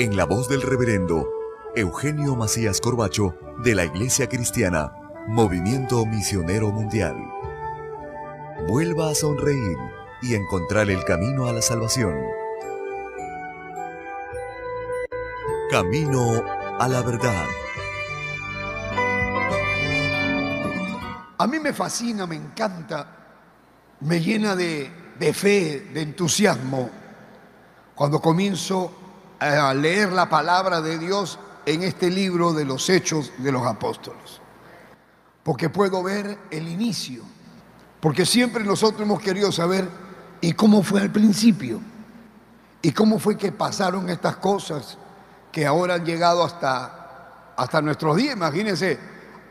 en 0.00 0.16
la 0.16 0.24
voz 0.24 0.48
del 0.48 0.62
reverendo 0.62 1.28
Eugenio 1.76 2.34
Macías 2.34 2.80
Corbacho 2.80 3.34
de 3.62 3.74
la 3.74 3.84
Iglesia 3.84 4.30
Cristiana, 4.30 4.94
Movimiento 5.28 6.06
Misionero 6.06 6.70
Mundial. 6.70 7.16
Vuelva 8.66 9.10
a 9.10 9.14
sonreír 9.14 9.76
y 10.22 10.36
encontrar 10.36 10.88
el 10.88 11.04
camino 11.04 11.48
a 11.48 11.52
la 11.52 11.60
salvación. 11.60 12.14
Camino 15.70 16.44
a 16.78 16.88
la 16.88 17.02
verdad. 17.02 17.44
A 21.36 21.46
mí 21.46 21.58
me 21.60 21.74
fascina, 21.74 22.26
me 22.26 22.36
encanta, 22.36 23.06
me 24.00 24.18
llena 24.18 24.56
de, 24.56 24.90
de 25.18 25.34
fe, 25.34 25.90
de 25.92 26.00
entusiasmo, 26.00 26.88
cuando 27.94 28.18
comienzo 28.18 28.99
a 29.40 29.72
leer 29.74 30.12
la 30.12 30.28
palabra 30.28 30.80
de 30.80 30.98
Dios 30.98 31.38
en 31.66 31.82
este 31.82 32.10
libro 32.10 32.52
de 32.52 32.64
los 32.64 32.88
hechos 32.90 33.32
de 33.38 33.50
los 33.50 33.66
apóstoles. 33.66 34.40
Porque 35.42 35.70
puedo 35.70 36.02
ver 36.02 36.38
el 36.50 36.68
inicio. 36.68 37.22
Porque 38.00 38.26
siempre 38.26 38.64
nosotros 38.64 39.02
hemos 39.02 39.20
querido 39.20 39.50
saber 39.50 39.88
y 40.40 40.52
cómo 40.52 40.82
fue 40.82 41.00
al 41.00 41.10
principio. 41.10 41.80
Y 42.82 42.92
cómo 42.92 43.18
fue 43.18 43.36
que 43.36 43.52
pasaron 43.52 44.08
estas 44.08 44.36
cosas 44.36 44.98
que 45.52 45.66
ahora 45.66 45.94
han 45.94 46.04
llegado 46.04 46.44
hasta, 46.44 47.52
hasta 47.56 47.82
nuestros 47.82 48.16
días. 48.16 48.36
Imagínense, 48.36 48.98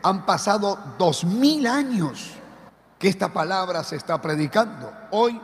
han 0.02 0.24
pasado 0.24 0.78
dos 0.98 1.24
mil 1.24 1.66
años 1.66 2.32
que 2.98 3.08
esta 3.08 3.32
palabra 3.32 3.82
se 3.84 3.96
está 3.96 4.20
predicando. 4.20 4.92
Hoy 5.10 5.40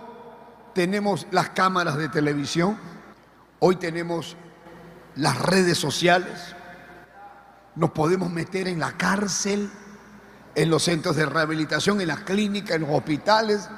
tenemos 0.72 1.26
las 1.30 1.50
cámaras 1.50 1.96
de 1.96 2.08
televisión 2.08 2.76
Hoy 3.58 3.76
tenemos 3.76 4.36
las 5.14 5.38
redes 5.40 5.78
sociales, 5.78 6.54
nos 7.74 7.90
podemos 7.92 8.30
meter 8.30 8.68
en 8.68 8.80
la 8.80 8.92
cárcel, 8.98 9.70
en 10.54 10.68
los 10.68 10.82
centros 10.82 11.16
de 11.16 11.24
rehabilitación, 11.24 12.02
en 12.02 12.08
las 12.08 12.20
clínicas, 12.20 12.76
en 12.76 12.82
los 12.82 12.90
hospitales, 12.90 13.68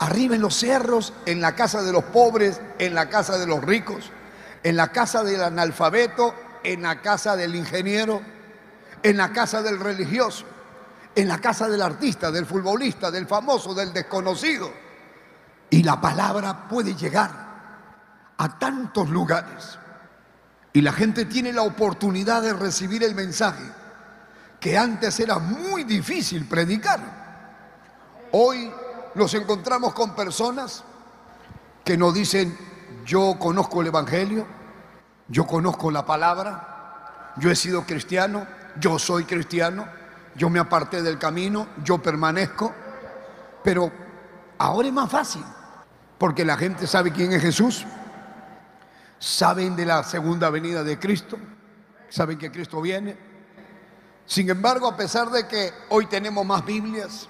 arriba 0.00 0.34
en 0.34 0.42
los 0.42 0.56
cerros, 0.56 1.12
en 1.24 1.40
la 1.40 1.54
casa 1.54 1.82
de 1.82 1.92
los 1.92 2.02
pobres, 2.04 2.60
en 2.80 2.94
la 2.94 3.08
casa 3.08 3.38
de 3.38 3.46
los 3.46 3.62
ricos, 3.62 4.10
en 4.64 4.76
la 4.76 4.90
casa 4.90 5.22
del 5.22 5.42
analfabeto, 5.44 6.34
en 6.64 6.82
la 6.82 7.00
casa 7.00 7.36
del 7.36 7.54
ingeniero, 7.54 8.20
en 9.04 9.16
la 9.16 9.32
casa 9.32 9.62
del 9.62 9.78
religioso, 9.78 10.46
en 11.14 11.28
la 11.28 11.40
casa 11.40 11.68
del 11.68 11.82
artista, 11.82 12.32
del 12.32 12.44
futbolista, 12.44 13.12
del 13.12 13.28
famoso, 13.28 13.72
del 13.72 13.92
desconocido. 13.92 14.72
Y 15.70 15.84
la 15.84 16.00
palabra 16.00 16.66
puede 16.68 16.96
llegar 16.96 17.47
a 18.38 18.58
tantos 18.58 19.10
lugares. 19.10 19.78
Y 20.72 20.80
la 20.80 20.92
gente 20.92 21.24
tiene 21.24 21.52
la 21.52 21.62
oportunidad 21.62 22.42
de 22.42 22.52
recibir 22.52 23.02
el 23.02 23.14
mensaje 23.14 23.64
que 24.60 24.76
antes 24.76 25.18
era 25.20 25.38
muy 25.38 25.84
difícil 25.84 26.46
predicar. 26.46 27.00
Hoy 28.32 28.70
nos 29.14 29.34
encontramos 29.34 29.92
con 29.94 30.14
personas 30.14 30.84
que 31.84 31.96
nos 31.96 32.12
dicen, 32.14 32.56
yo 33.04 33.36
conozco 33.38 33.80
el 33.80 33.88
Evangelio, 33.88 34.46
yo 35.28 35.46
conozco 35.46 35.90
la 35.90 36.04
palabra, 36.04 37.32
yo 37.36 37.50
he 37.50 37.56
sido 37.56 37.84
cristiano, 37.84 38.46
yo 38.78 38.98
soy 38.98 39.24
cristiano, 39.24 39.86
yo 40.34 40.50
me 40.50 40.58
aparté 40.58 41.02
del 41.02 41.18
camino, 41.18 41.68
yo 41.82 41.98
permanezco, 41.98 42.72
pero 43.64 43.90
ahora 44.58 44.88
es 44.88 44.94
más 44.94 45.10
fácil, 45.10 45.44
porque 46.18 46.44
la 46.44 46.56
gente 46.56 46.86
sabe 46.86 47.12
quién 47.12 47.32
es 47.32 47.42
Jesús, 47.42 47.86
saben 49.18 49.74
de 49.76 49.84
la 49.84 50.02
segunda 50.02 50.50
venida 50.50 50.82
de 50.84 50.98
Cristo, 50.98 51.36
saben 52.08 52.38
que 52.38 52.50
Cristo 52.50 52.80
viene. 52.80 53.16
Sin 54.26 54.48
embargo, 54.50 54.88
a 54.88 54.96
pesar 54.96 55.30
de 55.30 55.46
que 55.46 55.72
hoy 55.88 56.06
tenemos 56.06 56.44
más 56.44 56.64
Biblias, 56.64 57.28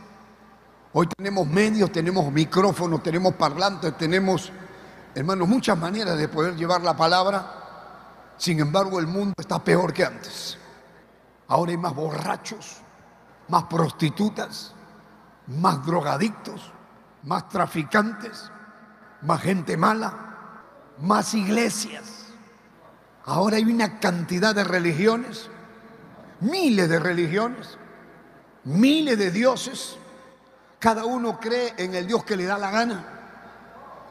hoy 0.92 1.06
tenemos 1.06 1.46
medios, 1.46 1.90
tenemos 1.92 2.30
micrófonos, 2.32 3.02
tenemos 3.02 3.34
parlantes, 3.34 3.96
tenemos, 3.96 4.52
hermanos, 5.14 5.48
muchas 5.48 5.78
maneras 5.78 6.18
de 6.18 6.28
poder 6.28 6.56
llevar 6.56 6.82
la 6.82 6.96
palabra, 6.96 8.34
sin 8.36 8.60
embargo 8.60 8.98
el 8.98 9.06
mundo 9.06 9.34
está 9.38 9.62
peor 9.62 9.92
que 9.92 10.04
antes. 10.04 10.58
Ahora 11.48 11.70
hay 11.70 11.78
más 11.78 11.94
borrachos, 11.94 12.78
más 13.48 13.64
prostitutas, 13.64 14.74
más 15.46 15.84
drogadictos, 15.86 16.72
más 17.22 17.48
traficantes, 17.48 18.50
más 19.22 19.40
gente 19.40 19.76
mala 19.76 20.27
más 21.00 21.34
iglesias. 21.34 22.26
Ahora 23.24 23.56
hay 23.56 23.64
una 23.64 24.00
cantidad 24.00 24.54
de 24.54 24.64
religiones, 24.64 25.50
miles 26.40 26.88
de 26.88 26.98
religiones, 26.98 27.76
miles 28.64 29.18
de 29.18 29.30
dioses. 29.30 29.96
Cada 30.78 31.04
uno 31.04 31.38
cree 31.38 31.74
en 31.76 31.94
el 31.94 32.06
Dios 32.06 32.24
que 32.24 32.36
le 32.36 32.46
da 32.46 32.58
la 32.58 32.70
gana. 32.70 33.04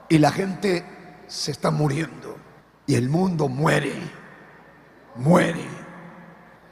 Y 0.10 0.20
la 0.20 0.32
gente 0.32 0.86
se 1.28 1.52
está 1.52 1.72
muriendo. 1.72 2.38
Y 2.86 2.96
el 2.96 3.10
mundo 3.10 3.48
muere, 3.48 3.94
muere. 5.16 5.66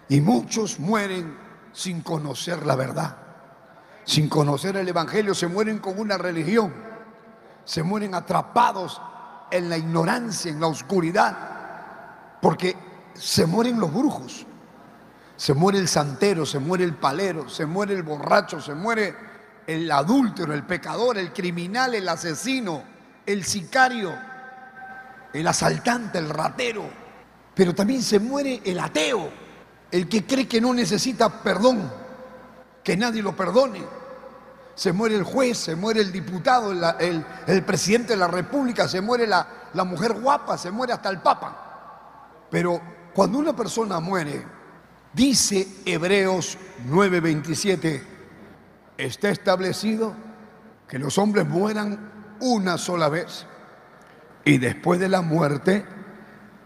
Y 0.07 0.21
muchos 0.21 0.79
mueren 0.79 1.37
sin 1.73 2.01
conocer 2.01 2.65
la 2.65 2.75
verdad. 2.75 3.17
Sin 4.05 4.29
conocer 4.29 4.77
el 4.77 4.87
Evangelio, 4.87 5.33
se 5.33 5.47
mueren 5.47 5.79
con 5.79 5.99
una 5.99 6.17
religión. 6.17 6.73
Se 7.65 7.81
mueren 7.81 8.13
atrapados 8.13 9.01
en 9.51 9.69
la 9.69 9.77
ignorancia, 9.77 10.51
en 10.51 10.59
la 10.59 10.67
oscuridad, 10.67 11.37
porque 12.41 12.75
se 13.13 13.45
mueren 13.45 13.79
los 13.79 13.93
brujos, 13.93 14.45
se 15.35 15.53
muere 15.53 15.79
el 15.79 15.87
santero, 15.87 16.45
se 16.45 16.59
muere 16.59 16.83
el 16.83 16.95
palero, 16.95 17.49
se 17.49 17.65
muere 17.65 17.93
el 17.93 18.03
borracho, 18.03 18.61
se 18.61 18.73
muere 18.73 19.15
el 19.67 19.91
adúltero, 19.91 20.53
el 20.53 20.63
pecador, 20.63 21.17
el 21.17 21.33
criminal, 21.33 21.95
el 21.95 22.07
asesino, 22.07 22.83
el 23.25 23.43
sicario, 23.43 24.13
el 25.33 25.47
asaltante, 25.47 26.19
el 26.19 26.29
ratero, 26.29 26.83
pero 27.53 27.73
también 27.73 28.01
se 28.01 28.19
muere 28.19 28.61
el 28.63 28.79
ateo, 28.79 29.29
el 29.91 30.07
que 30.07 30.25
cree 30.25 30.47
que 30.47 30.61
no 30.61 30.73
necesita 30.73 31.41
perdón, 31.41 31.91
que 32.83 32.95
nadie 32.95 33.21
lo 33.21 33.35
perdone 33.35 34.04
se 34.75 34.91
muere 34.91 35.15
el 35.15 35.23
juez, 35.23 35.57
se 35.57 35.75
muere 35.75 36.01
el 36.01 36.11
diputado, 36.11 36.71
el, 36.99 37.63
presidente 37.63 38.13
de 38.13 38.17
la 38.17 38.27
República, 38.27 38.87
se 38.87 39.01
muere 39.01 39.25
la, 39.25 39.47
mujer 39.85 40.13
guapa, 40.13 40.57
se 40.57 40.69
muere 40.69 40.93
hasta 40.93 41.09
el 41.09 41.19
Papa. 41.21 42.47
Pero 42.51 42.81
cuando 43.13 43.39
una 43.39 43.55
persona 43.55 43.99
muere, 43.99 44.45
Dice 45.15 45.65
Hebreos 45.85 46.57
9:27, 46.89 48.03
está 48.97 49.29
establecido 49.29 50.13
que 50.89 50.99
los 50.99 51.17
hombres 51.17 51.47
mueran 51.47 52.35
una 52.41 52.77
sola 52.77 53.07
vez 53.07 53.45
y 54.43 54.57
después 54.57 54.99
de 54.99 55.07
la 55.07 55.21
muerte 55.21 55.85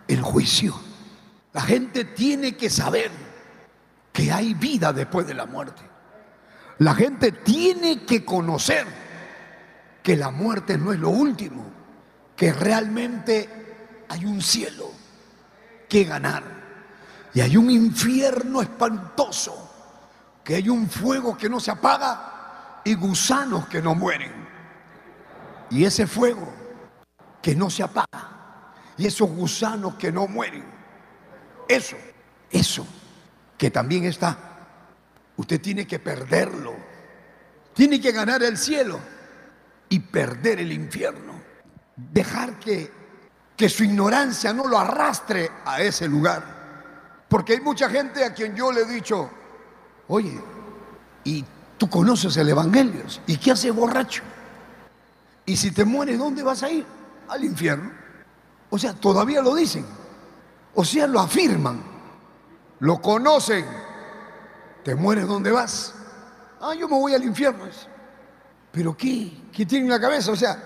el 0.08 0.24
juicio. 0.24 0.74
La 1.54 1.62
gente 1.62 2.06
tiene 2.06 2.58
que 2.58 2.72
saber 2.72 3.12
que 4.12 4.32
hay 4.32 4.56
vida 4.56 4.94
después 4.94 5.28
de 5.28 5.36
la 5.36 5.46
muerte. 5.46 5.84
La 6.80 6.96
gente 6.96 7.34
tiene 7.34 8.06
que 8.06 8.24
conocer 8.24 8.86
que 10.02 10.16
la 10.16 10.32
muerte 10.32 10.78
no 10.78 10.94
es 10.94 11.00
lo 11.00 11.10
último, 11.10 11.64
que 12.36 12.54
realmente 12.54 14.06
hay 14.08 14.24
un 14.24 14.42
cielo 14.42 14.92
que 15.90 16.06
ganar 16.06 16.42
y 17.34 17.42
hay 17.42 17.58
un 17.58 17.70
infierno 17.70 18.62
espantoso, 18.62 19.70
que 20.44 20.56
hay 20.56 20.70
un 20.70 20.90
fuego 20.90 21.38
que 21.38 21.50
no 21.50 21.60
se 21.60 21.72
apaga 21.72 22.82
y 22.86 22.96
gusanos 22.96 23.68
que 23.68 23.82
no 23.82 23.94
mueren. 23.94 24.32
Y 25.70 25.84
ese 25.84 26.08
fuego 26.08 26.48
que 27.42 27.56
no 27.56 27.70
se 27.70 27.84
apaga 27.84 28.74
y 28.98 29.06
esos 29.06 29.30
gusanos 29.30 29.96
que 29.96 30.14
no 30.14 30.28
mueren, 30.28 30.64
eso, 31.68 31.98
eso 32.50 32.88
que 33.58 33.70
también 33.70 34.06
está, 34.06 34.49
usted 35.40 35.62
tiene 35.62 35.88
que 35.88 36.00
perderlo, 36.00 36.76
tiene 37.74 38.02
que 38.02 38.12
ganar 38.12 38.44
el 38.44 38.58
cielo 38.58 39.00
y 39.88 40.00
perder 40.00 40.60
el 40.60 40.74
infierno, 40.74 41.32
dejar 41.96 42.60
que, 42.60 42.92
que 43.56 43.70
su 43.70 43.86
ignorancia 43.86 44.52
no 44.52 44.68
lo 44.68 44.78
arrastre 44.78 45.50
a 45.64 45.82
ese 45.82 46.10
lugar. 46.10 47.24
Porque 47.30 47.54
hay 47.54 47.62
mucha 47.62 47.90
gente 47.90 48.26
a 48.26 48.34
quien 48.34 48.54
yo 48.54 48.70
le 48.70 48.82
he 48.82 48.86
dicho, 48.86 49.30
oye, 50.10 50.38
¿y 51.24 51.46
tú 51.78 51.90
conoces 51.90 52.36
el 52.36 52.50
Evangelio? 52.50 53.06
¿Y 53.26 53.38
qué 53.38 53.52
hace 53.52 53.72
borracho? 53.72 54.24
Y 55.46 55.56
si 55.56 55.72
te 55.72 55.86
mueres, 55.86 56.20
¿dónde 56.20 56.44
vas 56.44 56.64
a 56.64 56.70
ir? 56.70 56.86
Al 57.30 57.46
infierno. 57.46 57.92
O 58.70 58.78
sea, 58.78 58.94
todavía 58.94 59.42
lo 59.42 59.56
dicen. 59.56 59.86
O 60.76 60.84
sea, 60.84 61.08
lo 61.08 61.22
afirman. 61.22 61.82
Lo 62.80 63.02
conocen. 63.02 63.89
Te 64.90 64.96
mueres, 64.96 65.28
¿dónde 65.28 65.52
vas? 65.52 65.94
Ah, 66.60 66.74
yo 66.74 66.88
me 66.88 66.96
voy 66.96 67.14
al 67.14 67.24
infierno. 67.24 67.66
Pero 68.72 68.98
¿qué? 68.98 69.44
¿Qué 69.54 69.64
tiene 69.64 69.86
en 69.86 69.92
la 69.92 70.02
cabeza? 70.02 70.32
O 70.32 70.36
sea, 70.36 70.58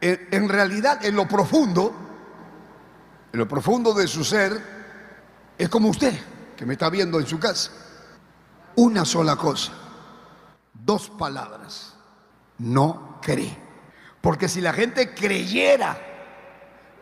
en 0.00 0.48
realidad, 0.48 1.04
en 1.04 1.14
lo 1.14 1.28
profundo, 1.28 1.94
en 3.32 3.38
lo 3.38 3.46
profundo 3.46 3.94
de 3.94 4.08
su 4.08 4.24
ser, 4.24 4.60
es 5.56 5.68
como 5.68 5.90
usted, 5.90 6.12
que 6.56 6.66
me 6.66 6.72
está 6.72 6.90
viendo 6.90 7.20
en 7.20 7.26
su 7.28 7.38
casa. 7.38 7.70
Una 8.74 9.04
sola 9.04 9.36
cosa, 9.36 9.70
dos 10.72 11.08
palabras, 11.10 11.94
no 12.58 13.20
cree. 13.22 13.56
Porque 14.20 14.48
si 14.48 14.60
la 14.60 14.72
gente 14.72 15.14
creyera, 15.14 15.96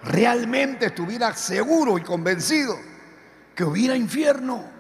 realmente 0.03 0.85
estuviera 0.85 1.35
seguro 1.35 1.97
y 1.97 2.03
convencido 2.03 2.76
que 3.55 3.65
hubiera 3.65 3.97
infierno, 3.97 4.72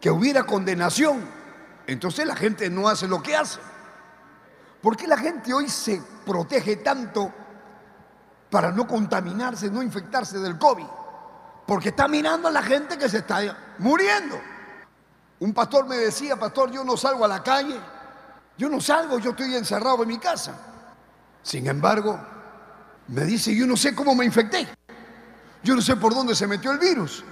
que 0.00 0.10
hubiera 0.10 0.44
condenación, 0.44 1.20
entonces 1.86 2.26
la 2.26 2.36
gente 2.36 2.70
no 2.70 2.88
hace 2.88 3.08
lo 3.08 3.22
que 3.22 3.36
hace. 3.36 3.58
¿Por 4.80 4.96
qué 4.96 5.06
la 5.06 5.16
gente 5.16 5.52
hoy 5.52 5.68
se 5.68 6.00
protege 6.24 6.76
tanto 6.76 7.32
para 8.50 8.70
no 8.70 8.86
contaminarse, 8.86 9.70
no 9.70 9.82
infectarse 9.82 10.38
del 10.38 10.58
COVID? 10.58 10.86
porque 11.68 11.90
está 11.90 12.08
mirando 12.08 12.48
a 12.48 12.50
la 12.50 12.62
gente 12.62 12.96
que 12.96 13.10
se 13.10 13.18
está 13.18 13.74
muriendo. 13.76 14.40
Un 15.38 15.52
pastor 15.52 15.86
me 15.86 15.98
decía, 15.98 16.34
pastor, 16.34 16.70
yo 16.70 16.82
no 16.82 16.96
salgo 16.96 17.26
a 17.26 17.28
la 17.28 17.42
calle, 17.42 17.78
yo 18.56 18.70
no 18.70 18.80
salgo, 18.80 19.18
yo 19.18 19.32
estoy 19.32 19.54
encerrado 19.54 20.02
en 20.02 20.08
mi 20.08 20.16
casa. 20.16 20.54
Sin 21.42 21.66
embargo, 21.66 22.18
me 23.08 23.24
dice, 23.24 23.54
yo 23.54 23.66
no 23.66 23.76
sé 23.76 23.94
cómo 23.94 24.14
me 24.14 24.24
infecté, 24.24 24.66
yo 25.62 25.76
no 25.76 25.82
sé 25.82 25.94
por 25.96 26.14
dónde 26.14 26.34
se 26.34 26.46
metió 26.46 26.72
el 26.72 26.78
virus, 26.78 27.22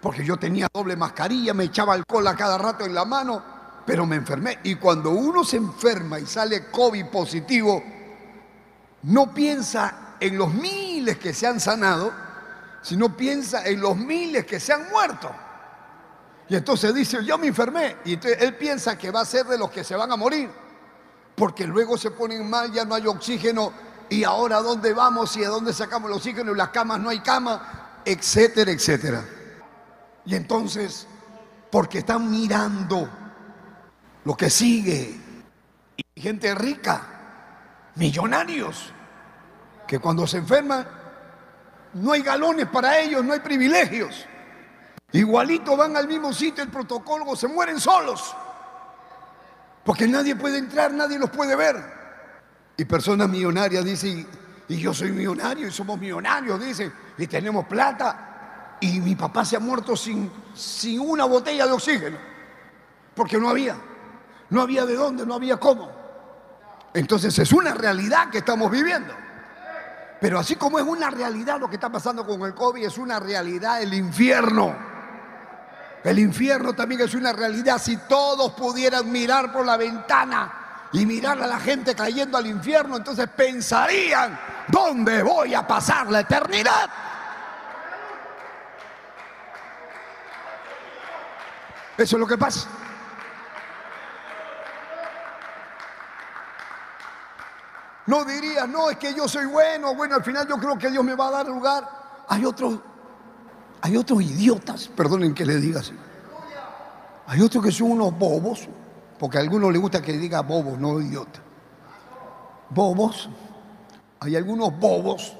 porque 0.00 0.24
yo 0.24 0.36
tenía 0.36 0.68
doble 0.72 0.96
mascarilla, 0.96 1.54
me 1.54 1.64
echaba 1.64 1.94
alcohol 1.94 2.26
a 2.26 2.36
cada 2.36 2.58
rato 2.58 2.84
en 2.84 2.94
la 2.94 3.04
mano, 3.04 3.42
pero 3.84 4.06
me 4.06 4.16
enfermé. 4.16 4.58
Y 4.64 4.76
cuando 4.76 5.10
uno 5.10 5.44
se 5.44 5.56
enferma 5.56 6.18
y 6.18 6.26
sale 6.26 6.70
COVID 6.70 7.06
positivo, 7.06 7.82
no 9.02 9.32
piensa 9.32 10.16
en 10.20 10.36
los 10.36 10.52
miles 10.52 11.18
que 11.18 11.32
se 11.32 11.46
han 11.46 11.60
sanado, 11.60 12.12
sino 12.82 13.16
piensa 13.16 13.66
en 13.66 13.80
los 13.80 13.96
miles 13.96 14.44
que 14.44 14.60
se 14.60 14.72
han 14.72 14.88
muerto. 14.90 15.30
Y 16.48 16.56
entonces 16.56 16.94
dice, 16.94 17.24
yo 17.24 17.38
me 17.38 17.48
enfermé. 17.48 17.96
Y 18.04 18.14
entonces 18.14 18.40
él 18.42 18.54
piensa 18.56 18.96
que 18.96 19.10
va 19.10 19.20
a 19.20 19.24
ser 19.24 19.46
de 19.46 19.58
los 19.58 19.70
que 19.70 19.82
se 19.82 19.96
van 19.96 20.12
a 20.12 20.16
morir. 20.16 20.48
Porque 21.34 21.66
luego 21.66 21.98
se 21.98 22.10
ponen 22.12 22.48
mal, 22.48 22.72
ya 22.72 22.84
no 22.84 22.94
hay 22.94 23.06
oxígeno. 23.06 23.72
Y 24.08 24.24
ahora, 24.24 24.58
¿a 24.58 24.62
dónde 24.62 24.92
vamos? 24.92 25.36
¿Y 25.36 25.44
a 25.44 25.48
dónde 25.48 25.72
sacamos 25.72 26.10
el 26.10 26.16
oxígeno? 26.16 26.52
Y 26.52 26.56
las 26.56 26.68
camas 26.68 27.00
no 27.00 27.10
hay 27.10 27.20
cama, 27.20 28.00
etcétera, 28.04 28.70
etcétera. 28.70 29.24
Y 30.26 30.34
entonces, 30.34 31.06
porque 31.70 31.98
están 31.98 32.30
mirando 32.30 33.08
lo 34.24 34.36
que 34.36 34.50
sigue. 34.50 35.20
Y 35.96 36.20
gente 36.20 36.54
rica, 36.54 37.92
millonarios, 37.94 38.92
que 39.86 39.98
cuando 39.98 40.26
se 40.26 40.38
enferman 40.38 40.86
no 41.94 42.12
hay 42.12 42.22
galones 42.22 42.66
para 42.66 42.98
ellos, 42.98 43.24
no 43.24 43.32
hay 43.32 43.40
privilegios. 43.40 44.26
Igualito 45.12 45.76
van 45.76 45.96
al 45.96 46.08
mismo 46.08 46.32
sitio, 46.32 46.62
el 46.62 46.70
protocolo, 46.70 47.34
se 47.36 47.48
mueren 47.48 47.80
solos. 47.80 48.34
Porque 49.84 50.06
nadie 50.06 50.36
puede 50.36 50.58
entrar, 50.58 50.92
nadie 50.92 51.18
los 51.18 51.30
puede 51.30 51.56
ver. 51.56 51.76
Y 52.76 52.84
personas 52.84 53.28
millonarias 53.28 53.84
dicen, 53.84 54.26
y 54.68 54.76
yo 54.76 54.92
soy 54.92 55.12
millonario 55.12 55.68
y 55.68 55.70
somos 55.70 55.98
millonarios, 55.98 56.62
dicen, 56.62 56.92
y 57.16 57.26
tenemos 57.26 57.66
plata. 57.66 58.35
Y 58.80 59.00
mi 59.00 59.14
papá 59.16 59.44
se 59.44 59.56
ha 59.56 59.60
muerto 59.60 59.96
sin, 59.96 60.30
sin 60.54 61.00
una 61.00 61.24
botella 61.24 61.66
de 61.66 61.72
oxígeno. 61.72 62.18
Porque 63.14 63.38
no 63.38 63.48
había. 63.48 63.76
No 64.50 64.62
había 64.62 64.84
de 64.84 64.94
dónde, 64.94 65.26
no 65.26 65.34
había 65.34 65.56
cómo. 65.56 65.90
Entonces 66.94 67.38
es 67.38 67.52
una 67.52 67.74
realidad 67.74 68.30
que 68.30 68.38
estamos 68.38 68.70
viviendo. 68.70 69.12
Pero 70.20 70.38
así 70.38 70.56
como 70.56 70.78
es 70.78 70.84
una 70.84 71.10
realidad 71.10 71.60
lo 71.60 71.68
que 71.68 71.76
está 71.76 71.90
pasando 71.90 72.26
con 72.26 72.42
el 72.42 72.54
COVID, 72.54 72.84
es 72.84 72.96
una 72.98 73.20
realidad 73.20 73.82
el 73.82 73.92
infierno. 73.92 74.74
El 76.02 76.18
infierno 76.18 76.72
también 76.72 77.00
es 77.02 77.14
una 77.14 77.32
realidad. 77.32 77.78
Si 77.78 77.96
todos 77.96 78.52
pudieran 78.52 79.10
mirar 79.10 79.52
por 79.52 79.66
la 79.66 79.76
ventana 79.76 80.88
y 80.92 81.04
mirar 81.04 81.42
a 81.42 81.46
la 81.46 81.58
gente 81.58 81.94
cayendo 81.94 82.38
al 82.38 82.46
infierno, 82.46 82.96
entonces 82.96 83.28
pensarían, 83.28 84.38
¿dónde 84.68 85.22
voy 85.22 85.52
a 85.52 85.66
pasar 85.66 86.10
la 86.10 86.20
eternidad? 86.20 86.88
Eso 91.96 92.16
es 92.16 92.20
lo 92.20 92.26
que 92.26 92.36
pasa. 92.36 92.68
No 98.06 98.24
diría, 98.24 98.66
no, 98.66 98.88
es 98.90 98.98
que 98.98 99.14
yo 99.14 99.26
soy 99.26 99.46
bueno, 99.46 99.94
bueno, 99.94 100.14
al 100.14 100.22
final 100.22 100.46
yo 100.46 100.56
creo 100.58 100.78
que 100.78 100.90
Dios 100.90 101.04
me 101.04 101.14
va 101.14 101.28
a 101.28 101.30
dar 101.32 101.48
lugar. 101.48 102.24
Hay 102.28 102.44
otros, 102.44 102.78
hay 103.80 103.96
otros 103.96 104.22
idiotas, 104.22 104.88
perdonen 104.88 105.34
que 105.34 105.44
le 105.44 105.56
diga 105.56 105.80
así. 105.80 105.92
Hay 107.26 107.40
otros 107.40 107.64
que 107.64 107.72
son 107.72 107.92
unos 107.92 108.16
bobos, 108.16 108.68
porque 109.18 109.38
a 109.38 109.40
algunos 109.40 109.72
les 109.72 109.80
gusta 109.80 110.00
que 110.00 110.12
diga 110.12 110.42
bobos, 110.42 110.78
no 110.78 111.00
idiota. 111.00 111.40
Bobos, 112.70 113.28
hay 114.20 114.36
algunos 114.36 114.78
bobos, 114.78 115.36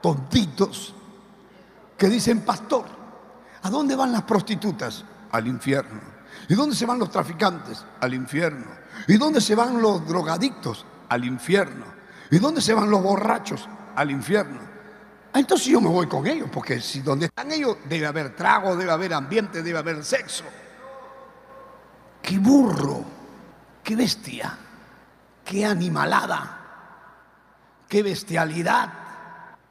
tontitos, 0.00 0.94
que 1.98 2.08
dicen, 2.08 2.40
pastor, 2.40 2.86
¿a 3.62 3.68
dónde 3.68 3.94
van 3.94 4.10
las 4.10 4.22
prostitutas? 4.22 5.04
Al 5.32 5.46
infierno. 5.46 6.00
¿Y 6.48 6.54
dónde 6.54 6.76
se 6.76 6.86
van 6.86 6.98
los 6.98 7.10
traficantes? 7.10 7.84
Al 8.00 8.14
infierno. 8.14 8.66
¿Y 9.08 9.16
dónde 9.16 9.40
se 9.40 9.54
van 9.54 9.82
los 9.82 10.06
drogadictos? 10.06 10.86
al 11.12 11.26
infierno. 11.26 11.84
¿Y 12.30 12.38
dónde 12.38 12.62
se 12.62 12.72
van 12.72 12.90
los 12.90 13.02
borrachos? 13.02 13.68
Al 13.94 14.10
infierno. 14.10 14.58
Ah, 15.32 15.40
entonces 15.40 15.66
yo 15.66 15.80
me 15.80 15.88
voy 15.88 16.06
con 16.06 16.26
ellos, 16.26 16.48
porque 16.50 16.80
si 16.80 17.00
donde 17.00 17.26
están 17.26 17.52
ellos 17.52 17.76
debe 17.84 18.06
haber 18.06 18.34
trago, 18.34 18.76
debe 18.76 18.90
haber 18.90 19.12
ambiente, 19.12 19.62
debe 19.62 19.78
haber 19.78 20.02
sexo. 20.04 20.44
Qué 22.22 22.38
burro, 22.38 23.04
qué 23.82 23.94
bestia, 23.96 24.56
qué 25.44 25.66
animalada, 25.66 26.60
qué 27.88 28.02
bestialidad, 28.02 28.92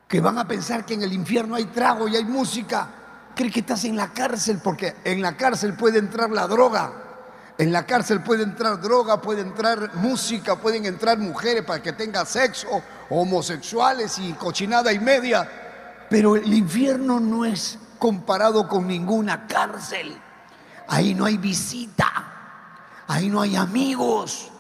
que 0.08 0.20
van 0.20 0.38
a 0.38 0.48
pensar 0.48 0.86
que 0.86 0.94
en 0.94 1.04
el 1.04 1.14
infierno 1.14 1.56
hay 1.56 1.66
trago 1.66 2.08
y 2.08 2.16
hay 2.16 2.26
música. 2.26 2.88
Cree 3.36 3.52
que 3.52 3.62
estás 3.62 3.86
en 3.86 3.96
la 3.96 4.10
cárcel 4.14 4.60
porque 4.64 4.96
en 5.04 5.22
la 5.22 5.38
cárcel 5.38 5.74
puede 5.74 6.00
entrar 6.00 6.30
la 6.30 6.48
droga. 6.48 6.94
En 7.58 7.72
la 7.72 7.86
cárcel 7.86 8.22
puede 8.22 8.44
entrar 8.44 8.82
droga, 8.82 9.22
puede 9.22 9.42
entrar 9.42 9.96
música, 9.96 10.56
pueden 10.56 10.86
entrar 10.86 11.18
mujeres 11.20 11.64
para 11.64 11.82
que 11.82 11.94
tenga 11.94 12.26
sexo, 12.26 12.82
homosexuales 13.10 14.18
y 14.20 14.34
cochinada 14.34 14.92
y 14.92 15.00
media. 15.00 15.48
Pero 16.10 16.36
el 16.36 16.52
infierno 16.54 17.20
no 17.20 17.46
es 17.46 17.78
comparado 18.00 18.68
con 18.68 18.88
ninguna 18.88 19.46
cárcel. 19.46 20.20
ahí 20.88 21.14
no 21.14 21.26
hay 21.26 21.38
visita, 21.38 22.12
ahí 23.08 23.30
no 23.30 23.42
hay 23.42 23.56
amigos, 23.56 24.52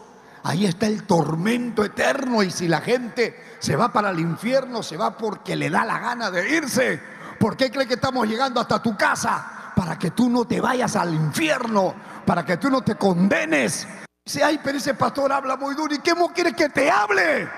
ahí 0.43 0.65
está 0.65 0.85
el 0.85 1.03
tormento 1.03 1.83
eterno 1.83 2.43
y 2.43 2.51
si 2.51 2.67
la 2.67 2.81
gente 2.81 3.55
se 3.59 3.75
va 3.75 3.91
para 3.91 4.11
el 4.11 4.19
infierno, 4.19 4.83
se 4.83 4.95
va 4.95 5.17
porque 5.17 5.55
le 5.55 5.69
da 5.69 5.83
la 5.85 5.99
gana 5.99 6.29
de 6.29 6.55
irse. 6.55 7.01
¿Por 7.41 7.57
qué 7.57 7.71
cree 7.71 7.87
que 7.87 7.95
estamos 7.95 8.27
llegando 8.27 8.61
hasta 8.61 8.79
tu 8.79 8.95
casa? 8.95 9.71
Para 9.75 9.97
que 9.97 10.11
tú 10.11 10.29
no 10.29 10.45
te 10.45 10.61
vayas 10.61 10.95
al 10.95 11.11
infierno, 11.11 11.95
para 12.23 12.45
que 12.45 12.57
tú 12.57 12.69
no 12.69 12.83
te 12.83 12.93
condenes. 12.93 13.87
Dice, 14.23 14.43
ay, 14.43 14.59
pero 14.63 14.77
ese 14.77 14.93
pastor 14.93 15.31
habla 15.31 15.57
muy 15.57 15.73
duro. 15.73 15.91
¿Y 15.95 15.97
qué 15.97 16.13
quiere 16.35 16.53
que 16.53 16.69
te 16.69 16.91
hable? 16.91 17.49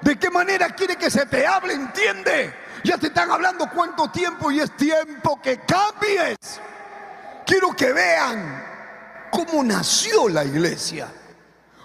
¿De 0.00 0.18
qué 0.18 0.30
manera 0.30 0.70
quiere 0.70 0.96
que 0.96 1.10
se 1.10 1.26
te 1.26 1.46
hable? 1.46 1.74
¿Entiende? 1.74 2.54
Ya 2.82 2.96
te 2.96 3.08
están 3.08 3.30
hablando 3.30 3.68
cuánto 3.68 4.10
tiempo 4.10 4.50
y 4.50 4.60
es 4.60 4.74
tiempo 4.78 5.38
que 5.42 5.60
cambies. 5.60 6.38
Quiero 7.44 7.76
que 7.76 7.92
vean 7.92 8.64
cómo 9.30 9.62
nació 9.62 10.26
la 10.30 10.42
iglesia. 10.42 11.06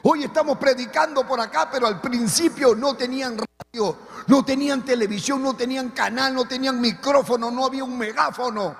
Hoy 0.07 0.23
estamos 0.23 0.59
predicando 0.59 1.25
por 1.25 1.41
acá, 1.41 1.67
pero 1.71 1.87
al 1.87 1.99
principio 1.99 2.75
no 2.75 2.93
tenían 2.93 3.39
radio, 3.39 3.97
no 4.27 4.45
tenían 4.45 4.85
televisión, 4.85 5.41
no 5.41 5.55
tenían 5.55 5.89
canal, 5.89 6.31
no 6.35 6.45
tenían 6.45 6.79
micrófono, 6.79 7.49
no 7.49 7.65
había 7.65 7.83
un 7.83 7.97
megáfono. 7.97 8.75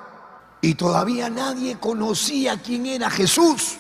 Y 0.62 0.76
todavía 0.76 1.28
nadie 1.28 1.80
conocía 1.80 2.62
quién 2.62 2.86
era 2.86 3.10
Jesús, 3.10 3.78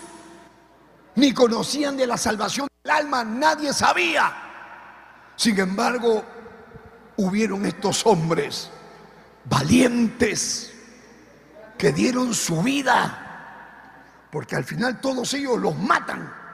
ni 1.13 1.35
conocían 1.35 1.95
de 1.95 2.07
la 2.07 2.17
salvación 2.17 2.67
del 2.83 2.91
alma, 2.91 3.23
nadie 3.23 3.73
sabía. 3.73 4.33
Sin 5.35 5.59
embargo, 5.59 6.23
hubieron 7.17 7.63
estos 7.67 8.07
hombres 8.07 8.71
valientes 9.43 10.73
que 11.77 11.91
dieron 11.91 12.33
su 12.33 12.63
vida, 12.63 14.25
porque 14.31 14.55
al 14.55 14.63
final 14.63 14.99
todos 14.99 15.31
ellos 15.35 15.59
los 15.59 15.77
matan, 15.77 16.44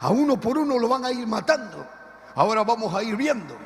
a 0.00 0.10
uno 0.10 0.40
por 0.40 0.58
uno 0.58 0.78
lo 0.78 0.88
van 0.88 1.04
a 1.04 1.12
ir 1.12 1.26
matando. 1.26 1.86
Ahora 2.34 2.64
vamos 2.64 2.94
a 2.94 3.02
ir 3.02 3.16
viendo. 3.16 3.56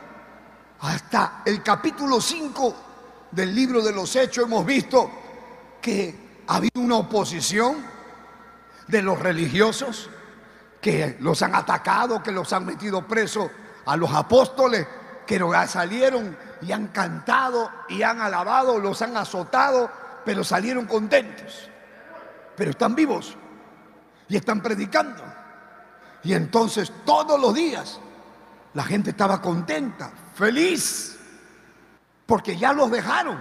Hasta 0.81 1.43
el 1.45 1.62
capítulo 1.62 2.21
5 2.21 2.75
del 3.31 3.55
libro 3.55 3.83
de 3.83 3.93
los 3.93 4.14
Hechos 4.17 4.45
hemos 4.45 4.67
visto 4.67 5.11
que 5.81 6.43
ha 6.47 6.57
habido 6.57 6.81
una 6.81 6.97
oposición 6.97 7.76
de 8.88 9.03
los 9.03 9.19
religiosos 9.19 10.11
que 10.81 11.17
los 11.21 11.41
han 11.43 11.55
atacado, 11.55 12.23
que 12.23 12.33
los 12.33 12.53
han 12.53 12.67
metido 12.67 13.07
presos 13.07 13.50
a 13.87 13.97
los 13.97 14.12
apóstoles 14.12 14.87
que 15.26 15.41
salieron 15.69 16.37
y 16.62 16.73
han 16.73 16.88
cantado 16.88 17.71
y 17.88 18.03
han 18.03 18.21
alabado, 18.21 18.79
los 18.79 19.00
han 19.03 19.17
azotado, 19.17 19.91
pero 20.25 20.43
salieron 20.43 20.87
contentos. 20.87 21.71
Pero 22.57 22.73
están 22.73 22.95
vivos 22.95 23.37
y 24.29 24.37
están 24.37 24.61
predicando. 24.61 25.34
Y 26.25 26.33
entonces 26.33 26.90
todos 27.04 27.38
los 27.38 27.54
días 27.54 28.00
la 28.73 28.83
gente 28.83 29.11
estaba 29.11 29.40
contenta, 29.40 30.11
feliz, 30.35 31.19
porque 32.26 32.57
ya 32.57 32.73
los 32.73 32.90
dejaron, 32.90 33.38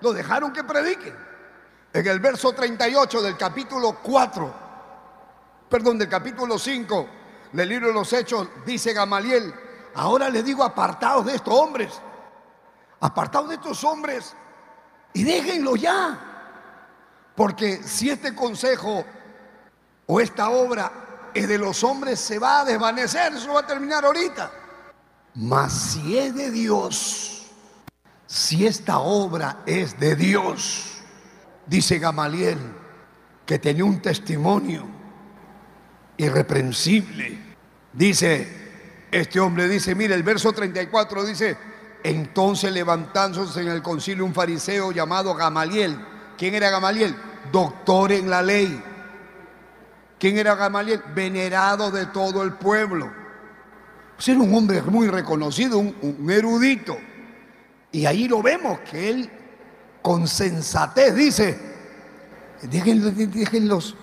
los 0.00 0.14
dejaron 0.14 0.52
que 0.52 0.64
prediquen. 0.64 1.14
En 1.92 2.06
el 2.06 2.20
verso 2.20 2.52
38 2.52 3.20
del 3.20 3.36
capítulo 3.36 3.98
4, 4.02 4.54
perdón, 5.68 5.98
del 5.98 6.08
capítulo 6.08 6.58
5, 6.58 7.08
del 7.52 7.68
libro 7.68 7.88
de 7.88 7.94
los 7.94 8.12
Hechos, 8.12 8.48
dice 8.64 8.94
Gamaliel, 8.94 9.52
ahora 9.94 10.30
le 10.30 10.42
digo 10.42 10.62
apartados 10.62 11.26
de 11.26 11.34
estos 11.34 11.52
hombres, 11.52 12.00
apartados 13.00 13.50
de 13.50 13.56
estos 13.56 13.84
hombres 13.84 14.34
y 15.12 15.24
déjenlo 15.24 15.76
ya, 15.76 16.18
porque 17.34 17.82
si 17.82 18.08
este 18.08 18.34
consejo 18.34 19.04
o 20.06 20.20
esta 20.20 20.48
obra 20.48 20.90
es 21.34 21.48
de 21.48 21.58
los 21.58 21.82
hombres, 21.84 22.20
se 22.20 22.38
va 22.38 22.60
a 22.60 22.64
desvanecer, 22.64 23.32
eso 23.32 23.52
va 23.54 23.60
a 23.60 23.66
terminar 23.66 24.04
ahorita. 24.04 24.50
Mas 25.34 25.72
si 25.72 26.18
es 26.18 26.34
de 26.34 26.50
Dios, 26.50 27.46
si 28.26 28.66
esta 28.66 28.98
obra 28.98 29.62
es 29.66 29.98
de 29.98 30.16
Dios, 30.16 31.02
dice 31.66 31.98
Gamaliel, 31.98 32.58
que 33.46 33.58
tenía 33.58 33.84
un 33.84 34.00
testimonio 34.00 34.86
irreprensible. 36.16 37.38
Dice, 37.92 39.06
este 39.10 39.40
hombre 39.40 39.68
dice, 39.68 39.94
mire, 39.94 40.14
el 40.14 40.22
verso 40.22 40.52
34 40.52 41.24
dice, 41.24 41.56
entonces 42.02 42.72
levantándose 42.72 43.60
en 43.60 43.68
el 43.68 43.82
concilio 43.82 44.24
un 44.24 44.34
fariseo 44.34 44.92
llamado 44.92 45.34
Gamaliel. 45.34 45.98
¿Quién 46.36 46.54
era 46.54 46.70
Gamaliel? 46.70 47.14
Doctor 47.50 48.12
en 48.12 48.30
la 48.30 48.42
ley. 48.42 48.82
¿Quién 50.22 50.38
era 50.38 50.54
Gamaliel? 50.54 51.02
Venerado 51.12 51.90
de 51.90 52.06
todo 52.06 52.44
el 52.44 52.52
pueblo. 52.52 53.10
Pues 54.14 54.28
era 54.28 54.38
un 54.38 54.54
hombre 54.54 54.80
muy 54.82 55.08
reconocido, 55.08 55.80
un, 55.80 56.30
erudito. 56.30 56.96
Y 57.90 58.06
ahí 58.06 58.28
lo 58.28 58.40
vemos, 58.40 58.78
que 58.88 59.10
él 59.10 59.28
con 60.00 60.28
sensatez 60.28 61.16
dice, 61.16 61.58
déjenlos, 62.62 63.16
déjenlos 63.16 63.96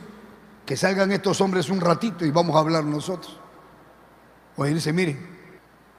que 0.65 0.75
salgan 0.75 1.13
estos 1.13 1.39
hombres 1.39 1.69
un 1.69 1.79
ratito 1.79 2.25
y 2.25 2.31
vamos 2.31 2.53
a 2.57 2.59
hablar 2.59 2.83
nosotros. 2.83 3.39
O 4.57 4.65
dice, 4.65 4.91
miren, 4.91 5.25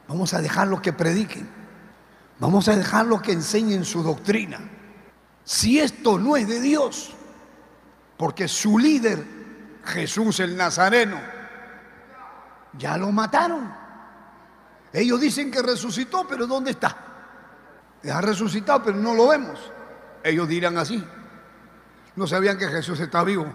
vamos 0.06 0.34
a 0.34 0.42
dejarlos 0.42 0.82
que 0.82 0.92
prediquen, 0.92 1.48
vamos 2.38 2.68
a 2.68 2.76
dejarlos 2.76 3.22
que 3.22 3.32
enseñen 3.32 3.86
su 3.86 4.02
doctrina. 4.02 4.60
Si 5.44 5.80
esto 5.80 6.18
no 6.18 6.36
es 6.36 6.46
de 6.46 6.60
Dios, 6.60 7.14
porque 8.18 8.48
su 8.48 8.78
líder, 8.78 9.39
Jesús 9.84 10.40
el 10.40 10.56
Nazareno, 10.56 11.20
ya 12.74 12.96
lo 12.96 13.10
mataron. 13.12 13.74
Ellos 14.92 15.20
dicen 15.20 15.50
que 15.50 15.62
resucitó, 15.62 16.26
pero 16.26 16.46
¿dónde 16.46 16.72
está? 16.72 16.96
Ha 18.12 18.20
resucitado, 18.20 18.82
pero 18.82 18.96
no 18.96 19.14
lo 19.14 19.28
vemos. 19.28 19.72
Ellos 20.22 20.48
dirán 20.48 20.78
así. 20.78 21.04
No 22.16 22.26
sabían 22.26 22.58
que 22.58 22.68
Jesús 22.68 22.98
está 23.00 23.22
vivo 23.22 23.46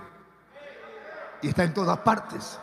y 1.42 1.50
está 1.50 1.64
en 1.64 1.74
todas 1.74 1.98
partes. 2.00 2.60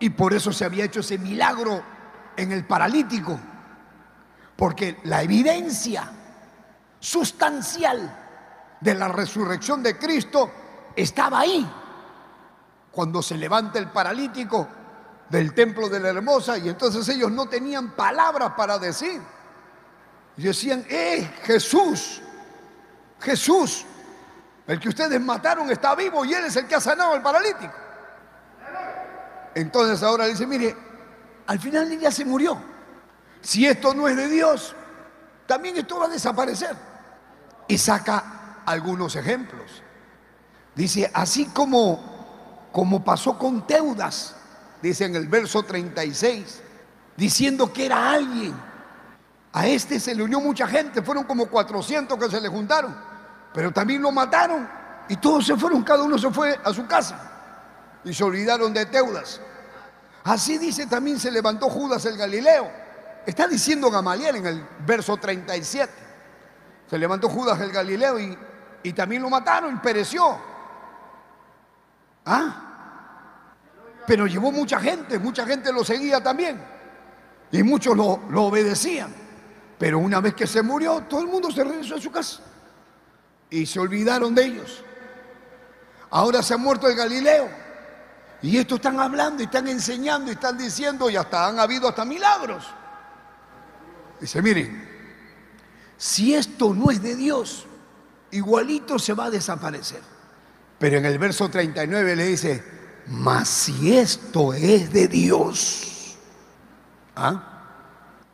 Y 0.00 0.10
por 0.10 0.34
eso 0.34 0.52
se 0.52 0.64
había 0.64 0.84
hecho 0.84 1.00
ese 1.00 1.18
milagro 1.18 1.82
en 2.36 2.52
el 2.52 2.64
paralítico, 2.64 3.38
porque 4.56 4.98
la 5.04 5.22
evidencia 5.22 6.08
sustancial 7.00 8.76
de 8.80 8.94
la 8.94 9.08
resurrección 9.08 9.82
de 9.82 9.98
Cristo 9.98 10.52
estaba 11.02 11.40
ahí. 11.40 11.68
Cuando 12.90 13.22
se 13.22 13.36
levanta 13.36 13.78
el 13.78 13.88
paralítico 13.90 14.66
del 15.28 15.54
templo 15.54 15.88
de 15.88 16.00
la 16.00 16.08
hermosa 16.08 16.58
y 16.58 16.68
entonces 16.68 17.08
ellos 17.08 17.30
no 17.30 17.48
tenían 17.48 17.90
palabras 17.92 18.52
para 18.56 18.78
decir. 18.78 19.20
Y 20.36 20.42
decían, 20.42 20.84
eh, 20.88 21.30
Jesús, 21.44 22.22
Jesús, 23.20 23.84
el 24.66 24.78
que 24.80 24.88
ustedes 24.88 25.20
mataron 25.20 25.70
está 25.70 25.94
vivo 25.94 26.24
y 26.24 26.34
él 26.34 26.44
es 26.44 26.56
el 26.56 26.66
que 26.66 26.74
ha 26.74 26.80
sanado 26.80 27.12
al 27.12 27.22
paralítico. 27.22 27.74
Entonces 29.54 30.02
ahora 30.02 30.26
dice, 30.26 30.46
mire, 30.46 30.76
al 31.46 31.58
final 31.58 31.90
ella 31.90 32.10
se 32.10 32.24
murió. 32.24 32.58
Si 33.40 33.66
esto 33.66 33.94
no 33.94 34.08
es 34.08 34.16
de 34.16 34.28
Dios, 34.28 34.74
también 35.46 35.76
esto 35.76 35.98
va 35.98 36.06
a 36.06 36.08
desaparecer. 36.08 36.76
Y 37.66 37.78
saca 37.78 38.62
algunos 38.66 39.16
ejemplos. 39.16 39.82
Dice, 40.78 41.10
así 41.12 41.46
como, 41.46 42.68
como 42.70 43.02
pasó 43.02 43.36
con 43.36 43.66
Teudas, 43.66 44.36
dice 44.80 45.06
en 45.06 45.16
el 45.16 45.26
verso 45.26 45.64
36, 45.64 46.60
diciendo 47.16 47.72
que 47.72 47.86
era 47.86 48.12
alguien. 48.12 48.54
A 49.52 49.66
este 49.66 49.98
se 49.98 50.14
le 50.14 50.22
unió 50.22 50.38
mucha 50.38 50.68
gente, 50.68 51.02
fueron 51.02 51.24
como 51.24 51.46
400 51.46 52.16
que 52.16 52.30
se 52.30 52.40
le 52.40 52.46
juntaron. 52.46 52.96
Pero 53.52 53.72
también 53.72 54.00
lo 54.00 54.12
mataron 54.12 54.68
y 55.08 55.16
todos 55.16 55.46
se 55.46 55.56
fueron, 55.56 55.82
cada 55.82 56.04
uno 56.04 56.16
se 56.16 56.30
fue 56.30 56.56
a 56.62 56.72
su 56.72 56.86
casa 56.86 57.18
y 58.04 58.14
se 58.14 58.22
olvidaron 58.22 58.72
de 58.72 58.86
Teudas. 58.86 59.40
Así 60.22 60.58
dice 60.58 60.86
también 60.86 61.18
se 61.18 61.32
levantó 61.32 61.68
Judas 61.68 62.04
el 62.04 62.16
Galileo. 62.16 62.70
Está 63.26 63.48
diciendo 63.48 63.90
Gamaliel 63.90 64.36
en 64.36 64.46
el 64.46 64.68
verso 64.86 65.16
37. 65.16 65.92
Se 66.88 66.96
levantó 66.96 67.28
Judas 67.28 67.60
el 67.62 67.72
Galileo 67.72 68.20
y, 68.20 68.38
y 68.84 68.92
también 68.92 69.22
lo 69.22 69.28
mataron 69.28 69.74
y 69.74 69.78
pereció. 69.80 70.47
¿Ah? 72.30 72.64
Pero 74.06 74.26
llevó 74.26 74.52
mucha 74.52 74.78
gente, 74.78 75.18
mucha 75.18 75.46
gente 75.46 75.72
lo 75.72 75.82
seguía 75.82 76.22
también. 76.22 76.60
Y 77.50 77.62
muchos 77.62 77.96
lo, 77.96 78.20
lo 78.28 78.44
obedecían. 78.44 79.14
Pero 79.78 79.98
una 79.98 80.20
vez 80.20 80.34
que 80.34 80.46
se 80.46 80.60
murió, 80.60 81.04
todo 81.08 81.22
el 81.22 81.28
mundo 81.28 81.50
se 81.50 81.64
regresó 81.64 81.94
a 81.94 82.00
su 82.00 82.10
casa 82.10 82.40
y 83.48 83.64
se 83.64 83.80
olvidaron 83.80 84.34
de 84.34 84.44
ellos. 84.44 84.84
Ahora 86.10 86.42
se 86.42 86.52
ha 86.52 86.58
muerto 86.58 86.86
el 86.86 86.96
Galileo. 86.96 87.48
Y 88.42 88.58
esto 88.58 88.76
están 88.76 89.00
hablando 89.00 89.42
están 89.42 89.66
enseñando 89.66 90.30
están 90.30 90.56
diciendo 90.56 91.10
y 91.10 91.16
hasta 91.16 91.46
han 91.46 91.58
habido 91.58 91.88
hasta 91.88 92.04
milagros. 92.04 92.66
Dice, 94.20 94.42
miren, 94.42 94.86
si 95.96 96.34
esto 96.34 96.74
no 96.74 96.90
es 96.90 97.02
de 97.02 97.16
Dios, 97.16 97.66
igualito 98.30 98.98
se 98.98 99.14
va 99.14 99.26
a 99.26 99.30
desaparecer. 99.30 100.17
Pero 100.78 100.98
en 100.98 101.04
el 101.04 101.18
verso 101.18 101.48
39 101.48 102.16
le 102.16 102.26
dice, 102.26 102.62
mas 103.08 103.48
si 103.48 103.96
esto 103.96 104.52
es 104.52 104.92
de 104.92 105.08
Dios, 105.08 106.16
¿ah? 107.16 107.42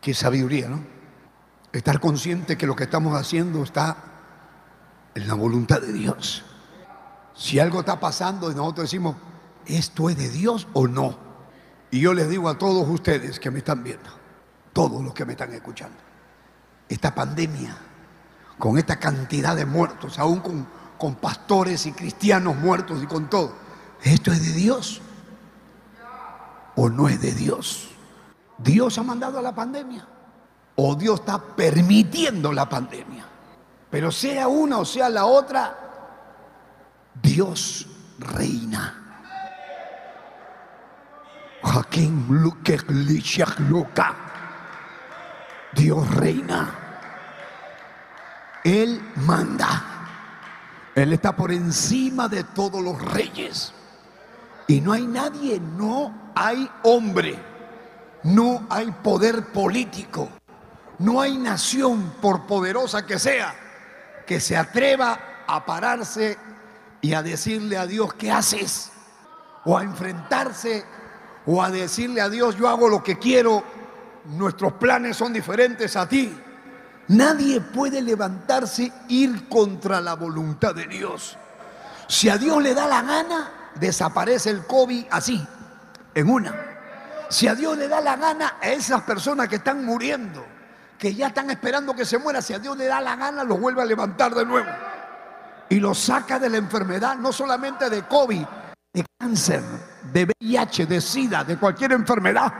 Qué 0.00 0.12
sabiduría, 0.12 0.68
¿no? 0.68 0.84
Estar 1.72 1.98
consciente 2.00 2.58
que 2.58 2.66
lo 2.66 2.76
que 2.76 2.84
estamos 2.84 3.18
haciendo 3.18 3.62
está 3.62 3.96
en 5.14 5.26
la 5.26 5.34
voluntad 5.34 5.80
de 5.80 5.92
Dios. 5.92 6.44
Si 7.34 7.58
algo 7.58 7.80
está 7.80 7.98
pasando 7.98 8.50
y 8.50 8.54
nosotros 8.54 8.90
decimos, 8.90 9.16
¿esto 9.66 10.10
es 10.10 10.16
de 10.16 10.28
Dios 10.28 10.68
o 10.72 10.86
no? 10.86 11.16
Y 11.90 12.00
yo 12.00 12.12
les 12.12 12.28
digo 12.28 12.48
a 12.48 12.58
todos 12.58 12.88
ustedes 12.88 13.40
que 13.40 13.50
me 13.50 13.58
están 13.58 13.82
viendo, 13.82 14.10
todos 14.72 15.02
los 15.02 15.14
que 15.14 15.24
me 15.24 15.32
están 15.32 15.52
escuchando, 15.52 15.96
esta 16.88 17.14
pandemia, 17.14 17.76
con 18.58 18.78
esta 18.78 18.98
cantidad 18.98 19.56
de 19.56 19.64
muertos, 19.64 20.18
aún 20.18 20.40
con, 20.40 20.66
con 21.04 21.16
pastores 21.16 21.84
y 21.84 21.92
cristianos 21.92 22.56
muertos 22.56 23.02
y 23.02 23.06
con 23.06 23.28
todo, 23.28 23.52
¿esto 24.02 24.32
es 24.32 24.42
de 24.42 24.52
Dios 24.58 25.02
o 26.76 26.88
no 26.88 27.10
es 27.10 27.20
de 27.20 27.32
Dios? 27.32 27.90
Dios 28.56 28.96
ha 28.96 29.02
mandado 29.02 29.38
a 29.38 29.42
la 29.42 29.54
pandemia 29.54 30.08
o 30.76 30.94
Dios 30.94 31.20
está 31.20 31.38
permitiendo 31.38 32.54
la 32.54 32.66
pandemia. 32.66 33.26
Pero 33.90 34.10
sea 34.10 34.48
una 34.48 34.78
o 34.78 34.86
sea 34.86 35.10
la 35.10 35.26
otra, 35.26 35.76
Dios 37.22 37.86
reina. 38.18 39.28
Dios 45.74 46.14
reina. 46.14 46.74
Él 48.64 49.02
manda. 49.16 49.93
Él 50.94 51.12
está 51.12 51.34
por 51.34 51.52
encima 51.52 52.28
de 52.28 52.44
todos 52.44 52.82
los 52.82 53.00
reyes. 53.00 53.72
Y 54.66 54.80
no 54.80 54.92
hay 54.92 55.06
nadie, 55.06 55.60
no 55.60 56.32
hay 56.34 56.70
hombre, 56.84 57.38
no 58.22 58.66
hay 58.70 58.90
poder 59.02 59.46
político, 59.46 60.28
no 60.98 61.20
hay 61.20 61.36
nación, 61.36 62.14
por 62.22 62.46
poderosa 62.46 63.04
que 63.04 63.18
sea, 63.18 63.54
que 64.26 64.40
se 64.40 64.56
atreva 64.56 65.44
a 65.46 65.66
pararse 65.66 66.38
y 67.02 67.12
a 67.12 67.22
decirle 67.22 67.76
a 67.76 67.86
Dios, 67.86 68.14
¿qué 68.14 68.30
haces? 68.30 68.90
O 69.64 69.76
a 69.76 69.82
enfrentarse 69.82 70.84
o 71.46 71.62
a 71.62 71.70
decirle 71.70 72.20
a 72.20 72.30
Dios, 72.30 72.56
yo 72.56 72.68
hago 72.68 72.88
lo 72.88 73.02
que 73.02 73.18
quiero, 73.18 73.62
nuestros 74.24 74.74
planes 74.74 75.16
son 75.16 75.32
diferentes 75.32 75.96
a 75.96 76.08
ti. 76.08 76.34
Nadie 77.08 77.60
puede 77.60 78.00
levantarse, 78.00 78.92
ir 79.08 79.48
contra 79.48 80.00
la 80.00 80.14
voluntad 80.14 80.74
de 80.74 80.86
Dios. 80.86 81.36
Si 82.08 82.28
a 82.28 82.38
Dios 82.38 82.62
le 82.62 82.74
da 82.74 82.86
la 82.86 83.02
gana, 83.02 83.50
desaparece 83.74 84.50
el 84.50 84.66
COVID 84.66 85.06
así, 85.10 85.46
en 86.14 86.30
una. 86.30 86.54
Si 87.28 87.46
a 87.48 87.54
Dios 87.54 87.76
le 87.76 87.88
da 87.88 88.00
la 88.00 88.16
gana 88.16 88.54
a 88.60 88.68
esas 88.68 89.02
personas 89.02 89.48
que 89.48 89.56
están 89.56 89.84
muriendo, 89.84 90.44
que 90.98 91.14
ya 91.14 91.28
están 91.28 91.50
esperando 91.50 91.94
que 91.94 92.04
se 92.04 92.18
muera, 92.18 92.40
si 92.40 92.54
a 92.54 92.58
Dios 92.58 92.76
le 92.76 92.86
da 92.86 93.00
la 93.00 93.16
gana, 93.16 93.44
los 93.44 93.60
vuelve 93.60 93.82
a 93.82 93.84
levantar 93.84 94.34
de 94.34 94.46
nuevo. 94.46 94.70
Y 95.68 95.80
los 95.80 95.98
saca 95.98 96.38
de 96.38 96.48
la 96.48 96.56
enfermedad, 96.56 97.16
no 97.16 97.32
solamente 97.32 97.90
de 97.90 98.02
COVID, 98.02 98.44
de 98.92 99.04
cáncer, 99.18 99.62
de 100.12 100.24
VIH, 100.40 100.86
de 100.86 101.00
SIDA, 101.00 101.44
de 101.44 101.56
cualquier 101.58 101.92
enfermedad. 101.92 102.52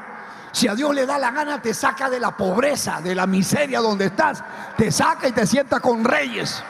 Si 0.55 0.69
a 0.69 0.75
Dios 0.77 0.95
le 0.95 1.05
da 1.05 1.19
la 1.19 1.33
gana, 1.33 1.61
te 1.61 1.75
saca 1.75 2.09
de 2.09 2.21
la 2.21 2.37
pobreza, 2.37 3.01
de 3.01 3.13
la 3.13 3.27
miseria 3.27 3.81
donde 3.81 4.05
estás. 4.05 4.41
Te 4.77 4.93
saca 4.93 5.27
y 5.27 5.33
te 5.33 5.49
sienta 5.49 5.81
con 5.81 6.05
reyes. 6.05 6.63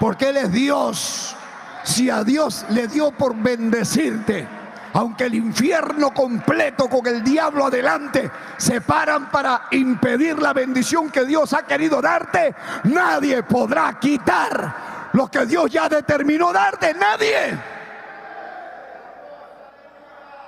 Porque 0.00 0.30
Él 0.30 0.38
es 0.38 0.50
Dios. 0.50 1.36
Si 1.82 2.08
a 2.08 2.24
Dios 2.24 2.64
le 2.70 2.88
dio 2.88 3.10
por 3.10 3.36
bendecirte, 3.36 4.48
aunque 4.94 5.24
el 5.24 5.34
infierno 5.34 6.14
completo 6.14 6.88
con 6.88 7.06
el 7.06 7.22
diablo 7.22 7.66
adelante 7.66 8.30
se 8.56 8.80
paran 8.80 9.30
para 9.30 9.64
impedir 9.72 10.38
la 10.38 10.54
bendición 10.54 11.10
que 11.10 11.26
Dios 11.26 11.52
ha 11.52 11.66
querido 11.66 12.00
darte, 12.00 12.54
nadie 12.84 13.42
podrá 13.42 13.98
quitar 14.00 15.10
lo 15.12 15.30
que 15.30 15.44
Dios 15.44 15.70
ya 15.70 15.90
determinó 15.90 16.50
darte. 16.50 16.94
Nadie. 16.94 17.73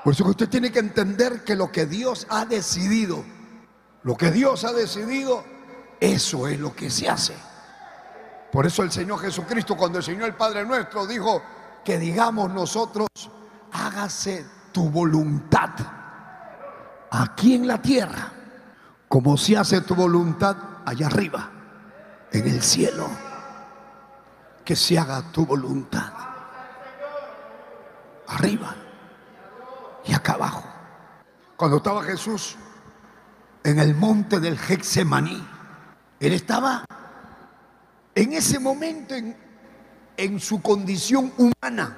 Por 0.07 0.13
eso 0.13 0.23
que 0.23 0.31
usted 0.31 0.49
tiene 0.49 0.71
que 0.71 0.79
entender 0.79 1.43
que 1.43 1.57
lo 1.57 1.73
que 1.73 1.85
Dios 1.85 2.29
ha 2.31 2.45
decidido, 2.45 3.25
lo 4.05 4.17
que 4.17 4.31
Dios 4.31 4.63
ha 4.63 4.73
decidido, 4.73 5.43
eso 5.99 6.47
es 6.47 6.61
lo 6.61 6.77
que 6.77 6.91
se 6.91 7.09
hace. 7.09 7.35
Por 8.53 8.67
eso 8.67 8.85
el 8.85 8.93
Señor 8.93 9.19
Jesucristo, 9.19 9.77
cuando 9.77 9.99
enseñó 9.99 10.25
el 10.25 10.37
Padre 10.37 10.65
nuestro, 10.65 11.09
dijo 11.09 11.43
que 11.85 11.99
digamos 11.99 12.55
nosotros, 12.55 13.09
hágase 13.73 14.47
tu 14.71 14.89
voluntad 14.91 15.71
aquí 17.11 17.57
en 17.57 17.67
la 17.67 17.83
tierra, 17.83 18.33
como 19.09 19.37
se 19.37 19.57
hace 19.57 19.81
tu 19.81 19.97
voluntad 19.97 20.57
allá 20.85 21.09
arriba, 21.09 21.51
en 22.31 22.47
el 22.47 22.63
cielo. 22.63 23.09
Que 24.65 24.77
se 24.77 24.97
haga 25.01 25.33
tu 25.33 25.45
voluntad. 25.45 26.13
Arriba 28.29 28.86
y 30.07 30.15
acá 30.15 30.35
abajo. 30.35 30.65
Cuando 31.57 31.79
estaba 31.79 32.03
Jesús 32.03 32.57
en 33.65 33.79
el 33.79 33.95
monte 33.95 34.41
del 34.41 34.59
Hexemaní, 34.59 35.47
él 36.21 36.33
estaba 36.33 36.85
en 38.15 38.33
ese 38.33 38.59
momento 38.59 39.15
en, 39.15 39.37
en 40.17 40.41
su 40.41 40.63
condición 40.63 41.33
humana. 41.37 41.97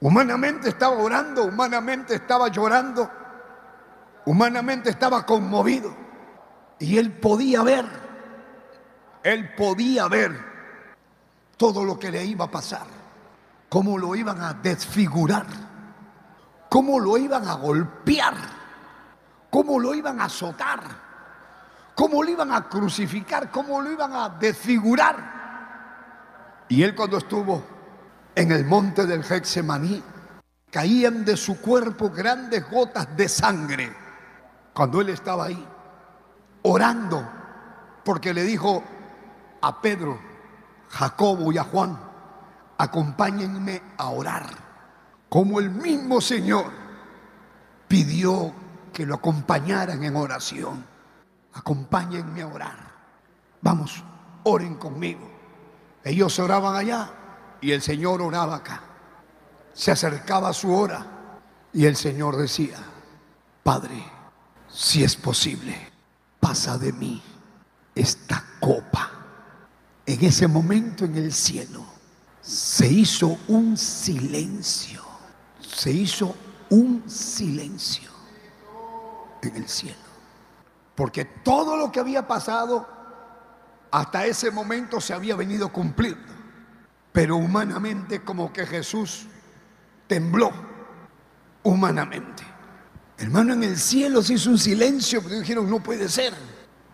Humanamente 0.00 0.68
estaba 0.68 0.96
orando, 0.96 1.44
humanamente 1.44 2.14
estaba 2.16 2.48
llorando, 2.48 3.10
humanamente 4.26 4.90
estaba 4.90 5.24
conmovido. 5.24 5.94
Y 6.78 6.98
él 6.98 7.12
podía 7.12 7.62
ver, 7.62 7.86
él 9.22 9.54
podía 9.54 10.08
ver 10.08 10.38
todo 11.56 11.84
lo 11.84 11.98
que 11.98 12.10
le 12.10 12.24
iba 12.24 12.44
a 12.44 12.50
pasar, 12.50 12.86
cómo 13.70 13.96
lo 13.96 14.14
iban 14.14 14.42
a 14.42 14.52
desfigurar 14.52 15.65
cómo 16.76 17.00
lo 17.00 17.16
iban 17.16 17.48
a 17.48 17.54
golpear, 17.54 18.34
cómo 19.48 19.80
lo 19.80 19.94
iban 19.94 20.20
a 20.20 20.26
azotar, 20.26 20.80
cómo 21.94 22.22
lo 22.22 22.28
iban 22.28 22.52
a 22.52 22.68
crucificar, 22.68 23.50
cómo 23.50 23.80
lo 23.80 23.90
iban 23.90 24.12
a 24.12 24.28
desfigurar. 24.28 25.16
Y 26.68 26.82
él 26.82 26.94
cuando 26.94 27.16
estuvo 27.16 27.64
en 28.34 28.52
el 28.52 28.66
monte 28.66 29.06
del 29.06 29.24
Hexemaní, 29.24 30.02
caían 30.70 31.24
de 31.24 31.38
su 31.38 31.62
cuerpo 31.62 32.10
grandes 32.10 32.70
gotas 32.70 33.08
de 33.16 33.26
sangre. 33.26 33.90
Cuando 34.74 35.00
él 35.00 35.08
estaba 35.08 35.46
ahí, 35.46 35.66
orando, 36.60 37.26
porque 38.04 38.34
le 38.34 38.42
dijo 38.42 38.84
a 39.62 39.80
Pedro, 39.80 40.20
Jacobo 40.90 41.50
y 41.52 41.56
a 41.56 41.64
Juan, 41.64 41.98
acompáñenme 42.76 43.80
a 43.96 44.10
orar 44.10 44.65
como 45.28 45.58
el 45.60 45.70
mismo 45.70 46.20
Señor 46.20 46.70
pidió 47.88 48.52
que 48.92 49.06
lo 49.06 49.16
acompañaran 49.16 50.02
en 50.02 50.16
oración. 50.16 50.84
Acompáñenme 51.52 52.42
a 52.42 52.46
orar. 52.46 52.76
Vamos, 53.60 54.02
oren 54.44 54.76
conmigo. 54.76 55.28
Ellos 56.04 56.38
oraban 56.38 56.76
allá 56.76 57.10
y 57.60 57.72
el 57.72 57.82
Señor 57.82 58.22
oraba 58.22 58.56
acá. 58.56 58.82
Se 59.72 59.90
acercaba 59.90 60.52
su 60.52 60.72
hora 60.72 61.06
y 61.72 61.84
el 61.86 61.96
Señor 61.96 62.36
decía, 62.36 62.78
Padre, 63.62 64.04
si 64.68 65.02
es 65.02 65.16
posible, 65.16 65.76
pasa 66.38 66.78
de 66.78 66.92
mí 66.92 67.22
esta 67.94 68.44
copa. 68.60 69.10
En 70.06 70.24
ese 70.24 70.46
momento 70.46 71.04
en 71.04 71.16
el 71.16 71.32
cielo 71.32 71.84
se 72.40 72.86
hizo 72.86 73.38
un 73.48 73.76
silencio 73.76 75.05
se 75.76 75.90
hizo 75.90 76.34
un 76.70 77.04
silencio 77.06 78.10
en 79.42 79.56
el 79.56 79.68
cielo. 79.68 79.96
Porque 80.94 81.26
todo 81.26 81.76
lo 81.76 81.92
que 81.92 82.00
había 82.00 82.26
pasado 82.26 82.88
hasta 83.90 84.24
ese 84.24 84.50
momento 84.50 85.02
se 85.02 85.12
había 85.12 85.36
venido 85.36 85.70
cumpliendo. 85.70 86.32
Pero 87.12 87.36
humanamente 87.36 88.22
como 88.22 88.54
que 88.54 88.66
Jesús 88.66 89.26
tembló 90.06 90.50
humanamente. 91.62 92.42
Hermano, 93.18 93.52
en 93.52 93.64
el 93.64 93.76
cielo 93.76 94.22
se 94.22 94.34
hizo 94.34 94.48
un 94.48 94.58
silencio, 94.58 95.22
pero 95.22 95.40
dijeron, 95.40 95.68
no 95.68 95.80
puede 95.82 96.08
ser. 96.08 96.32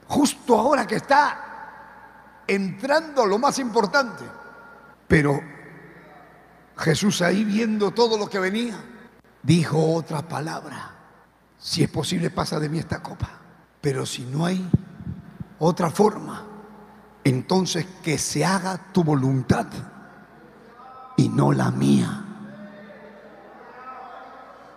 Justo 0.09 0.59
ahora 0.59 0.89
que 0.89 0.97
está 0.97 2.43
entrando 2.49 3.27
lo 3.27 3.39
más 3.39 3.61
importante. 3.61 4.25
Pero 5.07 5.52
Jesús 6.83 7.23
ahí 7.23 7.45
viendo 7.45 7.93
todo 7.93 8.19
lo 8.19 8.29
que 8.29 8.41
venía, 8.41 8.77
dijo 9.41 9.95
otra 9.95 10.27
palabra. 10.27 10.91
Si 11.57 11.85
es 11.85 11.89
posible, 11.89 12.29
pasa 12.31 12.59
de 12.59 12.69
mí 12.69 12.81
esta 12.81 13.01
copa. 13.01 13.31
Pero 13.81 14.05
si 14.05 14.23
no 14.25 14.45
hay 14.45 14.69
otra 15.61 15.91
forma, 15.91 16.45
entonces 17.23 17.87
que 18.03 18.19
se 18.19 18.45
haga 18.45 18.93
tu 18.93 19.05
voluntad 19.05 19.67
y 21.17 21.29
no 21.29 21.53
la 21.53 21.71
mía. 21.71 22.25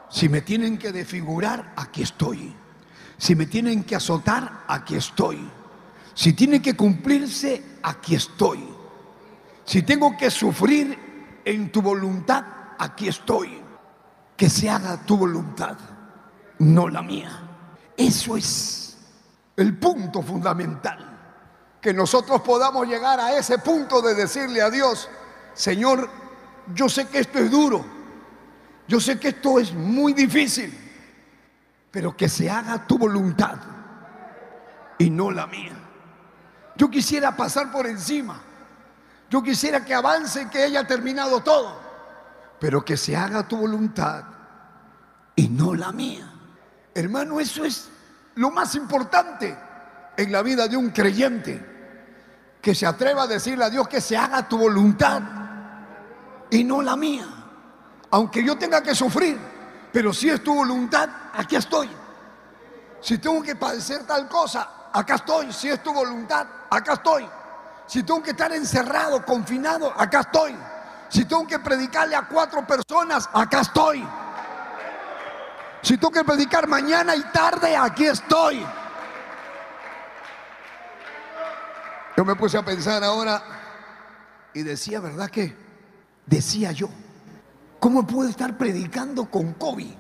Si 0.08 0.30
me 0.30 0.42
tienen 0.42 0.78
que 0.78 0.92
desfigurar, 0.92 1.74
aquí 1.76 2.04
estoy. 2.04 2.56
Si 3.18 3.34
me 3.34 3.48
tienen 3.48 3.84
que 3.84 3.96
azotar, 3.96 4.64
aquí 4.68 4.96
estoy. 4.96 5.50
Si 6.14 6.34
tiene 6.34 6.62
que 6.62 6.76
cumplirse, 6.76 7.80
aquí 7.82 8.14
estoy. 8.14 8.64
Si 9.66 9.82
tengo 9.82 10.16
que 10.16 10.30
sufrir 10.30 11.05
en 11.46 11.72
tu 11.72 11.82
voluntad, 11.82 12.44
aquí 12.78 13.08
estoy. 13.08 13.62
Que 14.36 14.50
se 14.50 14.70
haga 14.70 14.98
tu 15.06 15.16
voluntad, 15.18 15.78
no 16.60 16.90
la 16.90 17.02
mía. 17.02 17.32
Eso 17.96 18.36
es 18.36 18.98
el 19.56 19.78
punto 19.78 20.22
fundamental. 20.22 21.12
Que 21.80 21.94
nosotros 21.94 22.42
podamos 22.42 22.88
llegar 22.88 23.20
a 23.20 23.38
ese 23.38 23.60
punto 23.60 24.02
de 24.02 24.16
decirle 24.16 24.62
a 24.62 24.70
Dios, 24.70 25.08
Señor, 25.54 26.10
yo 26.74 26.90
sé 26.90 27.08
que 27.08 27.20
esto 27.20 27.40
es 27.40 27.50
duro, 27.50 27.86
yo 28.88 29.00
sé 29.00 29.20
que 29.20 29.30
esto 29.30 29.60
es 29.60 29.74
muy 29.74 30.14
difícil, 30.14 30.78
pero 31.92 32.18
que 32.18 32.28
se 32.28 32.50
haga 32.50 32.86
tu 32.86 32.98
voluntad 32.98 33.58
y 34.98 35.10
no 35.10 35.32
la 35.32 35.48
mía. 35.48 35.78
Yo 36.76 36.90
quisiera 36.90 37.36
pasar 37.36 37.72
por 37.72 37.88
encima, 37.88 38.42
yo 39.30 39.42
quisiera 39.42 39.84
que 39.84 39.94
avance 39.94 40.44
y 40.44 40.46
que 40.48 40.64
haya 40.64 40.86
terminado 40.86 41.42
todo, 41.42 41.80
pero 42.60 42.84
que 42.84 42.98
se 42.98 43.16
haga 43.16 43.48
tu 43.48 43.58
voluntad 43.58 44.24
y 45.36 45.48
no 45.48 45.74
la 45.74 45.92
mía. 45.92 46.32
Hermano, 46.94 47.40
eso 47.40 47.66
es 47.66 47.90
lo 48.36 48.52
más 48.52 48.76
importante 48.76 49.58
en 50.18 50.32
la 50.32 50.42
vida 50.42 50.68
de 50.68 50.78
un 50.78 50.90
creyente, 50.92 51.74
que 52.62 52.74
se 52.74 52.86
atreva 52.86 53.24
a 53.24 53.28
decirle 53.28 53.66
a 53.66 53.70
Dios 53.70 53.88
que 53.88 54.02
se 54.02 54.18
haga 54.18 54.48
tu 54.48 54.58
voluntad 54.58 55.22
y 56.50 56.64
no 56.64 56.82
la 56.82 56.96
mía 56.96 57.36
aunque 58.16 58.46
yo 58.46 58.58
tenga 58.58 58.82
que 58.82 58.96
sufrir, 58.96 59.38
pero 59.92 60.14
si 60.14 60.30
es 60.30 60.42
tu 60.42 60.56
voluntad, 60.56 61.10
aquí 61.34 61.58
estoy. 61.58 61.90
Si 63.02 63.18
tengo 63.18 63.42
que 63.42 63.58
padecer 63.58 64.06
tal 64.06 64.30
cosa, 64.30 64.90
acá 64.94 65.16
estoy. 65.16 65.52
Si 65.52 65.68
es 65.70 65.84
tu 65.84 65.94
voluntad, 65.94 66.48
acá 66.70 66.94
estoy. 66.94 67.28
Si 67.88 68.04
tengo 68.04 68.22
que 68.24 68.32
estar 68.32 68.52
encerrado, 68.52 69.24
confinado, 69.26 69.94
acá 69.96 70.22
estoy. 70.22 70.56
Si 71.10 71.26
tengo 71.26 71.46
que 71.46 71.60
predicarle 71.60 72.16
a 72.16 72.28
cuatro 72.28 72.66
personas, 72.66 73.30
acá 73.32 73.62
estoy. 73.62 74.06
Si 75.82 75.98
tengo 75.98 76.12
que 76.12 76.24
predicar 76.24 76.68
mañana 76.68 77.16
y 77.16 77.22
tarde, 77.32 77.76
aquí 77.76 78.06
estoy. 78.06 78.66
Yo 82.18 82.26
me 82.26 82.36
puse 82.36 82.58
a 82.58 82.66
pensar 82.66 83.04
ahora 83.04 83.42
y 84.54 84.64
decía, 84.64 85.00
¿verdad 85.00 85.30
que? 85.30 85.56
Decía 86.26 86.72
yo, 86.72 86.90
¿Cómo 87.86 88.08
puedo 88.08 88.28
estar 88.28 88.58
predicando 88.58 89.30
con 89.30 89.54
COVID? 89.54 89.94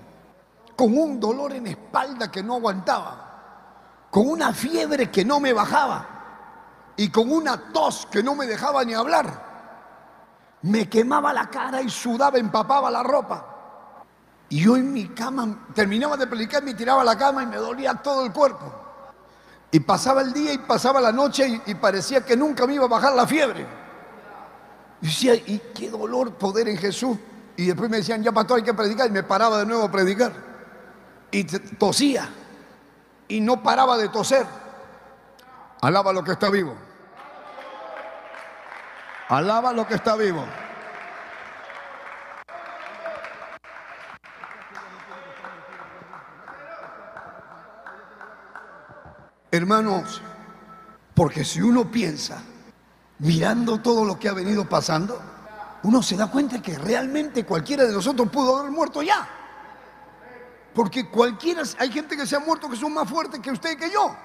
Con 0.75 0.97
un 0.97 1.19
dolor 1.19 1.53
en 1.53 1.67
espalda 1.67 2.31
que 2.31 2.41
no 2.41 2.55
aguantaba, 2.55 4.07
con 4.09 4.27
una 4.27 4.51
fiebre 4.53 5.11
que 5.11 5.23
no 5.23 5.39
me 5.39 5.53
bajaba 5.53 6.14
y 6.97 7.09
con 7.09 7.31
una 7.31 7.71
tos 7.71 8.07
que 8.09 8.23
no 8.23 8.35
me 8.35 8.45
dejaba 8.45 8.83
ni 8.83 8.93
hablar. 8.93 9.43
Me 10.61 10.89
quemaba 10.89 11.33
la 11.33 11.49
cara 11.49 11.81
y 11.81 11.89
sudaba, 11.89 12.37
empapaba 12.37 12.89
la 12.89 13.03
ropa. 13.03 13.55
Y 14.49 14.63
yo 14.63 14.75
en 14.75 14.93
mi 14.93 15.09
cama, 15.09 15.67
terminaba 15.73 16.17
de 16.17 16.27
predicar, 16.27 16.63
me 16.63 16.73
tiraba 16.73 17.01
a 17.01 17.05
la 17.05 17.17
cama 17.17 17.43
y 17.43 17.47
me 17.47 17.57
dolía 17.57 17.95
todo 17.95 18.25
el 18.25 18.31
cuerpo. 18.31 18.73
Y 19.71 19.79
pasaba 19.81 20.21
el 20.21 20.31
día 20.31 20.53
y 20.53 20.59
pasaba 20.59 21.01
la 21.01 21.11
noche 21.11 21.61
y, 21.65 21.75
parecía 21.75 22.23
que 22.23 22.37
nunca 22.37 22.65
me 22.65 22.75
iba 22.75 22.85
a 22.85 22.87
bajar 22.87 23.13
la 23.13 23.27
fiebre. 23.27 23.65
Y 25.01 25.07
decía, 25.07 25.35
y 25.35 25.61
qué 25.73 25.89
dolor 25.89 26.33
poder 26.35 26.69
en 26.69 26.77
Jesús. 26.77 27.17
Y 27.57 27.65
después 27.65 27.89
me 27.89 27.97
decían, 27.97 28.23
ya 28.23 28.31
pastor, 28.31 28.57
hay 28.57 28.63
que 28.63 28.73
predicar. 28.73 29.07
Y 29.07 29.11
me 29.11 29.23
paraba 29.23 29.59
de 29.59 29.65
nuevo 29.65 29.83
a 29.83 29.91
predicar. 29.91 30.31
Y 31.31 31.43
tosía. 31.43 32.29
Y 33.27 33.41
no 33.41 33.61
paraba 33.61 33.97
de 33.97 34.09
toser. 34.09 34.45
Alaba 35.85 36.11
lo 36.11 36.23
que 36.23 36.31
está 36.31 36.49
vivo. 36.49 36.75
Alaba 39.29 39.71
lo 39.71 39.85
que 39.85 39.93
está 39.93 40.15
vivo. 40.15 40.43
Hermanos, 49.51 50.23
porque 51.13 51.45
si 51.45 51.61
uno 51.61 51.91
piensa, 51.91 52.41
mirando 53.19 53.77
todo 53.77 54.05
lo 54.05 54.17
que 54.17 54.27
ha 54.27 54.33
venido 54.33 54.67
pasando, 54.67 55.21
uno 55.83 56.01
se 56.01 56.17
da 56.17 56.31
cuenta 56.31 56.63
que 56.63 56.79
realmente 56.79 57.45
cualquiera 57.45 57.83
de 57.83 57.93
nosotros 57.93 58.27
pudo 58.29 58.57
haber 58.57 58.71
muerto 58.71 59.03
ya. 59.03 59.29
Porque 60.73 61.11
cualquiera, 61.11 61.61
hay 61.77 61.91
gente 61.91 62.17
que 62.17 62.25
se 62.25 62.35
ha 62.35 62.39
muerto 62.39 62.67
que 62.71 62.75
son 62.75 62.91
más 62.91 63.07
fuertes 63.07 63.39
que 63.39 63.51
usted 63.51 63.73
y 63.73 63.77
que 63.77 63.91
yo. 63.91 64.24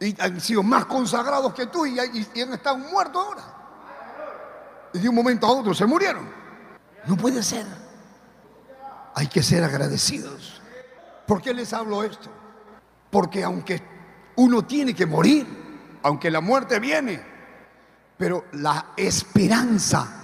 Y 0.00 0.20
han 0.20 0.40
sido 0.40 0.62
más 0.62 0.86
consagrados 0.86 1.54
que 1.54 1.66
tú 1.66 1.86
y, 1.86 1.98
y 2.34 2.40
han 2.40 2.52
estado 2.52 2.78
muertos 2.78 3.24
ahora. 3.24 3.44
Y 4.92 4.98
de 4.98 5.08
un 5.08 5.14
momento 5.14 5.46
a 5.46 5.52
otro 5.52 5.74
se 5.74 5.86
murieron. 5.86 6.28
No 7.06 7.16
puede 7.16 7.42
ser. 7.42 7.66
Hay 9.14 9.26
que 9.28 9.42
ser 9.42 9.62
agradecidos. 9.64 10.60
¿Por 11.26 11.40
qué 11.40 11.54
les 11.54 11.72
hablo 11.72 12.02
esto? 12.02 12.28
Porque 13.10 13.44
aunque 13.44 13.82
uno 14.36 14.64
tiene 14.64 14.94
que 14.94 15.06
morir, 15.06 15.46
aunque 16.02 16.30
la 16.30 16.40
muerte 16.40 16.80
viene, 16.80 17.24
pero 18.16 18.46
la 18.52 18.92
esperanza 18.96 20.20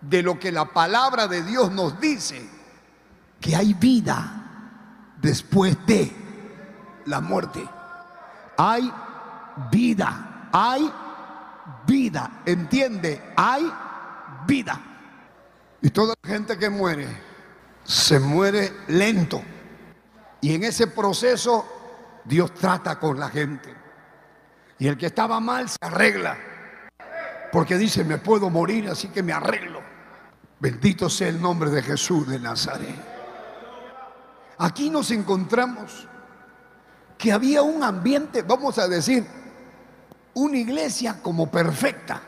de 0.00 0.22
lo 0.22 0.38
que 0.38 0.50
la 0.50 0.66
palabra 0.66 1.26
de 1.26 1.42
Dios 1.42 1.70
nos 1.72 2.00
dice, 2.00 2.48
que 3.40 3.56
hay 3.56 3.74
vida 3.74 5.16
después 5.20 5.76
de 5.86 6.12
la 7.06 7.20
muerte. 7.20 7.66
Hay 8.62 8.92
vida, 9.70 10.50
hay 10.52 10.92
vida, 11.86 12.42
¿entiende? 12.44 13.32
Hay 13.34 13.72
vida. 14.46 14.78
Y 15.80 15.88
toda 15.88 16.12
la 16.22 16.28
gente 16.28 16.58
que 16.58 16.68
muere, 16.68 17.08
se 17.84 18.20
muere 18.20 18.70
lento. 18.88 19.40
Y 20.42 20.54
en 20.54 20.64
ese 20.64 20.88
proceso 20.88 22.20
Dios 22.22 22.52
trata 22.52 23.00
con 23.00 23.18
la 23.18 23.30
gente. 23.30 23.74
Y 24.78 24.88
el 24.88 24.98
que 24.98 25.06
estaba 25.06 25.40
mal 25.40 25.66
se 25.66 25.78
arregla. 25.80 26.36
Porque 27.50 27.78
dice, 27.78 28.04
me 28.04 28.18
puedo 28.18 28.50
morir, 28.50 28.90
así 28.90 29.08
que 29.08 29.22
me 29.22 29.32
arreglo. 29.32 29.80
Bendito 30.58 31.08
sea 31.08 31.28
el 31.28 31.40
nombre 31.40 31.70
de 31.70 31.82
Jesús 31.82 32.28
de 32.28 32.38
Nazaret. 32.38 32.94
Aquí 34.58 34.90
nos 34.90 35.10
encontramos 35.12 36.09
que 37.20 37.30
había 37.30 37.60
un 37.60 37.84
ambiente, 37.84 38.40
vamos 38.40 38.78
a 38.78 38.88
decir, 38.88 39.26
una 40.32 40.56
iglesia 40.56 41.20
como 41.20 41.50
perfecta, 41.50 42.22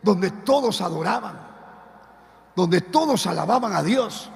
donde 0.00 0.30
todos 0.30 0.80
adoraban, 0.80 1.40
donde 2.54 2.82
todos 2.82 3.26
alababan 3.26 3.72
a 3.72 3.82
Dios. 3.82 4.30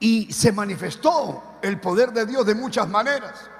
Y 0.00 0.32
se 0.32 0.52
manifestó 0.52 1.58
el 1.60 1.78
poder 1.78 2.14
de 2.14 2.24
Dios 2.24 2.46
de 2.46 2.54
muchas 2.54 2.88
maneras. 2.88 3.50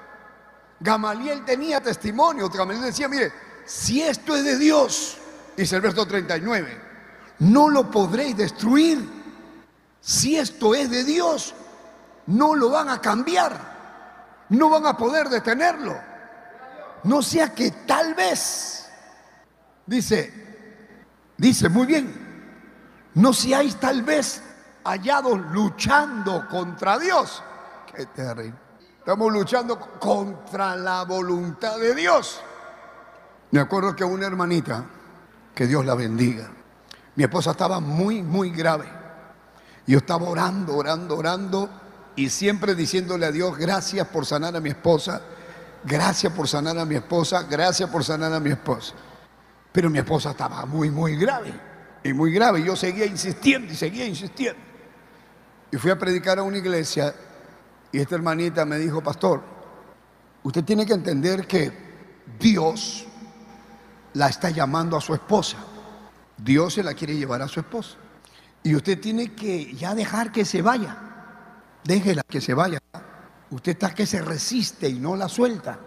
Gamaliel 0.80 1.44
tenía 1.44 1.82
testimonio. 1.82 2.48
Gamaliel 2.48 2.86
decía, 2.86 3.06
mire, 3.06 3.30
si 3.66 4.00
esto 4.00 4.34
es 4.34 4.44
de 4.44 4.56
Dios, 4.56 5.18
dice 5.54 5.76
el 5.76 5.82
verso 5.82 6.06
39, 6.06 6.80
no 7.40 7.68
lo 7.68 7.90
podréis 7.90 8.34
destruir. 8.34 9.06
Si 10.00 10.38
esto 10.38 10.74
es 10.74 10.90
de 10.90 11.04
Dios, 11.04 11.54
no 12.28 12.54
lo 12.54 12.70
van 12.70 12.88
a 12.88 12.98
cambiar, 12.98 13.77
no 14.50 14.70
van 14.70 14.86
a 14.86 14.96
poder 14.96 15.28
detenerlo. 15.28 15.96
No 17.04 17.22
sea 17.22 17.54
que 17.54 17.70
tal 17.70 18.14
vez, 18.14 18.88
dice, 19.86 20.32
dice 21.36 21.68
muy 21.68 21.86
bien, 21.86 22.28
no 23.14 23.32
seáis 23.32 23.76
tal 23.76 24.02
vez 24.02 24.42
hallados 24.84 25.38
luchando 25.52 26.48
contra 26.48 26.98
Dios. 26.98 27.42
Qué 27.94 28.06
terrible. 28.06 28.58
Estamos 28.98 29.32
luchando 29.32 29.78
contra 29.98 30.76
la 30.76 31.04
voluntad 31.04 31.78
de 31.78 31.94
Dios. 31.94 32.42
Me 33.50 33.60
acuerdo 33.60 33.96
que 33.96 34.04
una 34.04 34.26
hermanita, 34.26 34.84
que 35.54 35.66
Dios 35.66 35.86
la 35.86 35.94
bendiga, 35.94 36.50
mi 37.16 37.24
esposa 37.24 37.52
estaba 37.52 37.80
muy, 37.80 38.22
muy 38.22 38.50
grave. 38.50 38.86
Yo 39.86 39.98
estaba 39.98 40.28
orando, 40.28 40.76
orando, 40.76 41.16
orando 41.16 41.70
y 42.18 42.30
siempre 42.30 42.74
diciéndole 42.74 43.26
a 43.26 43.30
Dios, 43.30 43.56
gracias 43.56 44.04
por 44.08 44.26
sanar 44.26 44.56
a 44.56 44.60
mi 44.60 44.70
esposa, 44.70 45.22
gracias 45.84 46.32
por 46.32 46.48
sanar 46.48 46.76
a 46.76 46.84
mi 46.84 46.96
esposa, 46.96 47.44
gracias 47.44 47.88
por 47.88 48.02
sanar 48.02 48.32
a 48.32 48.40
mi 48.40 48.50
esposa. 48.50 48.94
Pero 49.70 49.88
mi 49.88 50.00
esposa 50.00 50.32
estaba 50.32 50.66
muy, 50.66 50.90
muy 50.90 51.14
grave 51.14 51.54
y 52.02 52.12
muy 52.12 52.32
grave. 52.32 52.64
Yo 52.64 52.74
seguía 52.74 53.06
insistiendo 53.06 53.72
y 53.72 53.76
seguía 53.76 54.04
insistiendo. 54.04 54.60
Y 55.70 55.76
fui 55.76 55.92
a 55.92 55.98
predicar 55.98 56.40
a 56.40 56.42
una 56.42 56.58
iglesia 56.58 57.14
y 57.92 58.00
esta 58.00 58.16
hermanita 58.16 58.64
me 58.64 58.78
dijo, 58.78 59.00
pastor, 59.00 59.40
usted 60.42 60.64
tiene 60.64 60.84
que 60.84 60.94
entender 60.94 61.46
que 61.46 61.70
Dios 62.36 63.06
la 64.14 64.26
está 64.26 64.50
llamando 64.50 64.96
a 64.96 65.00
su 65.00 65.14
esposa. 65.14 65.58
Dios 66.36 66.74
se 66.74 66.82
la 66.82 66.94
quiere 66.94 67.14
llevar 67.14 67.42
a 67.42 67.46
su 67.46 67.60
esposa. 67.60 67.96
Y 68.64 68.74
usted 68.74 69.00
tiene 69.00 69.36
que 69.36 69.72
ya 69.76 69.94
dejar 69.94 70.32
que 70.32 70.44
se 70.44 70.62
vaya. 70.62 71.04
Déjela 71.88 72.22
que 72.22 72.42
se 72.42 72.52
vaya. 72.52 72.78
Usted 73.48 73.72
está 73.72 73.94
que 73.94 74.04
se 74.04 74.20
resiste 74.20 74.90
y 74.90 74.98
no 74.98 75.16
la 75.16 75.26
suelta. 75.26 75.78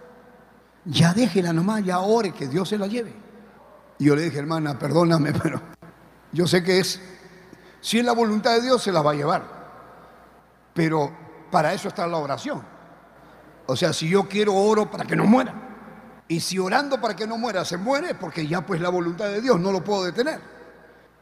Ya 0.86 1.14
déjela 1.14 1.54
nomás, 1.54 1.86
ya 1.86 2.00
ore 2.00 2.32
que 2.32 2.48
Dios 2.48 2.70
se 2.70 2.80
la 2.80 2.88
lleve. 2.88 3.14
Y 4.00 4.06
yo 4.06 4.16
le 4.16 4.24
dije, 4.24 4.40
hermana, 4.40 4.80
perdóname, 4.80 5.32
pero 5.44 5.62
yo 6.32 6.48
sé 6.48 6.64
que 6.64 6.80
es, 6.80 7.00
si 7.82 8.00
es 8.00 8.06
la 8.06 8.14
voluntad 8.14 8.56
de 8.56 8.64
Dios, 8.64 8.82
se 8.82 8.92
la 8.92 9.04
va 9.04 9.12
a 9.12 9.14
llevar. 9.14 9.44
Pero 10.74 11.16
para 11.52 11.72
eso 11.72 11.90
está 11.90 12.08
la 12.08 12.18
oración. 12.18 12.64
O 13.68 13.76
sea, 13.76 13.94
si 13.94 14.10
yo 14.10 14.28
quiero 14.28 14.56
oro 14.56 14.90
para 14.90 15.06
que 15.06 15.16
no 15.16 15.26
muera. 15.26 15.54
Y 16.28 16.40
si 16.40 16.58
orando 16.58 17.00
para 17.00 17.16
que 17.16 17.28
no 17.28 17.38
muera 17.38 17.64
se 17.64 17.78
muere, 17.78 18.16
porque 18.16 18.48
ya 18.48 18.66
pues 18.66 18.82
la 18.82 18.90
voluntad 18.90 19.26
de 19.26 19.40
Dios 19.40 19.60
no 19.60 19.72
lo 19.72 19.84
puedo 19.84 20.06
detener. 20.06 20.42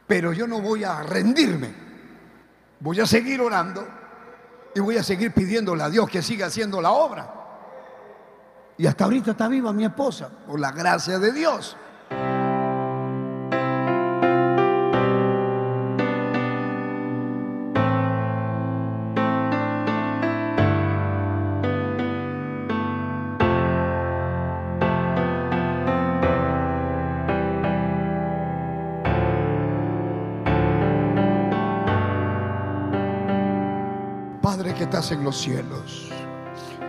Pero 0.06 0.32
yo 0.32 0.46
no 0.46 0.62
voy 0.62 0.84
a 0.84 1.02
rendirme. 1.02 1.70
Voy 2.80 2.98
a 2.98 3.04
seguir 3.04 3.42
orando 3.42 3.99
y 4.74 4.80
voy 4.80 4.96
a 4.96 5.02
seguir 5.02 5.32
pidiéndole 5.32 5.82
a 5.82 5.90
Dios 5.90 6.08
que 6.08 6.22
siga 6.22 6.46
haciendo 6.46 6.80
la 6.80 6.92
obra. 6.92 7.34
Y 8.78 8.86
hasta 8.86 9.04
ahorita 9.04 9.32
está 9.32 9.48
viva 9.48 9.72
mi 9.72 9.84
esposa, 9.84 10.30
por 10.46 10.58
la 10.58 10.72
gracia 10.72 11.18
de 11.18 11.32
Dios. 11.32 11.76
Que 34.80 34.84
estás 34.84 35.12
en 35.12 35.22
los 35.22 35.38
cielos, 35.38 36.08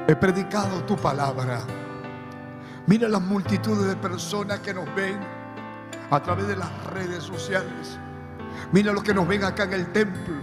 he 0.08 0.16
predicado 0.16 0.82
tu 0.86 0.96
palabra. 0.96 1.60
Mira 2.88 3.10
las 3.10 3.22
multitudes 3.22 3.86
de 3.86 3.98
personas 3.98 4.62
que 4.62 4.74
nos 4.74 4.86
ven 4.96 5.20
a 6.10 6.24
través 6.24 6.48
de 6.48 6.56
las 6.56 6.70
redes 6.86 7.22
sociales. 7.22 8.00
Mira 8.72 8.94
los 8.94 9.04
que 9.04 9.14
nos 9.14 9.28
ven 9.28 9.44
acá 9.44 9.66
en 9.66 9.74
el 9.74 9.92
templo, 9.92 10.36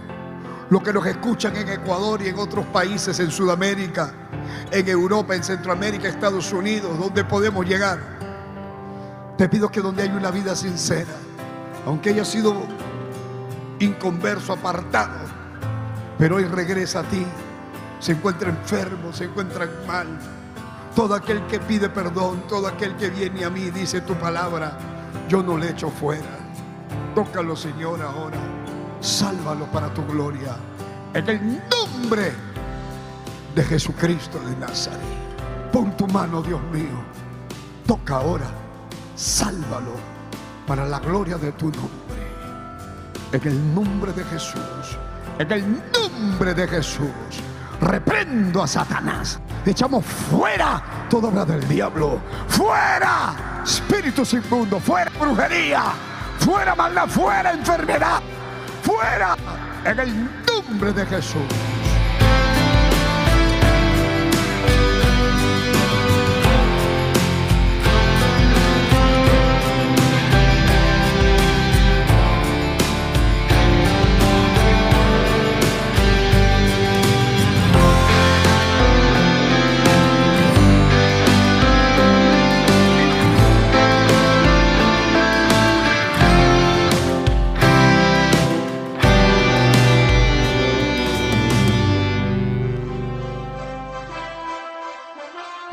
los 0.69 0.83
que 0.83 0.93
nos 0.93 1.03
escuchan 1.07 1.55
en 1.55 1.69
Ecuador 1.69 2.21
y 2.21 2.27
en 2.27 2.37
otros 2.37 2.67
países, 2.67 3.19
en 3.19 3.31
Sudamérica, 3.31 4.13
en 4.69 4.87
Europa, 4.87 5.33
en 5.33 5.43
Centroamérica, 5.43 6.07
Estados 6.07 6.53
Unidos, 6.53 6.99
donde 6.99 7.23
podemos 7.23 7.65
llegar. 7.65 7.97
Te 9.39 9.49
pido 9.49 9.71
que 9.71 9.81
donde 9.81 10.03
hay 10.03 10.09
una 10.09 10.29
vida 10.29 10.55
sincera, 10.55 11.15
aunque 11.87 12.11
haya 12.11 12.25
sido 12.25 12.53
inconverso, 13.79 14.53
apartado, 14.53 15.28
pero 16.19 16.35
hoy 16.35 16.43
regresa 16.43 16.99
a 16.99 17.03
ti, 17.03 17.25
se 18.01 18.11
encuentra 18.11 18.49
enfermo, 18.49 19.13
se 19.13 19.23
encuentra 19.23 19.69
mal. 19.87 20.07
Todo 20.93 21.15
aquel 21.15 21.47
que 21.47 21.59
pide 21.59 21.87
perdón, 21.87 22.43
todo 22.49 22.67
aquel 22.67 22.97
que 22.97 23.09
viene 23.09 23.45
a 23.45 23.49
mí, 23.49 23.71
dice 23.71 24.01
tu 24.01 24.15
palabra, 24.15 24.77
yo 25.29 25.41
no 25.41 25.57
le 25.57 25.69
echo 25.69 25.89
fuera. 25.89 26.39
Tócalo, 27.15 27.55
Señor, 27.55 28.01
ahora. 28.01 28.37
Sálvalo 28.99 29.65
para 29.67 29.93
tu 29.93 30.05
gloria. 30.05 30.57
En 31.13 31.29
el 31.29 31.61
nombre 31.69 32.33
de 33.55 33.63
Jesucristo 33.63 34.39
de 34.41 34.57
Nazaret. 34.57 34.99
Pon 35.71 35.95
tu 35.95 36.05
mano, 36.07 36.41
Dios 36.41 36.61
mío. 36.73 37.01
Toca 37.87 38.17
ahora. 38.17 38.47
Sálvalo 39.15 39.93
para 40.67 40.85
la 40.85 40.99
gloria 40.99 41.37
de 41.37 41.53
tu 41.53 41.67
nombre. 41.67 41.89
En 43.31 43.47
el 43.47 43.73
nombre 43.73 44.11
de 44.11 44.23
Jesús. 44.25 44.97
En 45.37 45.49
el 45.49 45.61
nombre 45.61 45.98
de 46.19 46.67
Jesús. 46.67 47.09
Reprendo 47.81 48.61
a 48.61 48.67
Satanás. 48.67 49.39
Echamos 49.65 50.05
fuera 50.05 50.81
toda 51.09 51.29
obra 51.29 51.45
del 51.45 51.65
diablo. 51.67 52.19
Fuera 52.47 53.61
espíritus 53.63 54.33
inmundos. 54.33 54.83
Fuera 54.83 55.11
brujería. 55.17 55.83
Fuera 56.39 56.75
maldad. 56.75 57.07
Fuera 57.07 57.51
enfermedad. 57.51 58.21
Fuera 58.81 59.35
en 59.85 59.99
el 59.99 60.29
nombre 60.45 60.91
de 60.91 61.05
Jesús. 61.05 61.68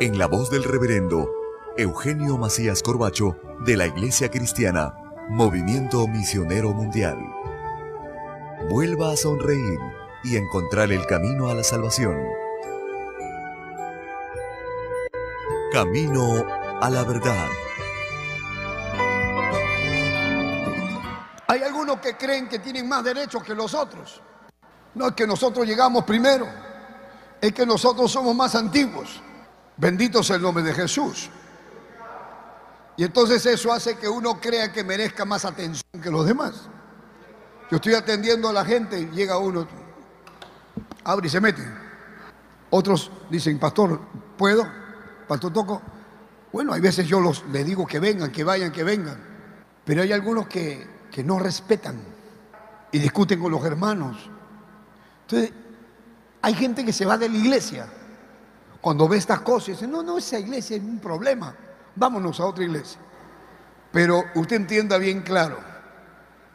en 0.00 0.16
la 0.16 0.26
voz 0.26 0.50
del 0.50 0.64
reverendo 0.64 1.30
Eugenio 1.76 2.38
Macías 2.38 2.82
Corbacho 2.82 3.36
de 3.66 3.76
la 3.76 3.86
Iglesia 3.86 4.30
Cristiana 4.30 4.94
Movimiento 5.28 6.08
Misionero 6.08 6.72
Mundial. 6.72 7.18
Vuelva 8.70 9.12
a 9.12 9.16
sonreír 9.18 9.78
y 10.24 10.36
encontrar 10.36 10.90
el 10.90 11.04
camino 11.04 11.50
a 11.50 11.54
la 11.54 11.62
salvación. 11.62 12.16
Camino 15.70 16.46
a 16.80 16.88
la 16.88 17.04
verdad. 17.04 17.48
Hay 21.46 21.62
algunos 21.62 22.00
que 22.00 22.16
creen 22.16 22.48
que 22.48 22.58
tienen 22.58 22.88
más 22.88 23.04
derechos 23.04 23.42
que 23.44 23.54
los 23.54 23.74
otros. 23.74 24.22
No 24.94 25.08
es 25.08 25.12
que 25.12 25.26
nosotros 25.26 25.66
llegamos 25.66 26.04
primero, 26.04 26.46
es 27.38 27.52
que 27.52 27.66
nosotros 27.66 28.10
somos 28.10 28.34
más 28.34 28.54
antiguos. 28.54 29.20
Bendito 29.80 30.22
sea 30.22 30.36
el 30.36 30.42
nombre 30.42 30.62
de 30.62 30.74
Jesús. 30.74 31.30
Y 32.98 33.04
entonces 33.04 33.46
eso 33.46 33.72
hace 33.72 33.96
que 33.96 34.06
uno 34.06 34.38
crea 34.38 34.70
que 34.70 34.84
merezca 34.84 35.24
más 35.24 35.46
atención 35.46 36.02
que 36.02 36.10
los 36.10 36.26
demás. 36.26 36.68
Yo 37.70 37.76
estoy 37.76 37.94
atendiendo 37.94 38.50
a 38.50 38.52
la 38.52 38.62
gente 38.62 39.08
llega 39.10 39.38
uno, 39.38 39.66
abre 41.02 41.28
y 41.28 41.30
se 41.30 41.40
mete. 41.40 41.66
Otros 42.68 43.10
dicen, 43.30 43.58
pastor, 43.58 43.98
¿puedo? 44.36 44.68
Pastor 45.26 45.50
Toco. 45.50 45.80
Bueno, 46.52 46.74
hay 46.74 46.80
veces 46.82 47.06
yo 47.06 47.18
los, 47.18 47.42
les 47.46 47.64
digo 47.64 47.86
que 47.86 48.00
vengan, 48.00 48.30
que 48.30 48.44
vayan, 48.44 48.72
que 48.72 48.84
vengan. 48.84 49.18
Pero 49.86 50.02
hay 50.02 50.12
algunos 50.12 50.46
que, 50.46 50.86
que 51.10 51.24
no 51.24 51.38
respetan 51.38 51.98
y 52.92 52.98
discuten 52.98 53.40
con 53.40 53.50
los 53.50 53.64
hermanos. 53.64 54.28
Entonces, 55.22 55.52
hay 56.42 56.52
gente 56.52 56.84
que 56.84 56.92
se 56.92 57.06
va 57.06 57.16
de 57.16 57.30
la 57.30 57.36
iglesia 57.36 57.86
cuando 58.80 59.08
ve 59.08 59.18
estas 59.18 59.40
cosas, 59.40 59.68
dice, 59.68 59.86
no, 59.86 60.02
no, 60.02 60.18
esa 60.18 60.38
iglesia 60.38 60.76
es 60.76 60.82
un 60.82 60.98
problema, 60.98 61.54
vámonos 61.94 62.40
a 62.40 62.46
otra 62.46 62.64
iglesia. 62.64 62.98
Pero 63.92 64.24
usted 64.34 64.56
entienda 64.56 64.96
bien 64.98 65.22
claro, 65.22 65.58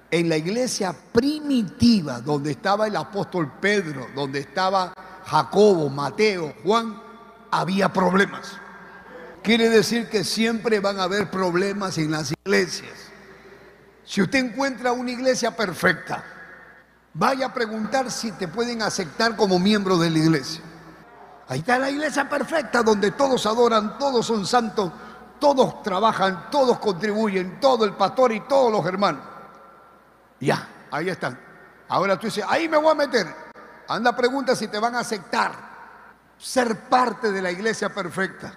en 0.10 0.30
la 0.30 0.38
iglesia 0.38 0.96
primitiva, 1.12 2.22
donde 2.22 2.52
estaba 2.52 2.88
el 2.88 2.96
apóstol 2.96 3.52
Pedro, 3.60 4.08
donde 4.16 4.40
estaba 4.40 4.94
Jacobo, 5.26 5.90
Mateo, 5.90 6.54
Juan, 6.64 7.02
había 7.52 7.92
problemas. 7.92 8.58
Quiere 9.44 9.70
decir 9.70 10.10
que 10.10 10.24
siempre 10.24 10.80
van 10.80 11.00
a 11.00 11.04
haber 11.04 11.30
problemas 11.30 11.98
en 11.98 12.12
las 12.12 12.32
iglesias. 12.32 12.94
Si 14.04 14.22
usted 14.22 14.40
encuentra 14.40 14.92
una 14.92 15.12
iglesia 15.12 15.56
perfecta, 15.56 16.24
vaya 17.14 17.48
a 17.48 17.54
preguntar 17.54 18.12
si 18.12 18.32
te 18.32 18.48
pueden 18.48 18.82
aceptar 18.82 19.36
como 19.36 19.60
miembro 19.60 19.98
de 19.98 20.10
la 20.10 20.20
iglesia. 20.20 20.62
Ahí 21.48 21.60
está 21.60 21.78
la 21.78 21.90
iglesia 21.90 22.28
perfecta 22.28 22.82
donde 22.82 23.12
todos 23.12 23.46
adoran, 23.46 23.98
todos 24.00 24.26
son 24.26 24.46
santos, 24.46 24.92
todos 25.40 25.84
trabajan, 25.84 26.50
todos 26.50 26.80
contribuyen, 26.80 27.60
todo 27.60 27.86
el 27.86 27.94
pastor 27.94 28.32
y 28.32 28.42
todos 28.42 28.72
los 28.72 28.86
hermanos. 28.86 29.22
Ya, 30.40 30.68
ahí 30.92 31.10
están. 31.10 31.40
Ahora 31.88 32.18
tú 32.18 32.28
dices, 32.28 32.44
ahí 32.48 32.68
me 32.68 32.78
voy 32.78 32.92
a 32.92 32.96
meter. 32.96 33.28
Anda, 33.88 34.16
pregunta 34.16 34.56
si 34.56 34.68
te 34.68 34.80
van 34.80 34.96
a 34.96 35.00
aceptar 35.00 35.54
ser 36.38 36.90
parte 36.90 37.32
de 37.32 37.42
la 37.42 37.52
iglesia 37.52 37.94
perfecta. 37.94 38.54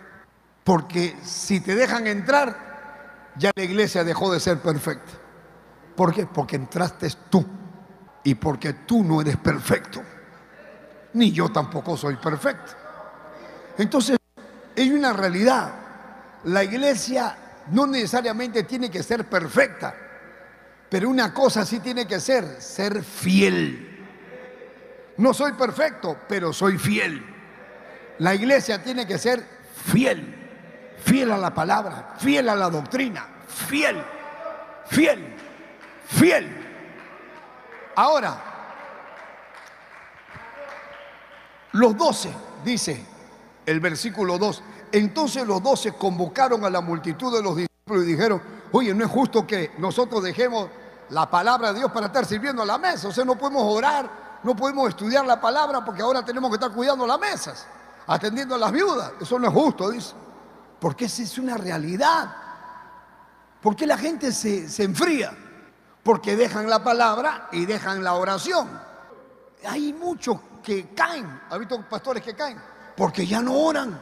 Porque 0.65 1.17
si 1.23 1.61
te 1.61 1.75
dejan 1.75 2.07
entrar, 2.07 3.33
ya 3.37 3.51
la 3.55 3.63
iglesia 3.63 4.05
dejó 4.05 4.33
de 4.33 4.41
ser 4.41 4.61
perfecta. 4.61 5.13
¿Por 5.95 6.15
qué? 6.15 6.27
Porque 6.27 6.57
entraste 6.57 7.11
tú 7.29 7.45
y 8.25 8.35
porque 8.35 8.73
tú 8.73 9.03
no 9.05 9.21
eres 9.21 9.37
perfecto. 9.37 10.03
Ni 11.15 11.33
yo 11.33 11.51
tampoco 11.51 11.97
soy 11.97 12.17
perfecto. 12.17 12.73
Entonces, 13.79 14.19
hay 14.77 14.91
una 14.93 15.13
realidad. 15.13 15.73
La 16.45 16.63
iglesia 16.65 17.37
no 17.71 17.87
necesariamente 17.87 18.63
tiene 18.65 18.91
que 18.91 19.03
ser 19.03 19.25
perfecta, 19.25 19.95
pero 20.89 21.09
una 21.09 21.35
cosa 21.35 21.65
sí 21.65 21.81
tiene 21.81 22.07
que 22.07 22.21
ser, 22.21 22.61
ser 22.61 23.03
fiel. 23.03 24.07
No 25.19 25.35
soy 25.35 25.53
perfecto, 25.53 26.17
pero 26.29 26.53
soy 26.53 26.79
fiel. 26.79 27.25
La 28.19 28.35
iglesia 28.35 28.83
tiene 28.83 29.07
que 29.07 29.19
ser 29.19 29.45
fiel, 29.87 30.35
fiel 31.05 31.31
a 31.33 31.37
la 31.37 31.55
palabra, 31.55 32.15
fiel 32.19 32.49
a 32.49 32.55
la 32.55 32.71
doctrina, 32.71 33.27
fiel, 33.47 34.03
fiel, 34.87 35.35
fiel. 36.07 36.49
Ahora, 37.95 38.58
los 41.73 41.97
doce, 41.97 42.33
dice, 42.65 43.05
el 43.67 43.81
versículo 43.81 44.39
2. 44.39 44.63
Entonces 44.93 45.47
los 45.47 45.63
doce 45.63 45.93
convocaron 45.93 46.65
a 46.65 46.71
la 46.71 46.81
multitud 46.81 47.35
de 47.35 47.43
los 47.43 47.57
discípulos 47.57 48.05
y 48.05 48.07
dijeron, 48.07 48.43
oye, 48.73 48.95
no 48.95 49.05
es 49.05 49.11
justo 49.11 49.47
que 49.47 49.73
nosotros 49.79 50.23
dejemos 50.23 50.69
la 51.11 51.29
palabra 51.31 51.73
de 51.73 51.81
Dios 51.81 51.93
para 51.93 52.07
estar 52.07 52.25
sirviendo 52.25 52.63
a 52.63 52.67
la 52.67 52.79
mesa. 52.79 53.09
O 53.09 53.13
sea, 53.13 53.25
no 53.25 53.37
podemos 53.37 53.63
orar, 53.65 54.41
no 54.43 54.57
podemos 54.57 54.89
estudiar 54.89 55.27
la 55.27 55.41
palabra 55.41 55.85
porque 55.85 56.03
ahora 56.03 56.25
tenemos 56.25 56.51
que 56.51 56.55
estar 56.55 56.73
cuidando 56.73 57.07
las 57.07 57.19
mesas, 57.19 57.67
atendiendo 58.07 58.55
a 58.55 58.59
las 58.59 58.73
viudas. 58.73 59.13
Eso 59.21 59.39
no 59.39 59.49
es 59.49 59.53
justo, 59.53 59.91
dice. 59.91 60.15
Porque 60.81 61.07
esa 61.07 61.23
es 61.23 61.39
una 61.39 61.57
realidad. 61.57 62.35
¿Por 63.61 63.75
qué 63.75 63.87
la 63.87 63.99
gente 63.99 64.33
se, 64.33 64.69
se 64.69 64.85
enfría? 64.85 65.37
Porque 66.03 66.37
dejan 66.37 66.71
la 66.71 66.83
palabra 66.83 67.49
y 67.53 67.67
dejan 67.67 68.03
la 68.03 68.15
oración. 68.15 68.69
Hay 69.67 69.93
muchos 69.93 70.39
que 70.69 70.89
caen. 70.95 71.41
¿Ha 71.49 71.57
visto 71.57 71.81
pastores 71.89 72.23
que 72.23 72.35
caen? 72.35 72.61
Porque 72.95 73.27
ya 73.27 73.41
no 73.41 73.55
oran. 73.55 73.99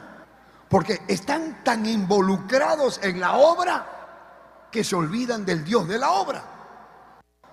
Porque 0.67 1.01
están 1.07 1.63
tan 1.63 1.85
involucrados 1.85 2.99
en 3.01 3.21
la 3.21 3.37
obra 3.37 4.67
que 4.69 4.83
se 4.83 4.93
olvidan 4.97 5.45
del 5.45 5.63
Dios 5.63 5.87
de 5.87 5.97
la 5.97 6.11
obra. 6.11 6.43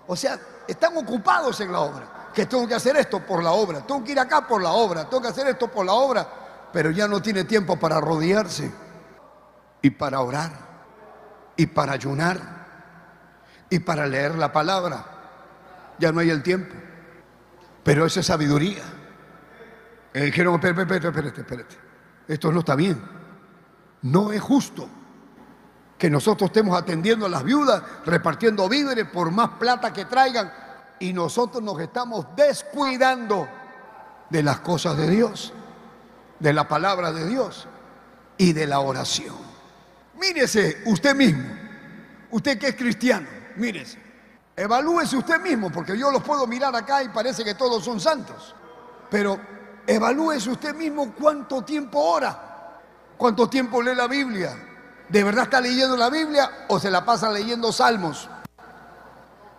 O 0.09 0.17
sea, 0.17 0.37
están 0.67 0.97
ocupados 0.97 1.61
en 1.61 1.71
la 1.71 1.81
obra. 1.81 2.31
Que 2.35 2.47
tengo 2.47 2.67
que 2.67 2.75
hacer 2.75 2.97
esto 2.97 3.25
por 3.25 3.41
la 3.41 3.53
obra. 3.53 3.87
Tengo 3.87 4.03
que 4.03 4.11
ir 4.11 4.19
acá 4.19 4.49
por 4.49 4.61
la 4.61 4.73
obra. 4.73 5.09
Tengo 5.09 5.23
que 5.23 5.29
hacer 5.29 5.47
esto 5.47 5.69
por 5.69 5.87
la 5.87 5.93
obra. 5.93 6.29
Pero 6.73 6.91
ya 6.91 7.07
no 7.07 7.23
tiene 7.23 7.45
tiempo 7.45 7.79
para 7.79 8.01
rodearse. 8.01 8.69
Y 9.81 9.91
para 9.91 10.21
orar. 10.23 10.51
Y 11.57 11.67
para 11.67 11.93
ayunar. 11.93 12.41
Y 13.71 13.79
para 13.79 14.09
leer 14.09 14.35
la 14.35 14.53
palabra. 14.53 15.05
Ya 16.01 16.11
no 16.11 16.19
hay 16.19 16.31
el 16.31 16.43
tiempo. 16.43 16.75
Pero 17.85 18.07
esa 18.07 18.19
es 18.19 18.27
sabiduría. 18.27 18.83
Eh, 20.15 20.27
dijeron, 20.27 20.55
espérate, 20.55 20.83
espérate, 20.83 21.09
espérate, 21.09 21.41
espérate. 21.41 21.77
Esto 22.29 22.53
no 22.53 22.61
está 22.61 22.77
bien. 22.77 23.03
No 24.03 24.31
es 24.33 24.41
justo 24.41 24.89
que 25.99 26.09
nosotros 26.09 26.51
estemos 26.51 26.79
atendiendo 26.79 27.27
a 27.27 27.29
las 27.29 27.43
viudas, 27.43 27.83
repartiendo 28.07 28.69
víveres 28.69 29.07
por 29.07 29.33
más 29.33 29.51
plata 29.59 29.93
que 29.93 30.05
traigan 30.05 30.53
y 31.01 31.13
nosotros 31.13 31.63
nos 31.63 31.81
estamos 31.81 32.27
descuidando 32.37 33.49
de 34.31 34.43
las 34.43 34.61
cosas 34.61 34.97
de 34.97 35.11
Dios, 35.11 35.53
de 36.39 36.53
la 36.53 36.69
palabra 36.69 37.11
de 37.11 37.27
Dios 37.27 37.67
y 38.39 38.53
de 38.53 38.67
la 38.67 38.81
oración. 38.81 39.37
Mírese 40.21 40.83
usted 40.87 41.15
mismo, 41.15 41.45
usted 42.31 42.59
que 42.59 42.69
es 42.69 42.77
cristiano, 42.77 43.27
mírese, 43.57 43.99
evalúese 44.57 45.17
usted 45.17 45.41
mismo, 45.41 45.71
porque 45.71 45.99
yo 45.99 46.11
los 46.11 46.23
puedo 46.23 46.47
mirar 46.47 46.75
acá 46.77 47.03
y 47.03 47.09
parece 47.09 47.45
que 47.45 47.55
todos 47.55 47.85
son 47.85 47.99
santos, 47.99 48.55
pero 49.11 49.39
Evalúese 49.87 50.51
usted 50.51 50.75
mismo 50.75 51.13
cuánto 51.13 51.63
tiempo 51.63 52.01
ora, 52.01 52.81
cuánto 53.17 53.49
tiempo 53.49 53.83
lee 53.83 53.95
la 53.95 54.07
Biblia. 54.07 54.57
¿De 55.09 55.23
verdad 55.23 55.45
está 55.45 55.61
leyendo 55.61 55.97
la 55.97 56.09
Biblia 56.09 56.67
o 56.69 56.79
se 56.79 56.91
la 56.91 57.05
pasa 57.05 57.31
leyendo 57.31 57.71
salmos? 57.71 58.29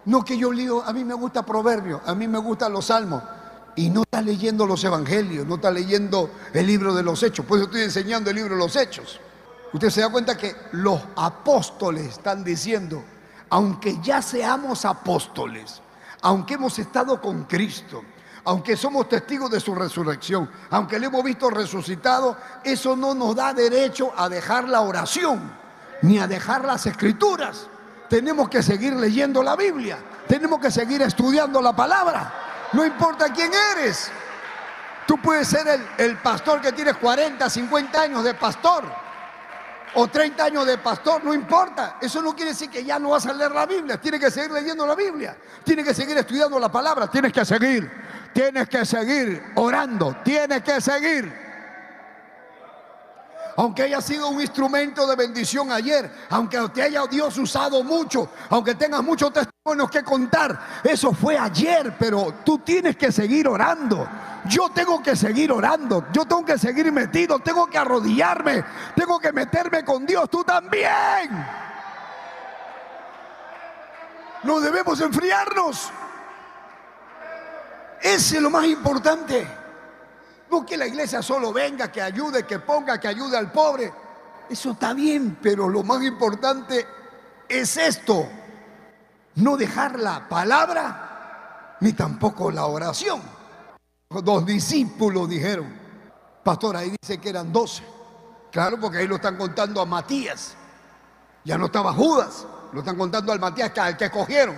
No 0.05 0.23
que 0.23 0.37
yo 0.37 0.51
leo, 0.51 0.83
a 0.83 0.93
mí 0.93 1.03
me 1.03 1.13
gusta 1.13 1.45
proverbios, 1.45 2.01
a 2.05 2.15
mí 2.15 2.27
me 2.27 2.39
gustan 2.39 2.73
los 2.73 2.85
salmos. 2.85 3.21
Y 3.75 3.89
no 3.89 4.01
está 4.03 4.21
leyendo 4.21 4.65
los 4.65 4.83
evangelios, 4.83 5.45
no 5.45 5.55
está 5.55 5.69
leyendo 5.69 6.29
el 6.53 6.65
libro 6.65 6.93
de 6.95 7.03
los 7.03 7.21
hechos. 7.21 7.45
Pues 7.47 7.61
estoy 7.61 7.81
enseñando 7.81 8.29
el 8.29 8.37
libro 8.37 8.55
de 8.55 8.59
los 8.59 8.75
hechos. 8.75 9.19
Usted 9.73 9.89
se 9.89 10.01
da 10.01 10.09
cuenta 10.09 10.37
que 10.37 10.55
los 10.71 11.01
apóstoles 11.17 12.07
están 12.07 12.43
diciendo, 12.43 13.03
aunque 13.49 13.99
ya 14.01 14.21
seamos 14.21 14.85
apóstoles, 14.85 15.81
aunque 16.21 16.53
hemos 16.53 16.79
estado 16.79 17.19
con 17.19 17.43
Cristo, 17.43 18.03
aunque 18.45 18.77
somos 18.77 19.09
testigos 19.09 19.49
de 19.49 19.59
su 19.59 19.73
resurrección, 19.73 20.49
aunque 20.69 20.99
le 20.99 21.07
hemos 21.07 21.23
visto 21.23 21.49
resucitado, 21.49 22.37
eso 22.63 22.95
no 22.95 23.15
nos 23.15 23.35
da 23.35 23.53
derecho 23.53 24.13
a 24.15 24.29
dejar 24.29 24.69
la 24.69 24.81
oración 24.81 25.51
ni 26.03 26.19
a 26.19 26.27
dejar 26.27 26.63
las 26.63 26.85
escrituras. 26.85 27.67
Tenemos 28.07 28.47
que 28.47 28.61
seguir 28.61 28.95
leyendo 28.95 29.41
la 29.41 29.55
Biblia, 29.55 29.97
tenemos 30.27 30.59
que 30.59 30.69
seguir 30.69 31.01
estudiando 31.01 31.59
la 31.59 31.75
palabra, 31.75 32.31
no 32.73 32.85
importa 32.85 33.33
quién 33.33 33.51
eres. 33.75 34.11
Tú 35.07 35.17
puedes 35.17 35.47
ser 35.47 35.67
el, 35.97 36.17
pastor 36.17 36.61
que 36.61 36.71
tienes 36.71 36.97
40, 36.97 37.49
50 37.49 38.01
años 38.01 38.23
de 38.23 38.33
pastor 38.33 38.83
o 39.95 40.07
30 40.07 40.43
años 40.43 40.65
de 40.65 40.77
pastor, 40.77 41.23
no 41.23 41.33
importa. 41.33 41.97
Eso 42.01 42.21
no 42.21 42.35
quiere 42.35 42.51
decir 42.51 42.69
que 42.69 42.83
ya 42.83 42.99
no 42.99 43.09
vas 43.09 43.25
a 43.27 43.33
leer 43.33 43.51
la 43.51 43.65
Biblia. 43.65 43.99
Tienes 44.01 44.19
que 44.19 44.31
seguir 44.31 44.51
leyendo 44.51 44.85
la 44.85 44.95
Biblia. 44.95 45.37
Tienes 45.63 45.85
que 45.85 45.93
seguir 45.93 46.17
estudiando 46.17 46.59
la 46.59 46.71
palabra. 46.71 47.07
Tienes 47.09 47.31
que 47.31 47.45
seguir. 47.45 48.04
Tienes 48.35 48.67
que 48.67 48.85
seguir 48.85 49.41
orando. 49.55 50.13
Tienes 50.21 50.61
que 50.61 50.81
seguir. 50.81 51.33
Aunque 53.55 53.83
haya 53.83 54.01
sido 54.01 54.27
un 54.27 54.41
instrumento 54.41 55.07
de 55.07 55.15
bendición 55.15 55.71
ayer, 55.71 56.11
aunque 56.29 56.59
te 56.73 56.81
haya 56.81 57.07
Dios 57.07 57.37
usado 57.37 57.81
mucho, 57.81 58.29
aunque 58.49 58.75
tengas 58.75 59.01
muchos 59.01 59.31
testimonios 59.31 59.89
que 59.89 60.03
contar, 60.03 60.81
eso 60.83 61.13
fue 61.13 61.37
ayer, 61.37 61.95
pero 61.97 62.33
tú 62.43 62.59
tienes 62.59 62.97
que 62.97 63.09
seguir 63.09 63.47
orando. 63.47 64.05
Yo 64.49 64.67
tengo 64.67 65.01
que 65.01 65.15
seguir 65.15 65.53
orando, 65.53 66.05
yo 66.11 66.25
tengo 66.25 66.43
que 66.43 66.57
seguir 66.57 66.91
metido, 66.91 67.39
tengo 67.39 67.67
que 67.67 67.77
arrodillarme, 67.77 68.65
tengo 68.97 69.17
que 69.17 69.31
meterme 69.31 69.85
con 69.85 70.05
Dios, 70.05 70.29
tú 70.29 70.43
también. 70.43 71.47
No 74.43 74.59
debemos 74.59 74.99
enfriarnos. 74.99 75.89
Ese 78.05 78.35
es 78.37 78.43
lo 78.43 78.51
más 78.51 78.67
importante. 78.67 79.47
No 80.51 80.63
que 80.63 80.77
la 80.77 80.85
iglesia 80.85 81.23
solo 81.23 81.51
venga, 81.51 81.91
que 81.91 82.03
ayude, 82.03 82.45
que 82.45 82.59
ponga, 82.59 82.99
que 82.99 83.07
ayude 83.07 83.35
al 83.35 83.51
pobre. 83.51 83.91
Eso 84.47 84.73
está 84.73 84.93
bien, 84.93 85.39
pero 85.41 85.67
lo 85.67 85.81
más 85.81 86.03
importante 86.03 86.85
es 87.49 87.77
esto. 87.77 88.29
No 89.33 89.57
dejar 89.57 89.99
la 89.99 90.29
palabra 90.29 91.77
ni 91.79 91.93
tampoco 91.93 92.51
la 92.51 92.67
oración. 92.67 93.23
Dos 94.07 94.45
discípulos 94.45 95.27
dijeron, 95.27 95.65
pastor, 96.43 96.77
ahí 96.77 96.93
dice 97.01 97.17
que 97.17 97.29
eran 97.29 97.51
doce. 97.51 97.83
Claro, 98.51 98.79
porque 98.79 98.99
ahí 98.99 99.07
lo 99.07 99.15
están 99.15 99.35
contando 99.35 99.81
a 99.81 99.85
Matías. 99.87 100.53
Ya 101.43 101.57
no 101.57 101.65
estaba 101.65 101.91
Judas, 101.91 102.45
lo 102.71 102.81
están 102.81 102.97
contando 102.97 103.31
al 103.31 103.39
Matías, 103.39 103.75
al 103.79 103.97
que 103.97 104.05
escogieron. 104.05 104.55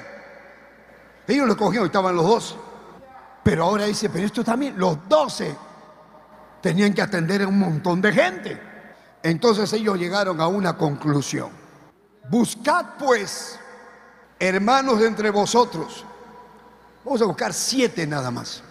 Ellos 1.25 1.45
lo 1.47 1.53
escogieron, 1.53 1.85
estaban 1.85 2.13
los 2.13 2.25
dos. 2.25 2.57
Pero 3.47 3.63
ahora 3.63 3.85
dice, 3.85 4.09
pero 4.09 4.25
esto 4.25 4.43
también, 4.43 4.77
los 4.77 5.07
doce 5.07 5.55
tenían 6.61 6.93
que 6.93 7.01
atender 7.01 7.43
a 7.43 7.47
un 7.47 7.57
montón 7.57 8.01
de 8.01 8.11
gente. 8.11 8.61
Entonces 9.23 9.71
ellos 9.71 9.97
llegaron 9.97 10.41
a 10.41 10.47
una 10.47 10.75
conclusión. 10.75 11.49
Buscad 12.29 12.97
pues, 12.99 13.57
hermanos 14.37 14.99
de 14.99 15.07
entre 15.07 15.29
vosotros. 15.29 16.03
Vamos 17.05 17.21
a 17.21 17.25
buscar 17.25 17.53
siete 17.53 18.05
nada 18.05 18.31
más 18.31 18.61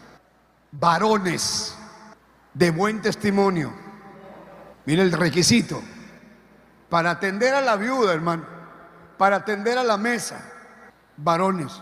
varones 0.70 1.74
de 2.52 2.70
buen 2.70 3.00
testimonio. 3.00 3.72
Mire 4.84 5.00
el 5.00 5.12
requisito. 5.12 5.80
Para 6.90 7.12
atender 7.12 7.54
a 7.54 7.62
la 7.62 7.76
viuda, 7.76 8.12
hermano. 8.12 8.44
Para 9.16 9.36
atender 9.36 9.78
a 9.78 9.84
la 9.84 9.96
mesa. 9.96 10.38
Varones 11.16 11.72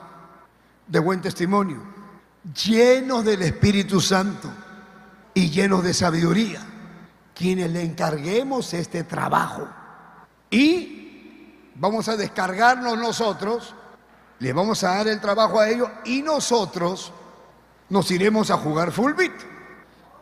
de 0.86 1.00
buen 1.00 1.20
testimonio. 1.20 1.93
Llenos 2.52 3.24
del 3.24 3.42
Espíritu 3.42 4.00
Santo 4.00 4.50
y 5.32 5.50
llenos 5.50 5.82
de 5.82 5.94
sabiduría. 5.94 6.60
Quienes 7.34 7.70
le 7.70 7.82
encarguemos 7.82 8.74
este 8.74 9.04
trabajo. 9.04 9.66
Y 10.50 11.72
vamos 11.74 12.08
a 12.08 12.16
descargarnos 12.16 12.98
nosotros. 12.98 13.74
Le 14.40 14.52
vamos 14.52 14.84
a 14.84 14.96
dar 14.96 15.08
el 15.08 15.20
trabajo 15.20 15.58
a 15.58 15.68
ellos 15.68 15.88
y 16.04 16.22
nosotros 16.22 17.12
nos 17.88 18.10
iremos 18.10 18.50
a 18.50 18.58
jugar 18.58 18.92
full 18.92 19.12
beat 19.12 19.32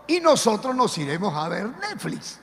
y 0.07 0.21
nosotros 0.21 0.75
nos 0.75 0.97
iremos 0.99 1.35
a 1.35 1.49
ver 1.49 1.67
Netflix. 1.79 2.39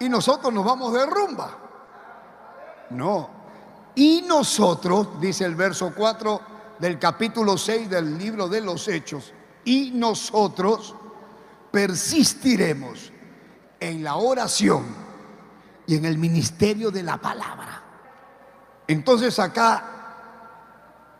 Y 0.00 0.08
nosotros 0.08 0.52
nos 0.52 0.64
vamos 0.64 0.92
de 0.92 1.06
rumba. 1.06 1.50
No. 2.90 3.30
Y 3.94 4.22
nosotros, 4.22 5.20
dice 5.20 5.44
el 5.44 5.54
verso 5.54 5.92
4 5.94 6.40
del 6.80 6.98
capítulo 6.98 7.58
6 7.58 7.90
del 7.90 8.18
libro 8.18 8.48
de 8.48 8.60
los 8.62 8.88
Hechos, 8.88 9.32
y 9.64 9.90
nosotros 9.90 10.94
persistiremos 11.70 13.12
en 13.78 14.02
la 14.02 14.16
oración 14.16 14.84
y 15.86 15.96
en 15.96 16.04
el 16.06 16.18
ministerio 16.18 16.90
de 16.90 17.02
la 17.02 17.18
palabra. 17.18 17.82
Entonces 18.88 19.38
acá 19.38 19.84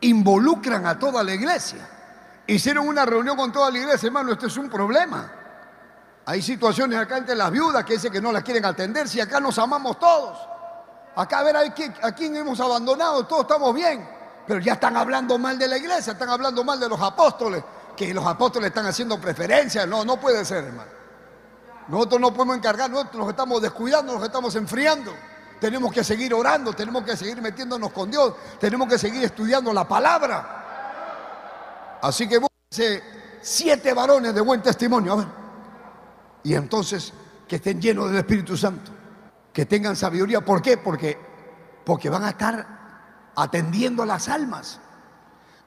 involucran 0.01 0.87
a 0.87 0.99
toda 0.99 1.23
la 1.23 1.35
iglesia. 1.35 1.89
Hicieron 2.47 2.89
una 2.89 3.05
reunión 3.05 3.37
con 3.37 3.53
toda 3.53 3.71
la 3.71 3.79
iglesia, 3.79 4.07
hermano, 4.07 4.33
esto 4.33 4.47
es 4.47 4.57
un 4.57 4.69
problema. 4.69 5.31
Hay 6.25 6.43
situaciones 6.43 6.99
acá 6.99 7.19
entre 7.19 7.35
las 7.35 7.51
viudas 7.51 7.85
que 7.85 7.95
dicen 7.95 8.11
que 8.11 8.21
no 8.21 8.33
las 8.33 8.43
quieren 8.43 8.65
atender, 8.65 9.09
si 9.09 9.21
acá 9.21 9.41
nos 9.41 9.59
amamos 9.59 9.99
todos. 9.99 10.39
Acá 11.15 11.41
a 11.41 11.43
ver 11.43 11.57
a 11.57 12.13
quién 12.15 12.37
hemos 12.37 12.59
abandonado, 12.61 13.27
todos 13.27 13.43
estamos 13.43 13.75
bien, 13.75 14.09
pero 14.47 14.61
ya 14.61 14.75
están 14.75 14.97
hablando 14.97 15.39
mal 15.39 15.59
de 15.59 15.69
la 15.69 15.77
iglesia, 15.77 16.13
están 16.13 16.29
hablando 16.29 16.65
mal 16.65 16.81
de 16.81 16.89
los 16.89 17.01
apóstoles, 17.01 17.63
que 17.97 18.13
los 18.15 18.27
apóstoles 18.27 18.69
están 18.69 18.87
haciendo 18.87 19.21
preferencias. 19.21 19.87
No, 19.87 20.05
no 20.05 20.19
puede 20.19 20.45
ser, 20.45 20.65
hermano. 20.65 20.91
Nosotros 21.89 22.21
no 22.21 22.33
podemos 22.33 22.57
encargar, 22.57 22.91
nosotros 22.91 23.17
nos 23.17 23.31
estamos 23.31 23.63
descuidando, 23.63 24.15
nos 24.15 24.23
estamos 24.23 24.55
enfriando. 24.55 25.13
Tenemos 25.61 25.93
que 25.93 26.03
seguir 26.03 26.33
orando, 26.33 26.73
tenemos 26.73 27.05
que 27.05 27.17
seguir 27.17 27.43
metiéndonos 27.43 27.93
con 27.93 28.11
Dios, 28.11 28.35
tenemos 28.59 28.89
que 28.89 28.99
seguir 28.99 29.25
estudiando 29.25 29.73
la 29.73 29.87
palabra. 29.87 31.99
Así 32.01 32.29
que 32.29 32.39
búsquense 32.39 33.03
siete 33.43 33.93
varones 33.93 34.35
de 34.35 34.41
buen 34.41 34.63
testimonio, 34.63 35.13
a 35.13 35.17
ver. 35.17 35.27
Y 36.45 36.55
entonces 36.55 37.13
que 37.47 37.57
estén 37.57 37.83
llenos 37.83 38.09
del 38.09 38.19
Espíritu 38.19 38.57
Santo, 38.57 38.93
que 39.53 39.67
tengan 39.67 39.97
sabiduría. 39.97 40.41
¿Por 40.41 40.63
qué? 40.63 40.77
Porque, 40.77 41.19
porque 41.85 42.09
van 42.09 42.23
a 42.23 42.31
estar 42.31 42.80
atendiendo 43.37 44.03
a 44.03 44.07
las 44.07 44.29
almas. 44.29 44.81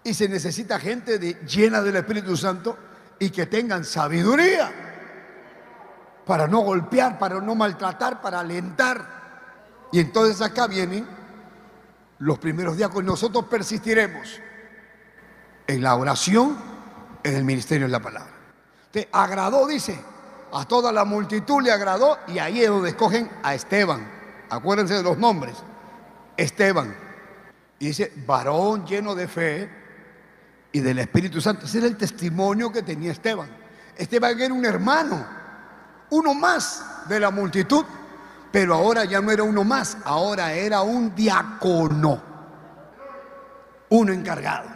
Y 0.04 0.14
se 0.14 0.28
necesita 0.28 0.80
gente 0.80 1.18
de, 1.18 1.34
llena 1.46 1.82
del 1.82 1.96
Espíritu 1.96 2.36
Santo 2.36 2.78
y 3.20 3.30
que 3.30 3.46
tengan 3.46 3.86
sabiduría 3.86 4.72
para 6.26 6.48
no 6.48 6.60
golpear, 6.60 7.18
para 7.20 7.40
no 7.40 7.56
maltratar, 7.56 8.22
para 8.22 8.42
alentar. 8.42 9.90
Y 9.92 10.00
entonces 10.00 10.42
acá 10.42 10.68
vienen 10.68 11.08
los 12.20 12.40
primeros 12.40 12.78
con 12.90 13.06
nosotros 13.06 13.46
persistiremos 13.46 14.40
en 15.68 15.82
la 15.82 15.96
oración, 15.96 16.58
en 17.24 17.36
el 17.36 17.44
ministerio 17.44 17.88
de 17.88 17.92
la 17.92 18.02
palabra. 18.02 18.32
Te 18.92 19.10
agradó, 19.12 19.68
dice, 19.68 20.00
a 20.54 20.66
toda 20.66 20.92
la 20.92 21.04
multitud 21.04 21.62
le 21.62 21.72
agradó 21.72 22.20
y 22.28 22.40
ahí 22.40 22.62
es 22.62 22.70
donde 22.70 22.90
escogen 22.90 23.30
a 23.42 23.56
Esteban. 23.56 24.08
Acuérdense 24.50 24.94
de 24.94 25.04
los 25.04 25.18
nombres. 25.18 25.56
Esteban. 26.38 26.96
Y 27.84 27.88
dice, 27.88 28.14
varón 28.26 28.86
lleno 28.86 29.14
de 29.14 29.28
fe 29.28 29.70
y 30.72 30.80
del 30.80 31.00
Espíritu 31.00 31.42
Santo. 31.42 31.66
Ese 31.66 31.80
era 31.80 31.88
el 31.88 31.98
testimonio 31.98 32.72
que 32.72 32.82
tenía 32.82 33.12
Esteban. 33.12 33.50
Esteban 33.98 34.40
era 34.40 34.54
un 34.54 34.66
hermano, 34.66 35.28
uno 36.10 36.34
más 36.34 36.84
de 37.10 37.20
la 37.20 37.30
multitud 37.30 37.86
pero 38.54 38.76
ahora 38.76 39.04
ya 39.04 39.20
no 39.20 39.32
era 39.32 39.42
uno 39.42 39.64
más, 39.64 39.98
ahora 40.06 40.54
era 40.54 40.84
un 40.84 41.16
diácono, 41.16 42.22
uno 43.90 44.14
encargado. 44.14 44.70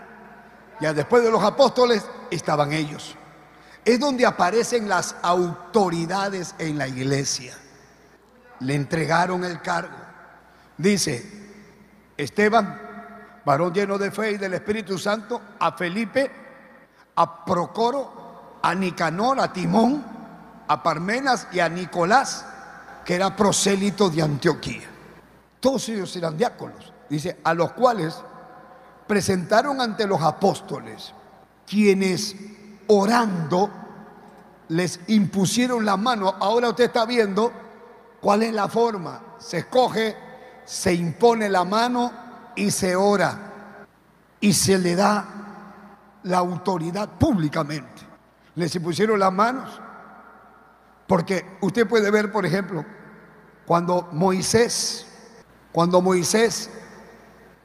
Ya 0.82 0.96
después 0.96 1.24
de 1.24 1.30
los 1.30 1.44
apóstoles 1.44 2.04
estaban 2.32 2.74
ellos. 2.74 3.16
Es 3.86 4.00
donde 4.00 4.26
aparecen 4.26 4.90
las 4.90 5.16
autoridades 5.22 6.56
en 6.58 6.80
la 6.80 6.88
iglesia. 6.88 7.54
Le 8.62 8.74
entregaron 8.74 9.44
el 9.44 9.62
cargo. 9.62 9.96
Dice, 10.76 11.24
Esteban, 12.18 12.87
varón 13.48 13.74
lleno 13.74 13.98
de 13.98 14.12
fe 14.12 14.34
y 14.34 14.38
del 14.38 14.56
Espíritu 14.56 14.98
Santo, 14.98 15.42
a 15.58 15.72
Felipe, 15.72 16.30
a 17.16 17.46
Procoro, 17.46 18.60
a 18.62 18.76
Nicanor, 18.76 19.40
a 19.40 19.54
Timón, 19.54 20.04
a 20.68 20.84
Parmenas 20.84 21.48
y 21.54 21.62
a 21.62 21.70
Nicolás 21.70 22.46
que 23.06 23.16
era 23.16 23.34
prosélito 23.34 24.10
de 24.10 24.22
Antioquía. 24.22 24.90
Todos 25.62 25.88
ellos 25.88 26.14
eran 26.18 26.38
diáconos, 26.38 26.92
dice, 27.10 27.40
a 27.42 27.54
los 27.54 27.72
cuales 27.72 28.18
presentaron 29.08 29.80
ante 29.80 30.06
los 30.06 30.22
apóstoles, 30.22 31.14
quienes 31.66 32.36
orando 32.88 33.70
les 34.68 35.00
impusieron 35.08 35.86
la 35.86 35.96
mano. 35.96 36.36
Ahora 36.38 36.68
usted 36.68 36.84
está 36.84 37.06
viendo 37.06 37.54
cuál 38.20 38.44
es 38.44 38.52
la 38.54 38.68
forma. 38.68 39.22
Se 39.38 39.60
escoge, 39.60 40.18
se 40.66 40.94
impone 40.94 41.48
la 41.48 41.64
mano 41.64 42.27
y 42.58 42.72
se 42.72 42.96
ora. 42.96 43.76
Y 44.40 44.54
se 44.54 44.78
le 44.78 44.96
da 44.96 45.26
la 46.24 46.38
autoridad 46.38 47.10
públicamente. 47.18 48.04
Les 48.56 48.76
impusieron 48.76 49.20
las 49.20 49.32
manos. 49.32 49.80
Porque 51.08 51.58
usted 51.62 51.88
puede 51.88 52.12
ver, 52.12 52.32
por 52.32 52.46
ejemplo, 52.46 52.86
cuando 53.66 54.10
Moisés, 54.12 55.06
cuando 55.72 56.02
Moisés 56.02 56.70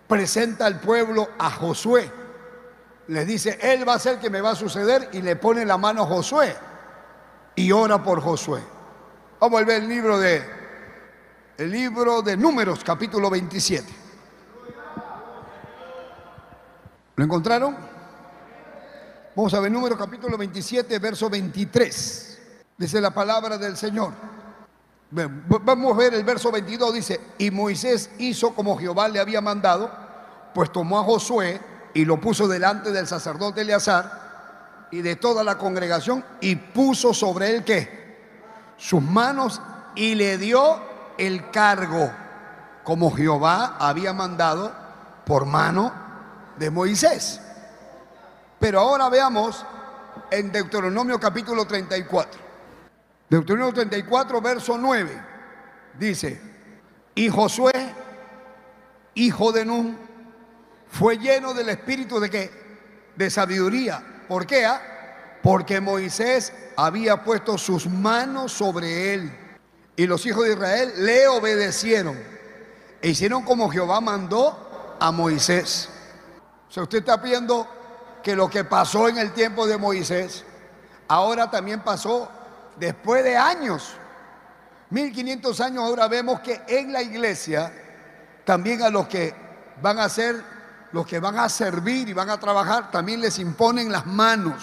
presenta 0.07 0.67
al 0.67 0.81
pueblo 0.81 1.31
a 1.39 1.51
Josué, 1.51 2.11
le 3.09 3.25
dice, 3.25 3.59
él 3.61 3.87
va 3.87 3.95
a 3.95 3.99
ser 3.99 4.21
que 4.21 4.31
me 4.31 4.41
va 4.41 4.51
a 4.51 4.55
suceder 4.55 5.11
y 5.13 5.23
le 5.23 5.37
pone 5.37 5.65
la 5.65 5.77
mano 5.77 6.03
a 6.03 6.07
Josué 6.07 6.55
y 7.57 7.73
ora 7.73 8.03
por 8.03 8.21
Josué. 8.21 8.63
Vamos 9.41 9.61
a 9.61 9.65
ver 9.65 9.83
el 9.83 9.89
libro 9.89 10.19
de 10.19 10.63
el 11.59 11.71
libro 11.71 12.23
de 12.23 12.37
Números, 12.37 12.83
capítulo 12.83 13.29
27. 13.29 14.02
¿Lo 17.17 17.25
encontraron? 17.25 17.77
Vamos 19.37 19.53
a 19.55 19.61
ver 19.61 19.71
Números 19.71 19.99
capítulo 19.99 20.39
27, 20.39 20.99
verso 20.99 21.29
23. 21.29 22.39
Dice 22.79 23.01
la 23.01 23.11
palabra 23.11 23.59
del 23.59 23.77
Señor. 23.77 24.13
Vamos 25.11 25.93
a 25.93 25.97
ver 25.97 26.15
el 26.15 26.25
verso 26.25 26.51
22, 26.51 26.95
dice, 26.95 27.21
y 27.37 27.51
Moisés 27.51 28.11
hizo 28.19 28.55
como 28.55 28.79
Jehová 28.79 29.09
le 29.09 29.21
había 29.21 29.43
mandado, 29.43 29.91
pues 30.55 30.73
tomó 30.73 30.99
a 30.99 31.05
Josué 31.05 31.61
y 31.93 32.07
lo 32.07 32.19
puso 32.19 32.49
delante 32.49 32.93
del 32.93 33.07
sacerdote 33.07 33.61
Eleazar 33.61 34.89
y 34.91 35.03
de 35.03 35.17
toda 35.17 35.45
la 35.45 35.59
congregación 35.59 36.25
y 36.41 36.57
puso 36.57 37.13
sobre 37.13 37.55
él 37.55 37.65
que 37.65 38.73
sus 38.79 39.03
manos 39.03 39.61
y 39.95 40.15
le 40.15 40.39
dio 40.39 40.81
el 41.19 41.51
cargo 41.51 42.11
como 42.85 43.15
Jehová 43.15 43.77
había 43.79 44.15
mandado 44.15 44.73
por 45.27 45.45
mano 45.45 45.93
de 46.59 46.71
Moisés. 46.71 47.41
Pero 48.59 48.81
ahora 48.81 49.09
veamos 49.09 49.65
en 50.31 50.53
Deuteronomio 50.53 51.19
capítulo 51.19 51.67
34. 51.67 52.41
Deuteronomio 53.29 53.75
34, 53.75 54.41
verso 54.41 54.79
9. 54.79 55.23
Dice, 55.99 56.41
y 57.15 57.29
Josué, 57.29 57.73
hijo 59.15 59.53
de 59.53 59.65
Nun, 59.65 59.99
fue 60.91 61.19
lleno 61.19 61.55
del 61.55 61.71
espíritu 61.71 62.21
de 62.21 62.31
qué? 62.31 62.51
De 63.17 63.31
sabiduría. 63.31 64.25
¿Por 64.29 64.47
qué? 64.47 64.65
Ah? 64.65 64.81
Porque 65.43 65.81
Moisés 65.81 66.53
había 66.77 67.25
puesto 67.25 67.59
sus 67.59 67.87
manos 67.87 68.53
sobre 68.53 69.15
él. 69.15 69.39
Y 69.97 70.07
los 70.07 70.25
hijos 70.25 70.45
de 70.45 70.53
Israel 70.53 70.93
le 70.99 71.29
obedecieron. 71.29 72.19
E 73.01 73.09
hicieron 73.09 73.43
como 73.43 73.69
Jehová 73.71 74.01
mandó 74.01 74.97
a 75.01 75.11
Moisés. 75.11 75.89
O 76.73 76.75
sea, 76.75 76.85
usted 76.85 77.01
está 77.01 77.19
viendo 77.19 77.69
que 78.23 78.35
lo 78.35 78.49
que 78.49 78.65
pasó 78.65 79.07
en 79.07 79.19
el 79.19 79.35
tiempo 79.35 79.67
de 79.67 79.77
Moisés, 79.77 80.43
ahora 81.07 81.51
también 81.51 81.81
pasó 81.81 82.31
después 82.77 83.23
de 83.23 83.37
años. 83.37 83.93
1500 84.89 85.61
años 85.61 85.85
ahora 85.85 86.09
vemos 86.09 86.41
que 86.41 86.63
en 86.67 86.91
la 86.91 87.03
iglesia 87.03 87.71
también 88.47 88.81
a 88.81 88.89
los 88.89 89.07
que 89.07 89.35
van 89.83 89.99
a 89.99 90.09
ser 90.09 90.43
los 90.93 91.07
que 91.07 91.21
van 91.21 91.39
a 91.39 91.51
servir 91.51 92.09
y 92.09 92.15
van 92.15 92.31
a 92.31 92.41
trabajar 92.41 92.91
también 92.91 93.21
les 93.21 93.39
imponen 93.39 93.93
las 93.93 94.07
manos 94.07 94.63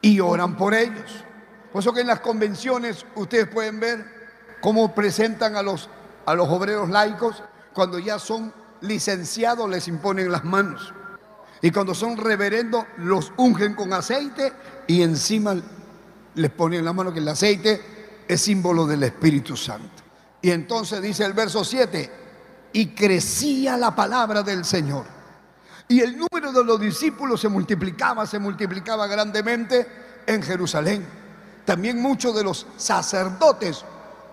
y 0.00 0.20
oran 0.20 0.56
por 0.56 0.74
ellos. 0.74 1.24
Por 1.72 1.80
eso 1.80 1.92
que 1.92 2.02
en 2.02 2.06
las 2.06 2.20
convenciones 2.20 3.04
ustedes 3.16 3.48
pueden 3.48 3.80
ver 3.80 4.56
cómo 4.60 4.94
presentan 4.94 5.56
a 5.56 5.62
los, 5.62 5.90
a 6.24 6.34
los 6.34 6.48
obreros 6.48 6.88
laicos 6.88 7.42
cuando 7.72 7.98
ya 7.98 8.20
son 8.20 8.62
licenciados 8.84 9.68
les 9.68 9.88
imponen 9.88 10.30
las 10.30 10.44
manos. 10.44 10.92
Y 11.60 11.70
cuando 11.70 11.94
son 11.94 12.16
reverendos 12.16 12.84
los 12.98 13.32
ungen 13.36 13.74
con 13.74 13.92
aceite 13.92 14.52
y 14.86 15.02
encima 15.02 15.56
les 16.34 16.50
ponen 16.50 16.84
la 16.84 16.92
mano 16.92 17.12
que 17.12 17.20
el 17.20 17.28
aceite 17.28 18.24
es 18.28 18.40
símbolo 18.40 18.86
del 18.86 19.02
Espíritu 19.02 19.56
Santo. 19.56 20.02
Y 20.42 20.50
entonces 20.50 21.00
dice 21.00 21.24
el 21.24 21.32
verso 21.32 21.64
7, 21.64 22.10
y 22.74 22.88
crecía 22.88 23.76
la 23.76 23.94
palabra 23.94 24.42
del 24.42 24.64
Señor. 24.64 25.04
Y 25.88 26.00
el 26.00 26.18
número 26.18 26.52
de 26.52 26.64
los 26.64 26.80
discípulos 26.80 27.40
se 27.40 27.48
multiplicaba, 27.48 28.26
se 28.26 28.38
multiplicaba 28.38 29.06
grandemente 29.06 29.86
en 30.26 30.42
Jerusalén. 30.42 31.06
También 31.64 32.02
muchos 32.02 32.34
de 32.34 32.44
los 32.44 32.66
sacerdotes 32.76 33.84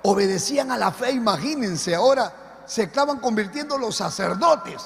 obedecían 0.03 0.71
a 0.71 0.77
la 0.77 0.91
fe, 0.91 1.11
imagínense, 1.11 1.95
ahora 1.95 2.33
se 2.65 2.83
estaban 2.83 3.19
convirtiendo 3.19 3.77
los 3.77 3.95
sacerdotes. 3.95 4.81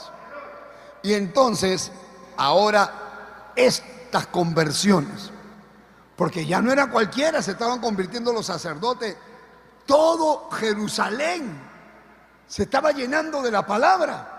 Y 1.03 1.13
entonces, 1.13 1.91
ahora 2.37 3.51
estas 3.55 4.27
conversiones, 4.27 5.31
porque 6.15 6.45
ya 6.45 6.61
no 6.61 6.71
era 6.71 6.89
cualquiera, 6.89 7.41
se 7.41 7.51
estaban 7.51 7.79
convirtiendo 7.79 8.33
los 8.33 8.45
sacerdotes, 8.45 9.15
todo 9.85 10.49
Jerusalén 10.51 11.61
se 12.47 12.63
estaba 12.63 12.91
llenando 12.91 13.41
de 13.41 13.51
la 13.51 13.65
palabra. 13.65 14.31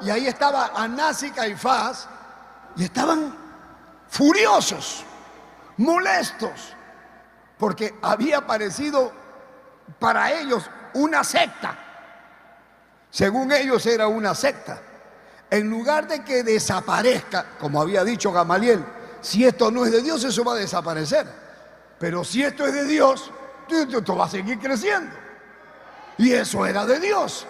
Y 0.00 0.10
ahí 0.10 0.26
estaba 0.26 0.72
Anás 0.74 1.22
y 1.22 1.30
Caifás 1.30 2.08
y 2.76 2.84
estaban 2.84 3.36
furiosos, 4.08 5.04
molestos, 5.76 6.74
porque 7.58 7.98
había 8.02 8.38
aparecido 8.38 9.12
para 9.98 10.32
ellos 10.32 10.68
una 10.94 11.22
secta. 11.22 11.78
Según 13.12 13.52
ellos 13.52 13.84
era 13.84 14.08
una 14.08 14.34
secta. 14.34 14.80
En 15.50 15.68
lugar 15.68 16.08
de 16.08 16.24
que 16.24 16.42
desaparezca, 16.42 17.44
como 17.60 17.80
había 17.80 18.02
dicho 18.04 18.32
Gamaliel, 18.32 18.82
si 19.20 19.44
esto 19.44 19.70
no 19.70 19.84
es 19.84 19.92
de 19.92 20.00
Dios, 20.00 20.24
eso 20.24 20.42
va 20.42 20.54
a 20.54 20.56
desaparecer. 20.56 21.26
Pero 21.98 22.24
si 22.24 22.42
esto 22.42 22.66
es 22.66 22.72
de 22.72 22.86
Dios, 22.86 23.30
esto 23.68 24.16
va 24.16 24.24
a 24.24 24.30
seguir 24.30 24.58
creciendo. 24.58 25.14
Y 26.16 26.32
eso 26.32 26.64
era 26.64 26.86
de 26.86 26.98
Dios. 27.00 27.46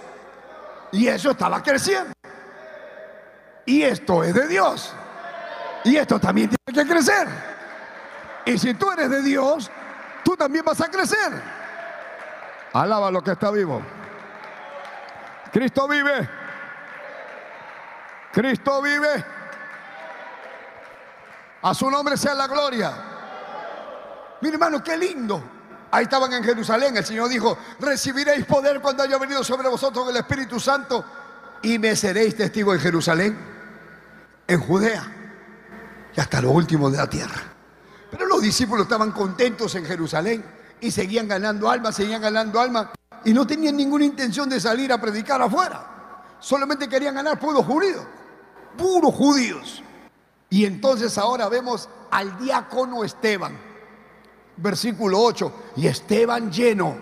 Y 0.90 1.06
eso 1.06 1.30
estaba 1.30 1.62
creciendo. 1.62 2.12
Y 3.64 3.82
esto 3.82 4.24
es 4.24 4.34
de 4.34 4.48
Dios. 4.48 4.92
Y 5.84 5.96
esto 5.96 6.18
también 6.18 6.50
tiene 6.50 6.82
que 6.82 6.92
crecer. 6.92 7.28
Y 8.46 8.58
si 8.58 8.74
tú 8.74 8.90
eres 8.90 9.08
de 9.08 9.22
Dios, 9.22 9.70
tú 10.24 10.36
también 10.36 10.64
vas 10.64 10.80
a 10.80 10.90
crecer. 10.90 11.40
Alaba 12.72 13.12
lo 13.12 13.22
que 13.22 13.30
está 13.30 13.52
vivo. 13.52 13.80
Cristo 15.52 15.86
vive. 15.86 16.28
Cristo 18.32 18.82
vive. 18.82 19.24
A 21.62 21.74
su 21.74 21.90
nombre 21.90 22.16
sea 22.16 22.34
la 22.34 22.46
gloria. 22.46 22.92
Mi 24.40 24.48
hermano, 24.48 24.82
qué 24.82 24.96
lindo 24.96 25.52
Ahí 25.92 26.04
estaban 26.04 26.32
en 26.32 26.42
Jerusalén. 26.42 26.96
El 26.96 27.04
Señor 27.04 27.28
dijo, 27.28 27.58
recibiréis 27.78 28.46
poder 28.46 28.80
cuando 28.80 29.02
haya 29.02 29.18
venido 29.18 29.44
sobre 29.44 29.68
vosotros 29.68 30.08
el 30.08 30.16
Espíritu 30.16 30.58
Santo 30.58 31.04
y 31.60 31.78
me 31.78 31.94
seréis 31.94 32.34
testigo 32.34 32.72
en 32.72 32.80
Jerusalén, 32.80 33.38
en 34.46 34.60
Judea 34.60 35.04
y 36.16 36.18
hasta 36.18 36.40
lo 36.40 36.50
último 36.50 36.90
de 36.90 36.96
la 36.96 37.10
tierra. 37.10 37.42
Pero 38.10 38.24
los 38.24 38.40
discípulos 38.40 38.84
estaban 38.84 39.12
contentos 39.12 39.74
en 39.74 39.84
Jerusalén 39.84 40.42
y 40.80 40.90
seguían 40.90 41.28
ganando 41.28 41.70
almas, 41.70 41.94
seguían 41.94 42.22
ganando 42.22 42.58
almas 42.58 42.88
y 43.24 43.32
no 43.32 43.46
tenían 43.46 43.76
ninguna 43.76 44.04
intención 44.04 44.48
de 44.48 44.60
salir 44.60 44.92
a 44.92 45.00
predicar 45.00 45.40
afuera. 45.40 46.24
Solamente 46.40 46.88
querían 46.88 47.14
ganar 47.14 47.38
puros 47.38 47.64
judíos, 47.64 48.04
puros 48.76 49.14
judíos. 49.14 49.82
Y 50.50 50.64
entonces 50.64 51.16
ahora 51.18 51.48
vemos 51.48 51.88
al 52.10 52.38
diácono 52.38 53.04
Esteban 53.04 53.72
versículo 54.56 55.20
8, 55.20 55.52
y 55.76 55.86
Esteban 55.86 56.50
lleno 56.50 56.96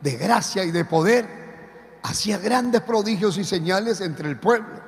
de 0.00 0.16
gracia 0.16 0.64
y 0.64 0.70
de 0.70 0.84
poder, 0.84 1.98
hacía 2.02 2.38
grandes 2.38 2.80
prodigios 2.82 3.36
y 3.38 3.44
señales 3.44 4.00
entre 4.00 4.28
el 4.28 4.38
pueblo. 4.38 4.80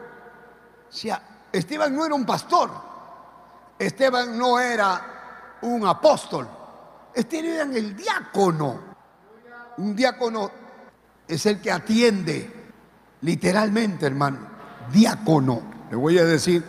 O 0.88 0.92
sea, 0.92 1.22
Esteban 1.52 1.94
no 1.94 2.06
era 2.06 2.14
un 2.14 2.24
pastor, 2.24 2.70
Esteban 3.78 4.38
no 4.38 4.58
era 4.58 5.58
un 5.62 5.86
apóstol, 5.86 6.48
Esteban 7.14 7.70
era 7.70 7.78
el 7.78 7.96
diácono. 7.96 8.91
Un 9.78 9.96
diácono 9.96 10.50
es 11.26 11.46
el 11.46 11.60
que 11.60 11.70
atiende, 11.70 12.50
literalmente, 13.22 14.06
hermano, 14.06 14.38
diácono. 14.92 15.62
Le 15.90 15.96
voy 15.96 16.18
a 16.18 16.24
decir 16.24 16.64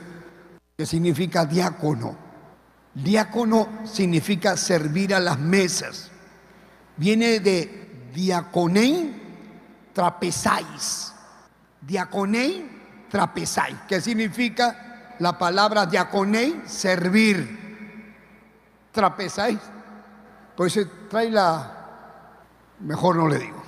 qué 0.78 0.86
significa 0.86 1.46
diácono. 1.46 2.16
Diácono 2.94 3.80
significa 3.86 4.56
servir 4.56 5.14
a 5.16 5.20
las 5.20 5.40
mesas. 5.40 6.12
Viene 6.98 7.40
de 7.40 8.10
diaconei 8.14 9.24
trapezáis. 9.94 11.14
Diaconei 11.82 12.66
trapezáis. 13.10 13.78
¿Qué 13.88 14.02
significa 14.02 15.16
la 15.20 15.38
palabra 15.38 15.86
diaconei? 15.86 16.64
Servir. 16.66 17.60
Trapezáis. 18.92 19.60
Pues 20.56 20.80
trae 21.10 21.30
la... 21.30 21.83
Mejor 22.84 23.16
no 23.16 23.28
le 23.28 23.40
digo. 23.40 23.64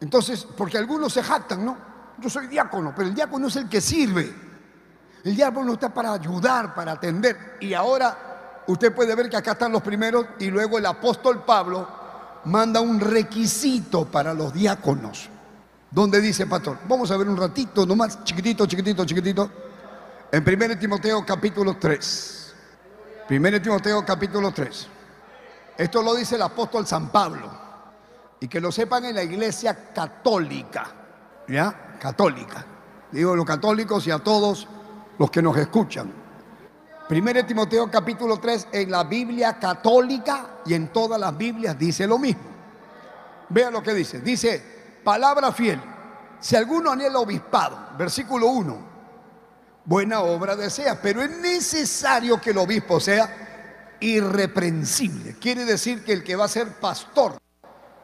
Entonces, 0.00 0.46
porque 0.56 0.78
algunos 0.78 1.12
se 1.12 1.22
jactan, 1.22 1.64
¿no? 1.64 1.76
Yo 2.18 2.30
soy 2.30 2.46
diácono, 2.46 2.92
pero 2.94 3.08
el 3.08 3.14
diácono 3.14 3.48
es 3.48 3.56
el 3.56 3.68
que 3.68 3.80
sirve. 3.80 4.34
El 5.24 5.36
diácono 5.36 5.74
está 5.74 5.92
para 5.92 6.12
ayudar, 6.12 6.74
para 6.74 6.92
atender. 6.92 7.56
Y 7.60 7.74
ahora 7.74 8.62
usted 8.66 8.94
puede 8.94 9.14
ver 9.14 9.28
que 9.28 9.36
acá 9.36 9.52
están 9.52 9.72
los 9.72 9.82
primeros 9.82 10.26
y 10.38 10.50
luego 10.50 10.78
el 10.78 10.86
apóstol 10.86 11.44
Pablo 11.44 11.86
manda 12.44 12.80
un 12.80 13.00
requisito 13.00 14.06
para 14.06 14.32
los 14.32 14.52
diáconos. 14.52 15.28
Donde 15.90 16.20
dice, 16.20 16.46
pastor, 16.46 16.78
vamos 16.86 17.10
a 17.10 17.16
ver 17.16 17.28
un 17.28 17.36
ratito, 17.36 17.86
nomás, 17.86 18.22
chiquitito, 18.24 18.66
chiquitito, 18.66 19.04
chiquitito. 19.04 19.50
En 20.30 20.44
1 20.46 20.78
Timoteo 20.78 21.24
capítulo 21.24 21.76
3. 21.78 22.54
1 23.30 23.62
Timoteo 23.62 24.04
capítulo 24.04 24.52
3. 24.52 24.86
Esto 25.78 26.02
lo 26.02 26.14
dice 26.14 26.36
el 26.36 26.42
apóstol 26.42 26.86
San 26.86 27.08
Pablo. 27.10 27.67
Y 28.40 28.48
que 28.48 28.60
lo 28.60 28.70
sepan 28.70 29.04
en 29.04 29.16
la 29.16 29.22
iglesia 29.22 29.92
católica. 29.92 30.86
¿Ya? 31.48 31.96
Católica. 32.00 32.64
Digo 33.10 33.34
los 33.34 33.46
católicos 33.46 34.06
y 34.06 34.10
a 34.10 34.18
todos 34.18 34.68
los 35.18 35.30
que 35.30 35.42
nos 35.42 35.56
escuchan. 35.56 36.12
1 37.10 37.46
Timoteo 37.46 37.90
capítulo 37.90 38.38
3 38.38 38.68
en 38.72 38.90
la 38.90 39.04
Biblia 39.04 39.58
católica 39.58 40.58
y 40.66 40.74
en 40.74 40.88
todas 40.88 41.18
las 41.18 41.36
Biblias 41.36 41.78
dice 41.78 42.06
lo 42.06 42.18
mismo. 42.18 42.42
Vean 43.48 43.72
lo 43.72 43.82
que 43.82 43.94
dice. 43.94 44.20
Dice, 44.20 44.62
palabra 45.02 45.50
fiel. 45.52 45.80
Si 46.38 46.54
alguno 46.54 46.92
anhela 46.92 47.18
obispado, 47.18 47.96
versículo 47.96 48.48
1, 48.48 48.78
buena 49.86 50.20
obra 50.20 50.54
desea, 50.54 51.00
pero 51.00 51.22
es 51.22 51.30
necesario 51.38 52.40
que 52.40 52.50
el 52.50 52.58
obispo 52.58 53.00
sea 53.00 53.96
irreprensible. 54.00 55.36
Quiere 55.40 55.64
decir 55.64 56.04
que 56.04 56.12
el 56.12 56.22
que 56.22 56.36
va 56.36 56.44
a 56.44 56.48
ser 56.48 56.68
pastor, 56.74 57.38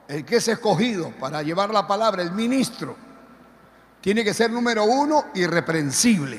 el 0.08 0.24
que 0.24 0.36
es 0.36 0.48
escogido 0.48 1.12
para 1.18 1.42
llevar 1.42 1.70
la 1.70 1.86
palabra, 1.86 2.22
el 2.22 2.32
ministro, 2.32 2.96
tiene 4.00 4.22
que 4.22 4.34
ser 4.34 4.50
número 4.50 4.84
uno, 4.84 5.26
irreprensible. 5.34 6.38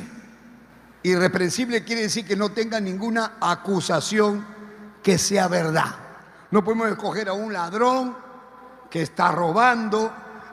Irreprensible 1.03 1.83
quiere 1.83 2.03
decir 2.03 2.25
que 2.25 2.35
no 2.35 2.49
tenga 2.49 2.79
ninguna 2.79 3.37
acusación 3.39 4.45
que 5.01 5.17
sea 5.17 5.47
verdad. 5.47 5.95
No 6.51 6.63
podemos 6.63 6.89
escoger 6.89 7.29
a 7.29 7.33
un 7.33 7.53
ladrón 7.53 8.15
que 8.89 9.01
está 9.01 9.31
robando, 9.31 10.11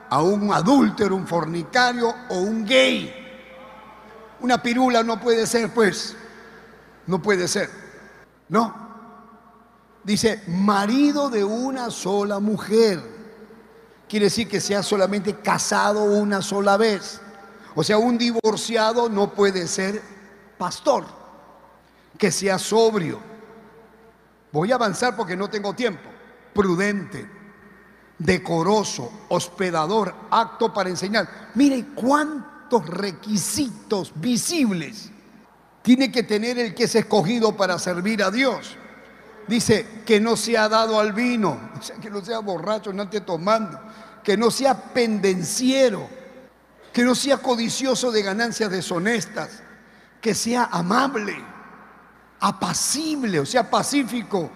a 0.09 0.21
un 0.21 0.51
adúltero, 0.53 1.15
un 1.15 1.27
fornicario 1.27 2.13
o 2.29 2.39
un 2.39 2.65
gay 2.65 3.23
una 4.43 4.61
pirula 4.61 5.03
no 5.03 5.19
puede 5.21 5.47
ser, 5.47 5.73
pues. 5.73 6.15
No 7.07 7.21
puede 7.21 7.47
ser. 7.47 7.69
No. 8.49 8.82
Dice, 10.03 10.41
marido 10.47 11.29
de 11.29 11.43
una 11.43 11.89
sola 11.89 12.39
mujer. 12.39 13.01
Quiere 14.07 14.25
decir 14.25 14.47
que 14.47 14.59
sea 14.59 14.83
solamente 14.83 15.35
casado 15.39 16.03
una 16.03 16.41
sola 16.41 16.77
vez. 16.77 17.21
O 17.75 17.83
sea, 17.83 17.97
un 17.97 18.17
divorciado 18.17 19.09
no 19.09 19.33
puede 19.33 19.67
ser 19.67 20.01
pastor. 20.57 21.05
Que 22.17 22.31
sea 22.31 22.59
sobrio. 22.59 23.19
Voy 24.51 24.71
a 24.71 24.75
avanzar 24.75 25.15
porque 25.15 25.35
no 25.35 25.49
tengo 25.49 25.73
tiempo. 25.73 26.09
Prudente, 26.53 27.27
decoroso, 28.19 29.11
hospedador, 29.29 30.13
acto 30.29 30.71
para 30.73 30.89
enseñar. 30.89 31.49
Mire 31.55 31.87
cuánto 31.95 32.79
requisitos 32.81 34.11
visibles 34.15 35.09
tiene 35.81 36.11
que 36.11 36.23
tener 36.23 36.59
el 36.59 36.75
que 36.75 36.83
es 36.83 36.95
escogido 36.95 37.55
para 37.57 37.79
servir 37.79 38.21
a 38.21 38.29
Dios. 38.29 38.77
Dice 39.47 40.03
que 40.05 40.19
no 40.19 40.35
sea 40.35 40.69
dado 40.69 40.99
al 40.99 41.13
vino, 41.13 41.71
o 41.77 41.81
sea, 41.81 41.97
que 41.97 42.09
no 42.09 42.23
sea 42.23 42.39
borracho, 42.39 42.93
no 42.93 43.03
esté 43.03 43.21
tomando, 43.21 43.79
que 44.23 44.37
no 44.37 44.49
sea 44.49 44.75
pendenciero, 44.93 46.07
que 46.91 47.03
no 47.03 47.15
sea 47.15 47.37
codicioso 47.37 48.11
de 48.11 48.23
ganancias 48.23 48.71
deshonestas, 48.71 49.61
que 50.21 50.33
sea 50.33 50.69
amable, 50.71 51.35
apacible, 52.39 53.39
o 53.39 53.45
sea, 53.45 53.69
pacífico. 53.69 54.49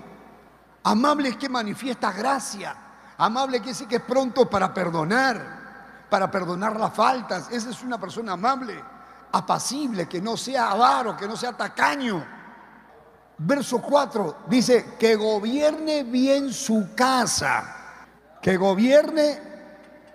Amable 0.83 1.29
es 1.29 1.37
que 1.37 1.49
manifiesta 1.49 2.11
gracia, 2.11 2.75
amable 3.17 3.61
que 3.61 3.69
dice 3.69 3.87
que 3.87 3.97
es 3.97 4.03
pronto 4.03 4.49
para 4.49 4.73
perdonar 4.73 5.57
para 6.09 6.29
perdonar 6.31 6.79
las 6.79 6.93
faltas. 6.93 7.49
Esa 7.51 7.69
es 7.69 7.83
una 7.83 7.99
persona 7.99 8.33
amable, 8.33 8.81
apacible, 9.31 10.07
que 10.07 10.21
no 10.21 10.37
sea 10.37 10.71
avaro, 10.71 11.17
que 11.17 11.27
no 11.27 11.35
sea 11.35 11.53
tacaño. 11.53 12.36
Verso 13.39 13.79
4 13.79 14.45
dice 14.49 14.85
que 14.99 15.15
gobierne 15.15 16.03
bien 16.03 16.51
su 16.51 16.89
casa, 16.95 17.75
que 18.41 18.57
gobierne 18.57 19.39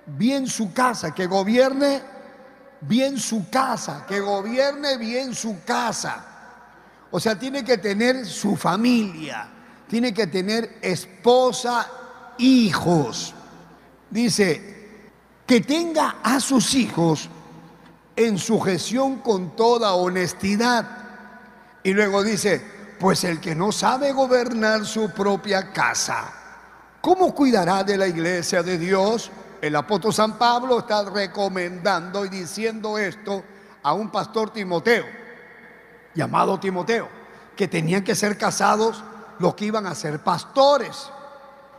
bien 0.06 0.48
su 0.48 0.72
casa, 0.72 1.14
que 1.14 1.26
gobierne 1.26 2.02
bien 2.80 3.18
su 3.18 3.48
casa, 3.48 4.04
que 4.08 4.20
gobierne 4.20 4.96
bien 4.96 5.34
su 5.34 5.62
casa. 5.64 6.24
O 7.12 7.20
sea, 7.20 7.38
tiene 7.38 7.64
que 7.64 7.78
tener 7.78 8.26
su 8.26 8.56
familia, 8.56 9.46
tiene 9.88 10.12
que 10.12 10.26
tener 10.26 10.78
esposa, 10.80 11.86
hijos. 12.38 13.34
Dice, 14.10 14.72
que 15.46 15.60
tenga 15.60 16.16
a 16.22 16.40
sus 16.40 16.74
hijos 16.74 17.28
en 18.16 18.38
sujeción 18.38 19.18
con 19.18 19.54
toda 19.54 19.92
honestidad. 19.92 20.88
Y 21.82 21.92
luego 21.92 22.22
dice, 22.22 22.62
pues 23.02 23.24
el 23.24 23.40
que 23.40 23.56
no 23.56 23.72
sabe 23.72 24.12
gobernar 24.12 24.86
su 24.86 25.10
propia 25.10 25.72
casa, 25.72 26.32
¿cómo 27.00 27.34
cuidará 27.34 27.82
de 27.82 27.98
la 27.98 28.06
iglesia 28.06 28.62
de 28.62 28.78
Dios? 28.78 29.28
El 29.60 29.74
apóstol 29.74 30.14
San 30.14 30.38
Pablo 30.38 30.78
está 30.78 31.02
recomendando 31.10 32.24
y 32.24 32.28
diciendo 32.28 32.96
esto 32.98 33.42
a 33.82 33.92
un 33.92 34.08
pastor 34.08 34.50
Timoteo, 34.50 35.04
llamado 36.14 36.60
Timoteo, 36.60 37.08
que 37.56 37.66
tenían 37.66 38.04
que 38.04 38.14
ser 38.14 38.38
casados 38.38 39.02
los 39.40 39.56
que 39.56 39.64
iban 39.64 39.86
a 39.86 39.96
ser 39.96 40.20
pastores, 40.20 41.10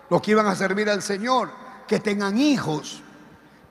los 0.09 0.21
que 0.21 0.31
iban 0.31 0.47
a 0.47 0.57
servir 0.57 0.89
al 0.89 1.01
Señor, 1.01 1.49
que 1.87 2.01
tengan 2.01 2.37
hijos, 2.37 3.01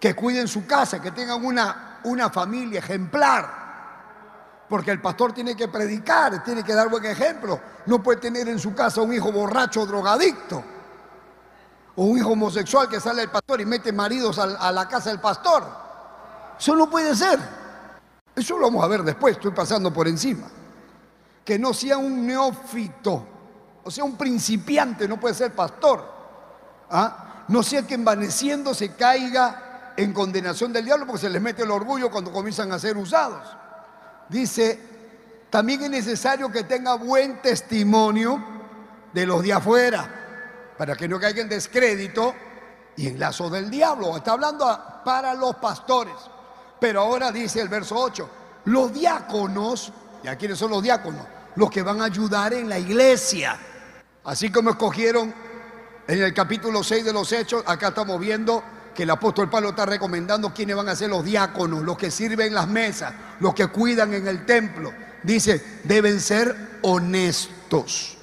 que 0.00 0.14
cuiden 0.14 0.48
su 0.48 0.66
casa, 0.66 1.02
que 1.02 1.10
tengan 1.10 1.44
una, 1.44 2.00
una 2.04 2.30
familia 2.30 2.78
ejemplar. 2.78 3.61
Porque 4.72 4.90
el 4.90 5.02
pastor 5.02 5.34
tiene 5.34 5.54
que 5.54 5.68
predicar, 5.68 6.42
tiene 6.42 6.64
que 6.64 6.72
dar 6.72 6.88
buen 6.88 7.04
ejemplo. 7.04 7.60
No 7.84 8.02
puede 8.02 8.20
tener 8.20 8.48
en 8.48 8.58
su 8.58 8.74
casa 8.74 9.02
un 9.02 9.12
hijo 9.12 9.30
borracho 9.30 9.84
drogadicto. 9.84 10.64
O 11.94 12.04
un 12.04 12.16
hijo 12.16 12.30
homosexual 12.30 12.88
que 12.88 12.98
sale 12.98 13.20
del 13.20 13.30
pastor 13.30 13.60
y 13.60 13.66
mete 13.66 13.92
maridos 13.92 14.38
a 14.38 14.72
la 14.72 14.88
casa 14.88 15.10
del 15.10 15.20
pastor. 15.20 15.62
Eso 16.58 16.74
no 16.74 16.88
puede 16.88 17.14
ser. 17.14 17.38
Eso 18.34 18.56
lo 18.56 18.68
vamos 18.68 18.82
a 18.82 18.86
ver 18.86 19.02
después, 19.02 19.36
estoy 19.36 19.50
pasando 19.50 19.92
por 19.92 20.08
encima. 20.08 20.48
Que 21.44 21.58
no 21.58 21.74
sea 21.74 21.98
un 21.98 22.26
neófito, 22.26 23.26
o 23.84 23.90
sea, 23.90 24.04
un 24.04 24.16
principiante, 24.16 25.06
no 25.06 25.20
puede 25.20 25.34
ser 25.34 25.52
pastor. 25.52 26.02
¿Ah? 26.88 27.44
No 27.48 27.62
sea 27.62 27.86
que 27.86 27.92
envaneciendo 27.92 28.72
se 28.72 28.94
caiga 28.94 29.92
en 29.98 30.14
condenación 30.14 30.72
del 30.72 30.86
diablo 30.86 31.04
porque 31.04 31.20
se 31.20 31.28
les 31.28 31.42
mete 31.42 31.62
el 31.62 31.70
orgullo 31.70 32.10
cuando 32.10 32.32
comienzan 32.32 32.72
a 32.72 32.78
ser 32.78 32.96
usados. 32.96 33.60
Dice, 34.32 34.78
también 35.50 35.82
es 35.82 35.90
necesario 35.90 36.50
que 36.50 36.64
tenga 36.64 36.94
buen 36.94 37.42
testimonio 37.42 38.42
de 39.12 39.26
los 39.26 39.42
de 39.42 39.52
afuera, 39.52 40.74
para 40.78 40.96
que 40.96 41.06
no 41.06 41.20
caiga 41.20 41.42
en 41.42 41.50
descrédito 41.50 42.34
y 42.96 43.08
en 43.08 43.20
lazo 43.20 43.50
del 43.50 43.70
diablo. 43.70 44.16
Está 44.16 44.32
hablando 44.32 44.64
para 45.04 45.34
los 45.34 45.56
pastores. 45.56 46.14
Pero 46.80 47.02
ahora 47.02 47.30
dice 47.30 47.60
el 47.60 47.68
verso 47.68 47.94
8, 47.94 48.30
los 48.64 48.94
diáconos, 48.94 49.92
¿y 50.24 50.28
quiénes 50.36 50.58
son 50.58 50.70
los 50.70 50.82
diáconos? 50.82 51.26
Los 51.56 51.70
que 51.70 51.82
van 51.82 52.00
a 52.00 52.04
ayudar 52.04 52.54
en 52.54 52.70
la 52.70 52.78
iglesia. 52.78 53.58
Así 54.24 54.50
como 54.50 54.70
escogieron 54.70 55.34
en 56.08 56.22
el 56.22 56.32
capítulo 56.32 56.82
6 56.82 57.04
de 57.04 57.12
los 57.12 57.30
Hechos, 57.32 57.62
acá 57.66 57.88
estamos 57.88 58.18
viendo 58.18 58.64
que 58.94 59.04
el 59.04 59.10
apóstol 59.10 59.48
Pablo 59.48 59.70
está 59.70 59.86
recomendando 59.86 60.52
quiénes 60.52 60.76
van 60.76 60.88
a 60.88 60.96
ser 60.96 61.10
los 61.10 61.24
diáconos, 61.24 61.82
los 61.82 61.96
que 61.96 62.10
sirven 62.10 62.54
las 62.54 62.68
mesas, 62.68 63.12
los 63.40 63.54
que 63.54 63.66
cuidan 63.68 64.12
en 64.12 64.26
el 64.26 64.44
templo. 64.44 64.92
Dice, 65.22 65.80
deben 65.84 66.20
ser 66.20 66.78
honestos, 66.82 68.18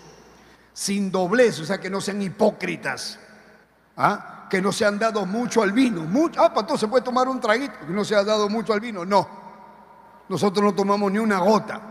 sin 0.74 1.12
doblez, 1.12 1.60
o 1.60 1.66
sea, 1.66 1.80
que 1.80 1.90
no 1.90 2.02
sean 2.02 2.22
hipócritas, 2.22 3.18
¿ah? 3.98 4.48
que 4.50 4.62
no 4.62 4.72
se 4.72 4.86
han 4.86 5.00
dado 5.00 5.26
mucho 5.26 5.62
al 5.62 5.72
vino. 5.72 6.02
Mucho, 6.02 6.42
ah, 6.42 6.54
para 6.54 6.78
se 6.78 6.88
puede 6.88 7.04
tomar 7.04 7.28
un 7.28 7.40
traguito, 7.40 7.74
que 7.86 7.94
no 7.94 8.04
se 8.04 8.16
ha 8.16 8.24
dado 8.24 8.50
mucho 8.50 8.74
al 8.74 8.80
vino. 8.80 9.06
No, 9.06 9.28
nosotros 10.28 10.64
no 10.64 10.76
tomamos 10.76 11.12
ni 11.12 11.20
una 11.20 11.40
gota. 11.40 11.82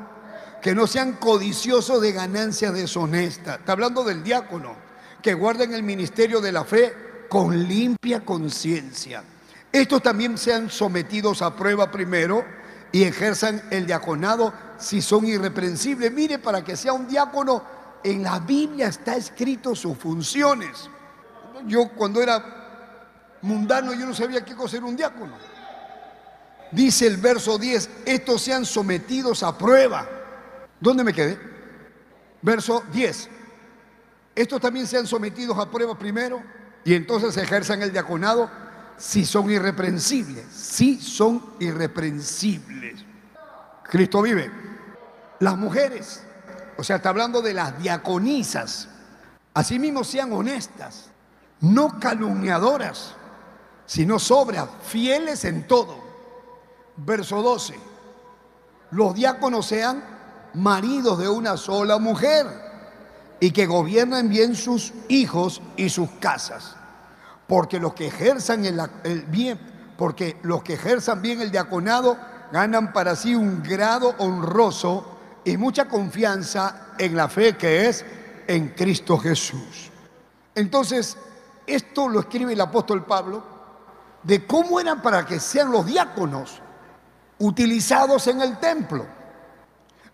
Que 0.60 0.74
no 0.74 0.88
sean 0.88 1.12
codiciosos 1.12 2.00
de 2.00 2.10
ganancias 2.12 2.74
deshonestas. 2.74 3.60
Está 3.60 3.72
hablando 3.72 4.02
del 4.02 4.24
diácono, 4.24 4.74
que 5.22 5.34
guarden 5.34 5.72
el 5.72 5.84
ministerio 5.84 6.40
de 6.40 6.50
la 6.50 6.64
fe 6.64 7.07
con 7.28 7.68
limpia 7.68 8.24
conciencia. 8.24 9.22
Estos 9.70 10.02
también 10.02 10.38
sean 10.38 10.70
sometidos 10.70 11.42
a 11.42 11.54
prueba 11.54 11.90
primero 11.90 12.44
y 12.90 13.04
ejerzan 13.04 13.62
el 13.70 13.86
diaconado 13.86 14.52
si 14.78 15.02
son 15.02 15.26
irreprensibles. 15.26 16.10
Mire, 16.12 16.38
para 16.38 16.64
que 16.64 16.76
sea 16.76 16.92
un 16.92 17.06
diácono, 17.06 17.62
en 18.02 18.22
la 18.22 18.38
Biblia 18.38 18.88
está 18.88 19.16
escrito 19.16 19.74
sus 19.74 19.96
funciones. 19.98 20.88
Yo 21.66 21.88
cuando 21.90 22.22
era 22.22 23.38
mundano 23.42 23.92
yo 23.92 24.06
no 24.06 24.14
sabía 24.14 24.44
qué 24.44 24.54
cosa 24.54 24.78
era 24.78 24.86
un 24.86 24.96
diácono. 24.96 25.36
dice 26.72 27.06
el 27.06 27.16
verso 27.18 27.58
10, 27.58 27.90
estos 28.04 28.42
sean 28.42 28.64
sometidos 28.64 29.42
a 29.42 29.56
prueba. 29.56 30.08
¿Dónde 30.80 31.04
me 31.04 31.12
quedé? 31.12 31.38
Verso 32.40 32.84
10. 32.92 33.28
Estos 34.34 34.60
también 34.60 34.86
sean 34.86 35.06
sometidos 35.06 35.58
a 35.58 35.70
prueba 35.70 35.98
primero 35.98 36.40
y 36.88 36.94
entonces 36.94 37.36
ejerzan 37.36 37.82
el 37.82 37.92
diaconado 37.92 38.48
si 38.96 39.26
son 39.26 39.50
irreprensibles, 39.50 40.46
si 40.50 40.98
son 40.98 41.44
irreprensibles. 41.58 43.04
Cristo 43.82 44.22
vive. 44.22 44.50
Las 45.40 45.58
mujeres, 45.58 46.22
o 46.78 46.82
sea, 46.82 46.96
está 46.96 47.10
hablando 47.10 47.42
de 47.42 47.52
las 47.52 47.78
diaconisas, 47.78 48.88
asimismo 49.52 50.02
sean 50.02 50.32
honestas, 50.32 51.10
no 51.60 52.00
calumniadoras, 52.00 53.12
sino 53.84 54.18
sobrias, 54.18 54.66
fieles 54.82 55.44
en 55.44 55.68
todo. 55.68 55.94
Verso 56.96 57.42
12. 57.42 57.78
Los 58.92 59.14
diáconos 59.14 59.66
sean 59.66 60.02
maridos 60.54 61.18
de 61.18 61.28
una 61.28 61.58
sola 61.58 61.98
mujer 61.98 62.46
y 63.40 63.50
que 63.50 63.66
gobiernen 63.66 64.30
bien 64.30 64.56
sus 64.56 64.94
hijos 65.08 65.60
y 65.76 65.90
sus 65.90 66.08
casas. 66.12 66.77
Porque 67.48 67.80
los 67.80 67.94
que 67.94 68.06
ejerzan 68.08 68.64
el, 68.64 69.22
bien, 69.26 69.58
porque 69.96 70.36
los 70.42 70.62
que 70.62 70.74
ejerzan 70.74 71.20
bien 71.20 71.40
el 71.40 71.50
diaconado 71.50 72.16
ganan 72.52 72.92
para 72.92 73.16
sí 73.16 73.34
un 73.34 73.62
grado 73.62 74.14
honroso 74.18 75.18
y 75.44 75.56
mucha 75.56 75.88
confianza 75.88 76.94
en 76.98 77.16
la 77.16 77.28
fe 77.28 77.56
que 77.56 77.88
es 77.88 78.04
en 78.46 78.68
Cristo 78.68 79.18
Jesús. 79.18 79.90
Entonces, 80.54 81.16
esto 81.66 82.08
lo 82.08 82.20
escribe 82.20 82.52
el 82.52 82.60
apóstol 82.60 83.04
Pablo 83.04 83.42
de 84.22 84.46
cómo 84.46 84.78
eran 84.78 85.00
para 85.00 85.24
que 85.24 85.40
sean 85.40 85.72
los 85.72 85.86
diáconos 85.86 86.60
utilizados 87.38 88.26
en 88.26 88.42
el 88.42 88.58
templo. 88.58 89.06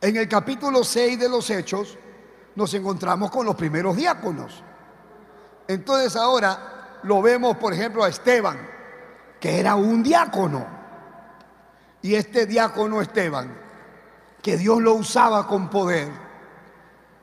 En 0.00 0.16
el 0.16 0.28
capítulo 0.28 0.84
6 0.84 1.18
de 1.18 1.28
los 1.28 1.48
Hechos 1.50 1.98
nos 2.54 2.72
encontramos 2.74 3.30
con 3.30 3.46
los 3.46 3.56
primeros 3.56 3.96
diáconos. 3.96 4.62
Entonces 5.66 6.14
ahora 6.14 6.73
lo 7.04 7.22
vemos, 7.22 7.56
por 7.56 7.72
ejemplo, 7.72 8.02
a 8.02 8.08
Esteban, 8.08 8.58
que 9.40 9.60
era 9.60 9.74
un 9.74 10.02
diácono. 10.02 10.66
Y 12.02 12.14
este 12.14 12.46
diácono 12.46 13.00
Esteban, 13.00 13.56
que 14.42 14.56
Dios 14.56 14.80
lo 14.82 14.94
usaba 14.94 15.46
con 15.46 15.70
poder, 15.70 16.08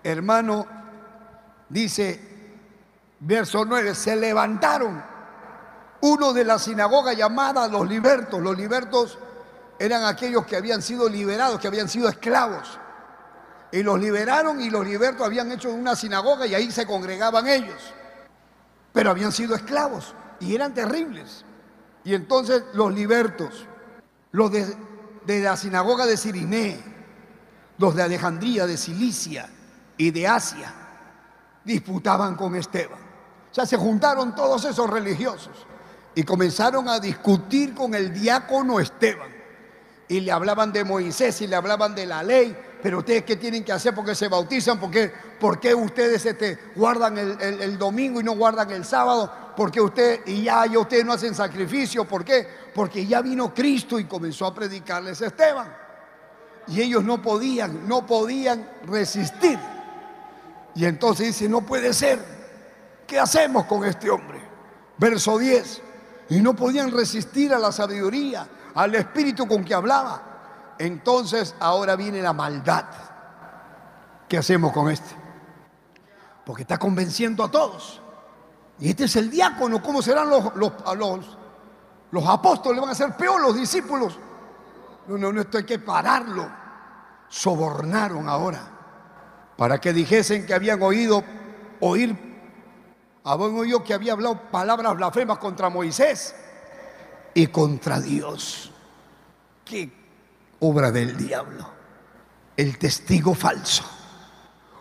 hermano, 0.03 0.65
dice, 1.69 2.19
verso 3.19 3.65
9, 3.65 3.93
se 3.93 4.15
levantaron 4.15 5.03
uno 6.01 6.33
de 6.33 6.43
la 6.45 6.57
sinagoga 6.57 7.13
llamada 7.13 7.67
los 7.67 7.87
libertos. 7.87 8.41
Los 8.41 8.57
libertos 8.57 9.19
eran 9.77 10.05
aquellos 10.05 10.45
que 10.45 10.55
habían 10.55 10.81
sido 10.81 11.07
liberados, 11.09 11.59
que 11.59 11.67
habían 11.67 11.89
sido 11.89 12.09
esclavos. 12.09 12.79
Y 13.71 13.83
los 13.83 13.99
liberaron 13.99 14.59
y 14.61 14.69
los 14.69 14.85
libertos 14.85 15.25
habían 15.25 15.51
hecho 15.51 15.71
una 15.71 15.95
sinagoga 15.95 16.45
y 16.45 16.55
ahí 16.55 16.71
se 16.71 16.85
congregaban 16.85 17.47
ellos. 17.47 17.93
Pero 18.93 19.09
habían 19.11 19.31
sido 19.31 19.55
esclavos 19.55 20.13
y 20.39 20.55
eran 20.55 20.73
terribles. 20.73 21.45
Y 22.03 22.13
entonces 22.15 22.63
los 22.73 22.93
libertos, 22.93 23.65
los 24.31 24.51
de, 24.51 24.65
la 25.25 25.55
sinagoga 25.55 26.05
de 26.05 26.17
Siriné, 26.17 26.79
los 27.77 27.95
de 27.95 28.03
Alejandría, 28.03 28.65
de 28.65 28.77
Cilicia 28.77 29.49
y 29.97 30.11
de 30.11 30.27
Asia, 30.27 30.73
disputaban 31.63 32.35
con 32.35 32.55
Esteban. 32.55 32.99
O 33.51 33.53
sea, 33.53 33.65
se 33.65 33.77
juntaron 33.77 34.33
todos 34.33 34.65
esos 34.65 34.89
religiosos 34.89 35.67
y 36.15 36.23
comenzaron 36.23 36.89
a 36.89 36.99
discutir 36.99 37.73
con 37.73 37.93
el 37.93 38.13
diácono 38.13 38.79
Esteban. 38.79 39.31
Y 40.07 40.21
le 40.21 40.31
hablaban 40.31 40.73
de 40.73 40.83
Moisés 40.83 41.41
y 41.41 41.47
le 41.47 41.55
hablaban 41.55 41.95
de 41.95 42.05
la 42.05 42.23
ley. 42.23 42.57
Pero 42.81 42.99
ustedes 42.99 43.23
qué 43.23 43.35
tienen 43.35 43.63
que 43.63 43.71
hacer 43.71 43.93
porque 43.93 44.15
se 44.15 44.27
bautizan, 44.27 44.79
porque 44.79 45.11
por 45.39 45.59
qué 45.59 45.73
ustedes 45.75 46.25
este, 46.25 46.57
guardan 46.75 47.17
el, 47.17 47.77
domingo 47.77 48.19
y 48.19 48.23
no 48.23 48.33
guardan 48.33 48.71
el 48.71 48.85
sábado, 48.85 49.31
porque 49.55 49.79
usted 49.79 50.21
y 50.25 50.43
ya, 50.43 50.65
ya 50.65 50.79
ustedes 50.79 51.05
no 51.05 51.13
hacen 51.13 51.35
sacrificio, 51.35 52.05
¿por 52.05 52.25
qué? 52.25 52.47
Porque 52.73 53.05
ya 53.05 53.21
vino 53.21 53.53
Cristo 53.53 53.99
y 53.99 54.05
comenzó 54.05 54.45
a 54.45 54.53
predicarles 54.53 55.21
a 55.21 55.27
Esteban. 55.27 55.75
Y 56.67 56.81
ellos 56.81 57.03
no 57.03 57.21
podían, 57.21 57.87
no 57.87 58.05
podían 58.05 58.67
resistir. 58.85 59.59
Y 60.75 60.85
entonces 60.85 61.27
dice, 61.27 61.49
no 61.49 61.61
puede 61.65 61.93
ser. 61.93 62.19
¿Qué 63.05 63.19
hacemos 63.19 63.65
con 63.65 63.83
este 63.83 64.09
hombre? 64.09 64.39
Verso 64.97 65.37
10 65.37 65.81
y 66.31 66.39
no 66.39 66.55
podían 66.55 66.91
resistir 66.91 67.53
a 67.53 67.59
la 67.59 67.73
sabiduría, 67.73 68.47
al 68.73 68.95
espíritu 68.95 69.45
con 69.45 69.65
que 69.65 69.73
hablaba. 69.73 70.30
Entonces 70.81 71.53
ahora 71.59 71.95
viene 71.95 72.23
la 72.23 72.33
maldad. 72.33 72.85
¿Qué 74.27 74.37
hacemos 74.37 74.73
con 74.73 74.89
este? 74.89 75.15
Porque 76.43 76.63
está 76.63 76.79
convenciendo 76.79 77.43
a 77.43 77.51
todos. 77.51 78.01
Y 78.79 78.89
este 78.89 79.03
es 79.03 79.15
el 79.15 79.29
diácono. 79.29 79.81
¿Cómo 79.83 80.01
serán 80.01 80.27
los, 80.27 80.55
los, 80.55 80.73
los, 80.97 81.37
los 82.09 82.27
apóstoles? 82.27 82.81
¿Van 82.81 82.89
a 82.89 82.95
ser 82.95 83.15
peor 83.15 83.39
los 83.41 83.55
discípulos? 83.55 84.17
No, 85.07 85.19
no, 85.19 85.31
no, 85.31 85.41
esto 85.41 85.59
hay 85.59 85.65
que 85.65 85.77
pararlo. 85.77 86.49
Sobornaron 87.29 88.27
ahora 88.27 88.61
para 89.55 89.79
que 89.79 89.93
dijesen 89.93 90.47
que 90.47 90.53
habían 90.55 90.81
oído 90.81 91.23
oír 91.79 92.17
habían 93.23 93.55
oído 93.55 93.83
que 93.83 93.93
había 93.93 94.13
hablado 94.13 94.49
palabras 94.49 94.95
blasfemas 94.95 95.37
contra 95.37 95.69
Moisés 95.69 96.33
y 97.35 97.45
contra 97.47 98.01
Dios. 98.01 98.71
Qué 99.63 100.00
obra 100.61 100.91
del 100.91 101.17
diablo. 101.17 101.69
El 102.55 102.77
testigo 102.77 103.33
falso. 103.33 103.83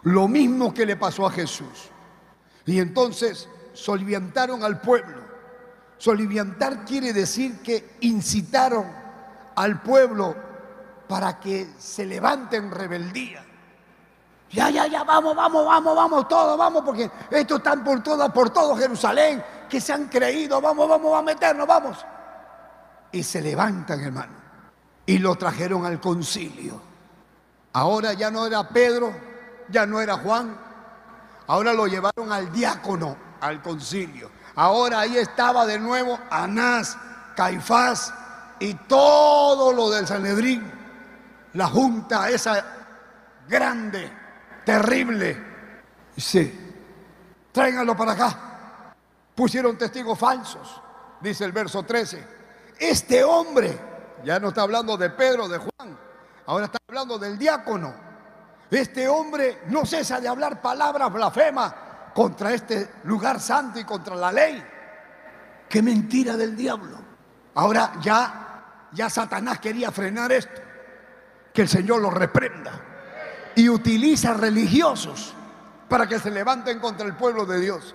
Lo 0.03 0.29
mismo 0.29 0.73
que 0.73 0.87
le 0.87 0.97
pasó 0.97 1.27
a 1.27 1.31
Jesús. 1.31 1.91
Y 2.67 2.79
entonces 2.79 3.49
soliviantaron 3.73 4.63
al 4.63 4.81
pueblo. 4.81 5.19
Soliviantar 5.99 6.85
quiere 6.85 7.13
decir 7.13 7.61
que 7.61 7.97
incitaron 8.01 8.87
al 9.57 9.83
pueblo 9.83 10.35
para 11.09 11.39
que 11.39 11.75
se 11.79 12.07
levante 12.07 12.57
en 12.57 12.71
rebeldía. 12.71 13.45
Ya, 14.51 14.69
ya, 14.71 14.87
ya, 14.87 15.05
vamos, 15.05 15.37
vamos, 15.37 15.65
vamos, 15.65 15.95
vamos, 15.95 16.29
todos, 16.29 16.59
vamos, 16.59 16.83
porque 16.85 17.09
estos 17.31 17.59
están 17.59 17.85
por 17.85 18.03
todas, 18.03 18.33
por 18.33 18.51
todo 18.51 18.77
Jerusalén, 18.77 19.45
que 19.69 19.81
se 19.81 19.93
han 19.93 20.09
creído, 20.09 20.61
vamos, 20.61 20.89
vamos, 20.89 21.17
a 21.17 21.23
meternos, 21.23 21.67
vamos. 21.67 22.05
Y 23.13 23.23
se 23.23 23.41
levantan, 23.41 24.01
hermano, 24.01 24.33
y 25.11 25.19
lo 25.19 25.35
trajeron 25.35 25.85
al 25.85 25.99
concilio. 25.99 26.81
Ahora 27.73 28.13
ya 28.13 28.31
no 28.31 28.47
era 28.47 28.69
Pedro, 28.69 29.13
ya 29.69 29.85
no 29.85 30.01
era 30.01 30.19
Juan, 30.19 30.57
ahora 31.49 31.73
lo 31.73 31.89
llevaron 31.89 32.31
al 32.31 32.53
diácono, 32.53 33.17
al 33.41 33.61
concilio. 33.61 34.31
Ahora 34.55 35.01
ahí 35.01 35.17
estaba 35.17 35.67
de 35.67 35.81
nuevo 35.81 36.17
Anás, 36.31 36.97
Caifás 37.35 38.15
y 38.61 38.75
todo 38.75 39.73
lo 39.73 39.91
del 39.91 40.07
Sanedrín, 40.07 40.71
la 41.55 41.67
junta 41.67 42.31
esa 42.31 42.65
grande 43.49 44.13
terrible. 44.65 45.45
Dice, 46.15 46.55
tráiganlo 47.51 47.97
para 47.97 48.13
acá. 48.13 48.95
Pusieron 49.35 49.77
testigos 49.77 50.17
falsos, 50.17 50.81
dice 51.21 51.45
el 51.45 51.51
verso 51.51 51.83
13. 51.83 52.25
Este 52.79 53.25
hombre, 53.25 53.90
ya 54.25 54.39
no 54.39 54.49
está 54.49 54.63
hablando 54.63 54.97
de 54.97 55.11
Pedro, 55.11 55.49
de 55.49 55.59
Juan, 55.59 55.99
ahora 56.47 56.67
está 56.67 56.79
hablando 56.89 57.19
del 57.19 57.39
diácono. 57.39 57.93
Este 58.71 59.09
hombre 59.09 59.63
no 59.67 59.85
cesa 59.85 60.21
de 60.21 60.29
hablar 60.29 60.61
palabras 60.61 61.13
blasfemas 61.13 61.75
contra 62.15 62.53
este 62.53 62.89
lugar 63.05 63.41
santo 63.41 63.81
y 63.81 63.85
contra 63.85 64.15
la 64.15 64.31
ley. 64.31 64.63
Qué 65.69 65.83
mentira 65.83 66.37
del 66.37 66.57
diablo. 66.57 66.99
Ahora 67.55 67.93
ya, 68.01 68.89
ya 68.93 69.11
Satanás 69.11 69.59
quería 69.59 69.91
frenar 69.91 70.31
esto. 70.33 70.61
Que 71.53 71.63
el 71.63 71.69
Señor 71.69 72.01
lo 72.01 72.11
reprenda 72.11 72.81
y 73.57 73.69
utiliza 73.69 74.35
religiosos 74.35 75.35
para 75.89 76.07
que 76.07 76.21
se 76.21 76.31
levanten 76.31 76.79
contra 76.79 77.07
el 77.07 77.17
pueblo 77.17 77.45
de 77.45 77.61
Dios. 77.61 77.95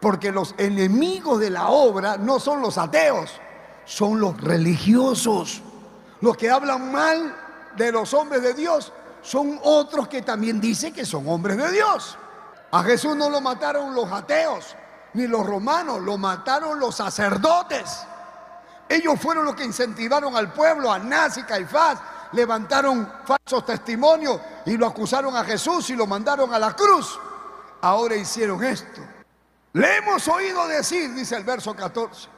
Porque 0.00 0.30
los 0.30 0.54
enemigos 0.58 1.40
de 1.40 1.50
la 1.50 1.68
obra 1.68 2.16
no 2.16 2.38
son 2.38 2.60
los 2.60 2.78
ateos, 2.78 3.40
son 3.84 4.20
los 4.20 4.40
religiosos. 4.40 5.62
Los 6.20 6.36
que 6.36 6.50
hablan 6.50 6.92
mal 6.92 7.34
de 7.76 7.92
los 7.92 8.14
hombres 8.14 8.42
de 8.42 8.54
Dios 8.54 8.92
son 9.22 9.58
otros 9.62 10.08
que 10.08 10.22
también 10.22 10.60
dicen 10.60 10.92
que 10.92 11.04
son 11.04 11.28
hombres 11.28 11.56
de 11.56 11.70
Dios. 11.72 12.16
A 12.70 12.82
Jesús 12.82 13.16
no 13.16 13.28
lo 13.28 13.40
mataron 13.40 13.94
los 13.94 14.10
ateos 14.10 14.76
ni 15.14 15.26
los 15.26 15.46
romanos, 15.46 16.00
lo 16.00 16.16
mataron 16.16 16.78
los 16.78 16.94
sacerdotes. 16.94 18.06
Ellos 18.88 19.20
fueron 19.20 19.44
los 19.44 19.54
que 19.54 19.64
incentivaron 19.64 20.36
al 20.36 20.52
pueblo, 20.52 20.92
a 20.92 20.98
Naz 20.98 21.38
y 21.38 21.42
Caifás, 21.44 21.98
levantaron 22.32 23.10
falsos 23.24 23.64
testimonios 23.64 24.40
y 24.66 24.76
lo 24.76 24.86
acusaron 24.86 25.36
a 25.36 25.44
Jesús 25.44 25.90
y 25.90 25.96
lo 25.96 26.06
mandaron 26.06 26.52
a 26.52 26.58
la 26.58 26.74
cruz. 26.74 27.18
Ahora 27.80 28.14
hicieron 28.16 28.62
esto. 28.64 29.00
Le 29.74 29.96
hemos 29.96 30.26
oído 30.28 30.66
decir, 30.68 31.14
dice 31.14 31.36
el 31.36 31.44
verso 31.44 31.74
14, 31.74 32.28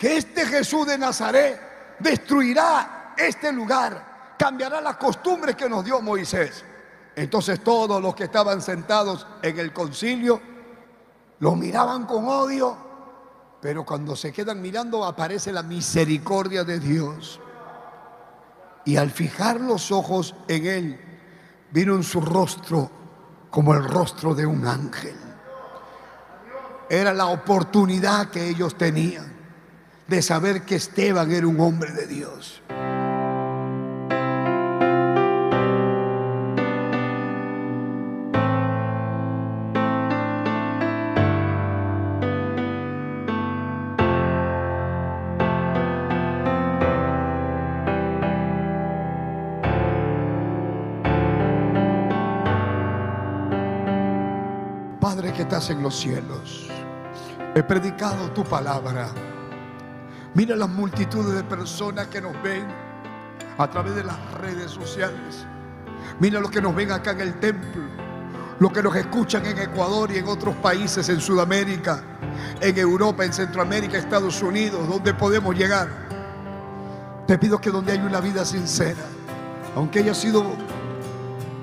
que 0.00 0.16
este 0.16 0.46
Jesús 0.46 0.86
de 0.86 0.96
Nazaret 0.96 1.60
destruirá 1.98 3.12
este 3.18 3.52
lugar, 3.52 4.34
cambiará 4.38 4.80
las 4.80 4.96
costumbres 4.96 5.54
que 5.54 5.68
nos 5.68 5.84
dio 5.84 6.00
Moisés. 6.00 6.64
Entonces 7.14 7.62
todos 7.62 8.00
los 8.00 8.14
que 8.14 8.24
estaban 8.24 8.62
sentados 8.62 9.26
en 9.42 9.58
el 9.58 9.74
concilio 9.74 10.40
lo 11.40 11.54
miraban 11.54 12.06
con 12.06 12.26
odio, 12.26 12.78
pero 13.60 13.84
cuando 13.84 14.16
se 14.16 14.32
quedan 14.32 14.62
mirando 14.62 15.04
aparece 15.04 15.52
la 15.52 15.62
misericordia 15.62 16.64
de 16.64 16.80
Dios. 16.80 17.38
Y 18.86 18.96
al 18.96 19.10
fijar 19.10 19.60
los 19.60 19.92
ojos 19.92 20.34
en 20.48 20.64
él, 20.64 21.00
vino 21.72 21.94
en 21.94 22.04
su 22.04 22.22
rostro 22.22 22.90
como 23.50 23.74
el 23.74 23.84
rostro 23.84 24.34
de 24.34 24.46
un 24.46 24.66
ángel. 24.66 25.16
Era 26.88 27.12
la 27.12 27.26
oportunidad 27.26 28.30
que 28.30 28.48
ellos 28.48 28.78
tenían 28.78 29.39
de 30.10 30.22
saber 30.22 30.62
que 30.62 30.74
Esteban 30.74 31.30
era 31.30 31.46
un 31.46 31.60
hombre 31.60 31.92
de 31.92 32.08
Dios. 32.08 32.60
Padre 55.00 55.32
que 55.32 55.42
estás 55.42 55.70
en 55.70 55.84
los 55.84 55.96
cielos, 55.96 56.68
he 57.54 57.62
predicado 57.62 58.32
tu 58.32 58.42
palabra. 58.42 59.29
Mira 60.34 60.54
las 60.54 60.68
multitudes 60.68 61.34
de 61.34 61.42
personas 61.42 62.06
que 62.06 62.20
nos 62.20 62.40
ven 62.40 62.64
a 63.58 63.68
través 63.68 63.96
de 63.96 64.04
las 64.04 64.16
redes 64.34 64.70
sociales. 64.70 65.44
Mira 66.20 66.38
los 66.38 66.50
que 66.50 66.62
nos 66.62 66.74
ven 66.74 66.92
acá 66.92 67.10
en 67.10 67.20
el 67.20 67.40
templo, 67.40 67.82
los 68.60 68.72
que 68.72 68.80
nos 68.80 68.94
escuchan 68.94 69.44
en 69.44 69.58
Ecuador 69.58 70.10
y 70.12 70.18
en 70.18 70.28
otros 70.28 70.54
países, 70.56 71.08
en 71.08 71.20
Sudamérica, 71.20 72.02
en 72.60 72.78
Europa, 72.78 73.24
en 73.24 73.32
Centroamérica, 73.32 73.98
Estados 73.98 74.40
Unidos, 74.40 74.88
donde 74.88 75.14
podemos 75.14 75.56
llegar. 75.56 75.88
Te 77.26 77.36
pido 77.36 77.60
que 77.60 77.70
donde 77.70 77.92
hay 77.92 77.98
una 77.98 78.20
vida 78.20 78.44
sincera, 78.44 79.02
aunque 79.74 79.98
haya 79.98 80.14
sido 80.14 80.44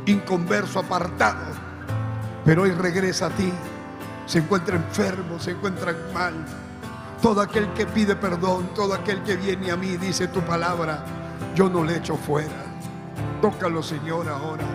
inconverso, 0.06 0.80
apartado, 0.80 1.56
pero 2.44 2.64
hoy 2.64 2.72
regresa 2.72 3.28
a 3.28 3.30
ti. 3.30 3.54
Se 4.26 4.40
encuentra 4.40 4.76
enfermo, 4.76 5.40
se 5.40 5.52
encuentra 5.52 5.96
mal. 6.14 6.34
Todo 7.22 7.42
aquel 7.42 7.72
que 7.74 7.86
pide 7.86 8.16
perdón, 8.16 8.70
todo 8.76 8.94
aquel 8.94 9.24
que 9.24 9.36
viene 9.36 9.72
a 9.72 9.76
mí, 9.76 9.98
dice 9.98 10.28
tu 10.28 10.42
palabra, 10.42 11.04
yo 11.56 11.70
no 11.70 11.84
le 11.84 11.98
echo 11.98 12.16
fuera. 12.16 12.66
Tócalo, 13.42 13.82
Señor, 13.82 14.30
ahora. 14.30 14.66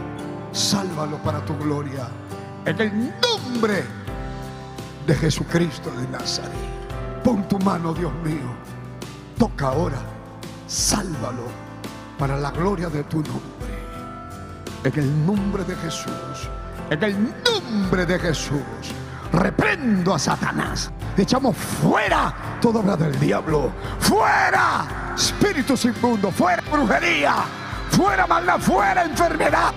Sálvalo 0.53 1.17
para 1.19 1.45
tu 1.45 1.57
gloria. 1.57 2.09
En 2.65 2.81
el 2.81 3.13
nombre 3.21 3.85
de 5.07 5.15
Jesucristo 5.15 5.91
de 5.91 6.09
Nazaret. 6.09 6.53
Pon 7.25 7.47
tu 7.49 7.59
mano, 7.61 7.95
Dios 7.95 8.13
mío. 8.25 8.55
Toca 9.39 9.69
ahora. 9.69 9.99
Sálvalo 10.67 11.47
para 12.19 12.37
la 12.37 12.51
gloria 12.51 12.89
de 12.89 13.05
tu 13.05 13.19
nombre. 13.19 13.73
En 14.85 14.99
el 14.99 15.27
nombre 15.27 15.65
de 15.65 15.77
Jesús. 15.77 16.49
En 16.91 17.03
el 17.03 17.17
nombre 17.45 18.05
de 18.05 18.19
Jesús, 18.19 18.61
reprendo 19.33 20.15
a 20.15 20.19
Satanás. 20.19 20.91
Echamos 21.17 21.57
fuera 21.57 22.35
toda 22.61 22.81
obra 22.81 22.97
del 22.97 23.19
diablo. 23.21 23.73
Fuera 24.01 25.13
espíritus 25.15 25.85
inmundos. 25.85 26.35
Fuera 26.35 26.63
brujería. 26.71 27.35
Fuera 27.91 28.27
maldad. 28.27 28.59
Fuera 28.59 29.03
enfermedad. 29.05 29.73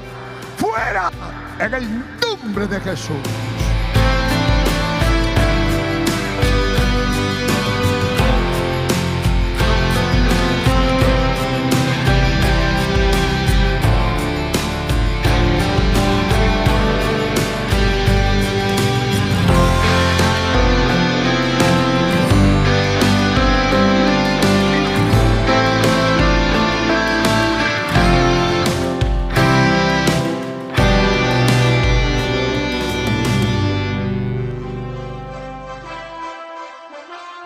Fuera 0.58 1.12
en 1.60 1.74
el 1.74 2.04
nombre 2.22 2.68
de 2.68 2.80
Jesús. 2.80 3.55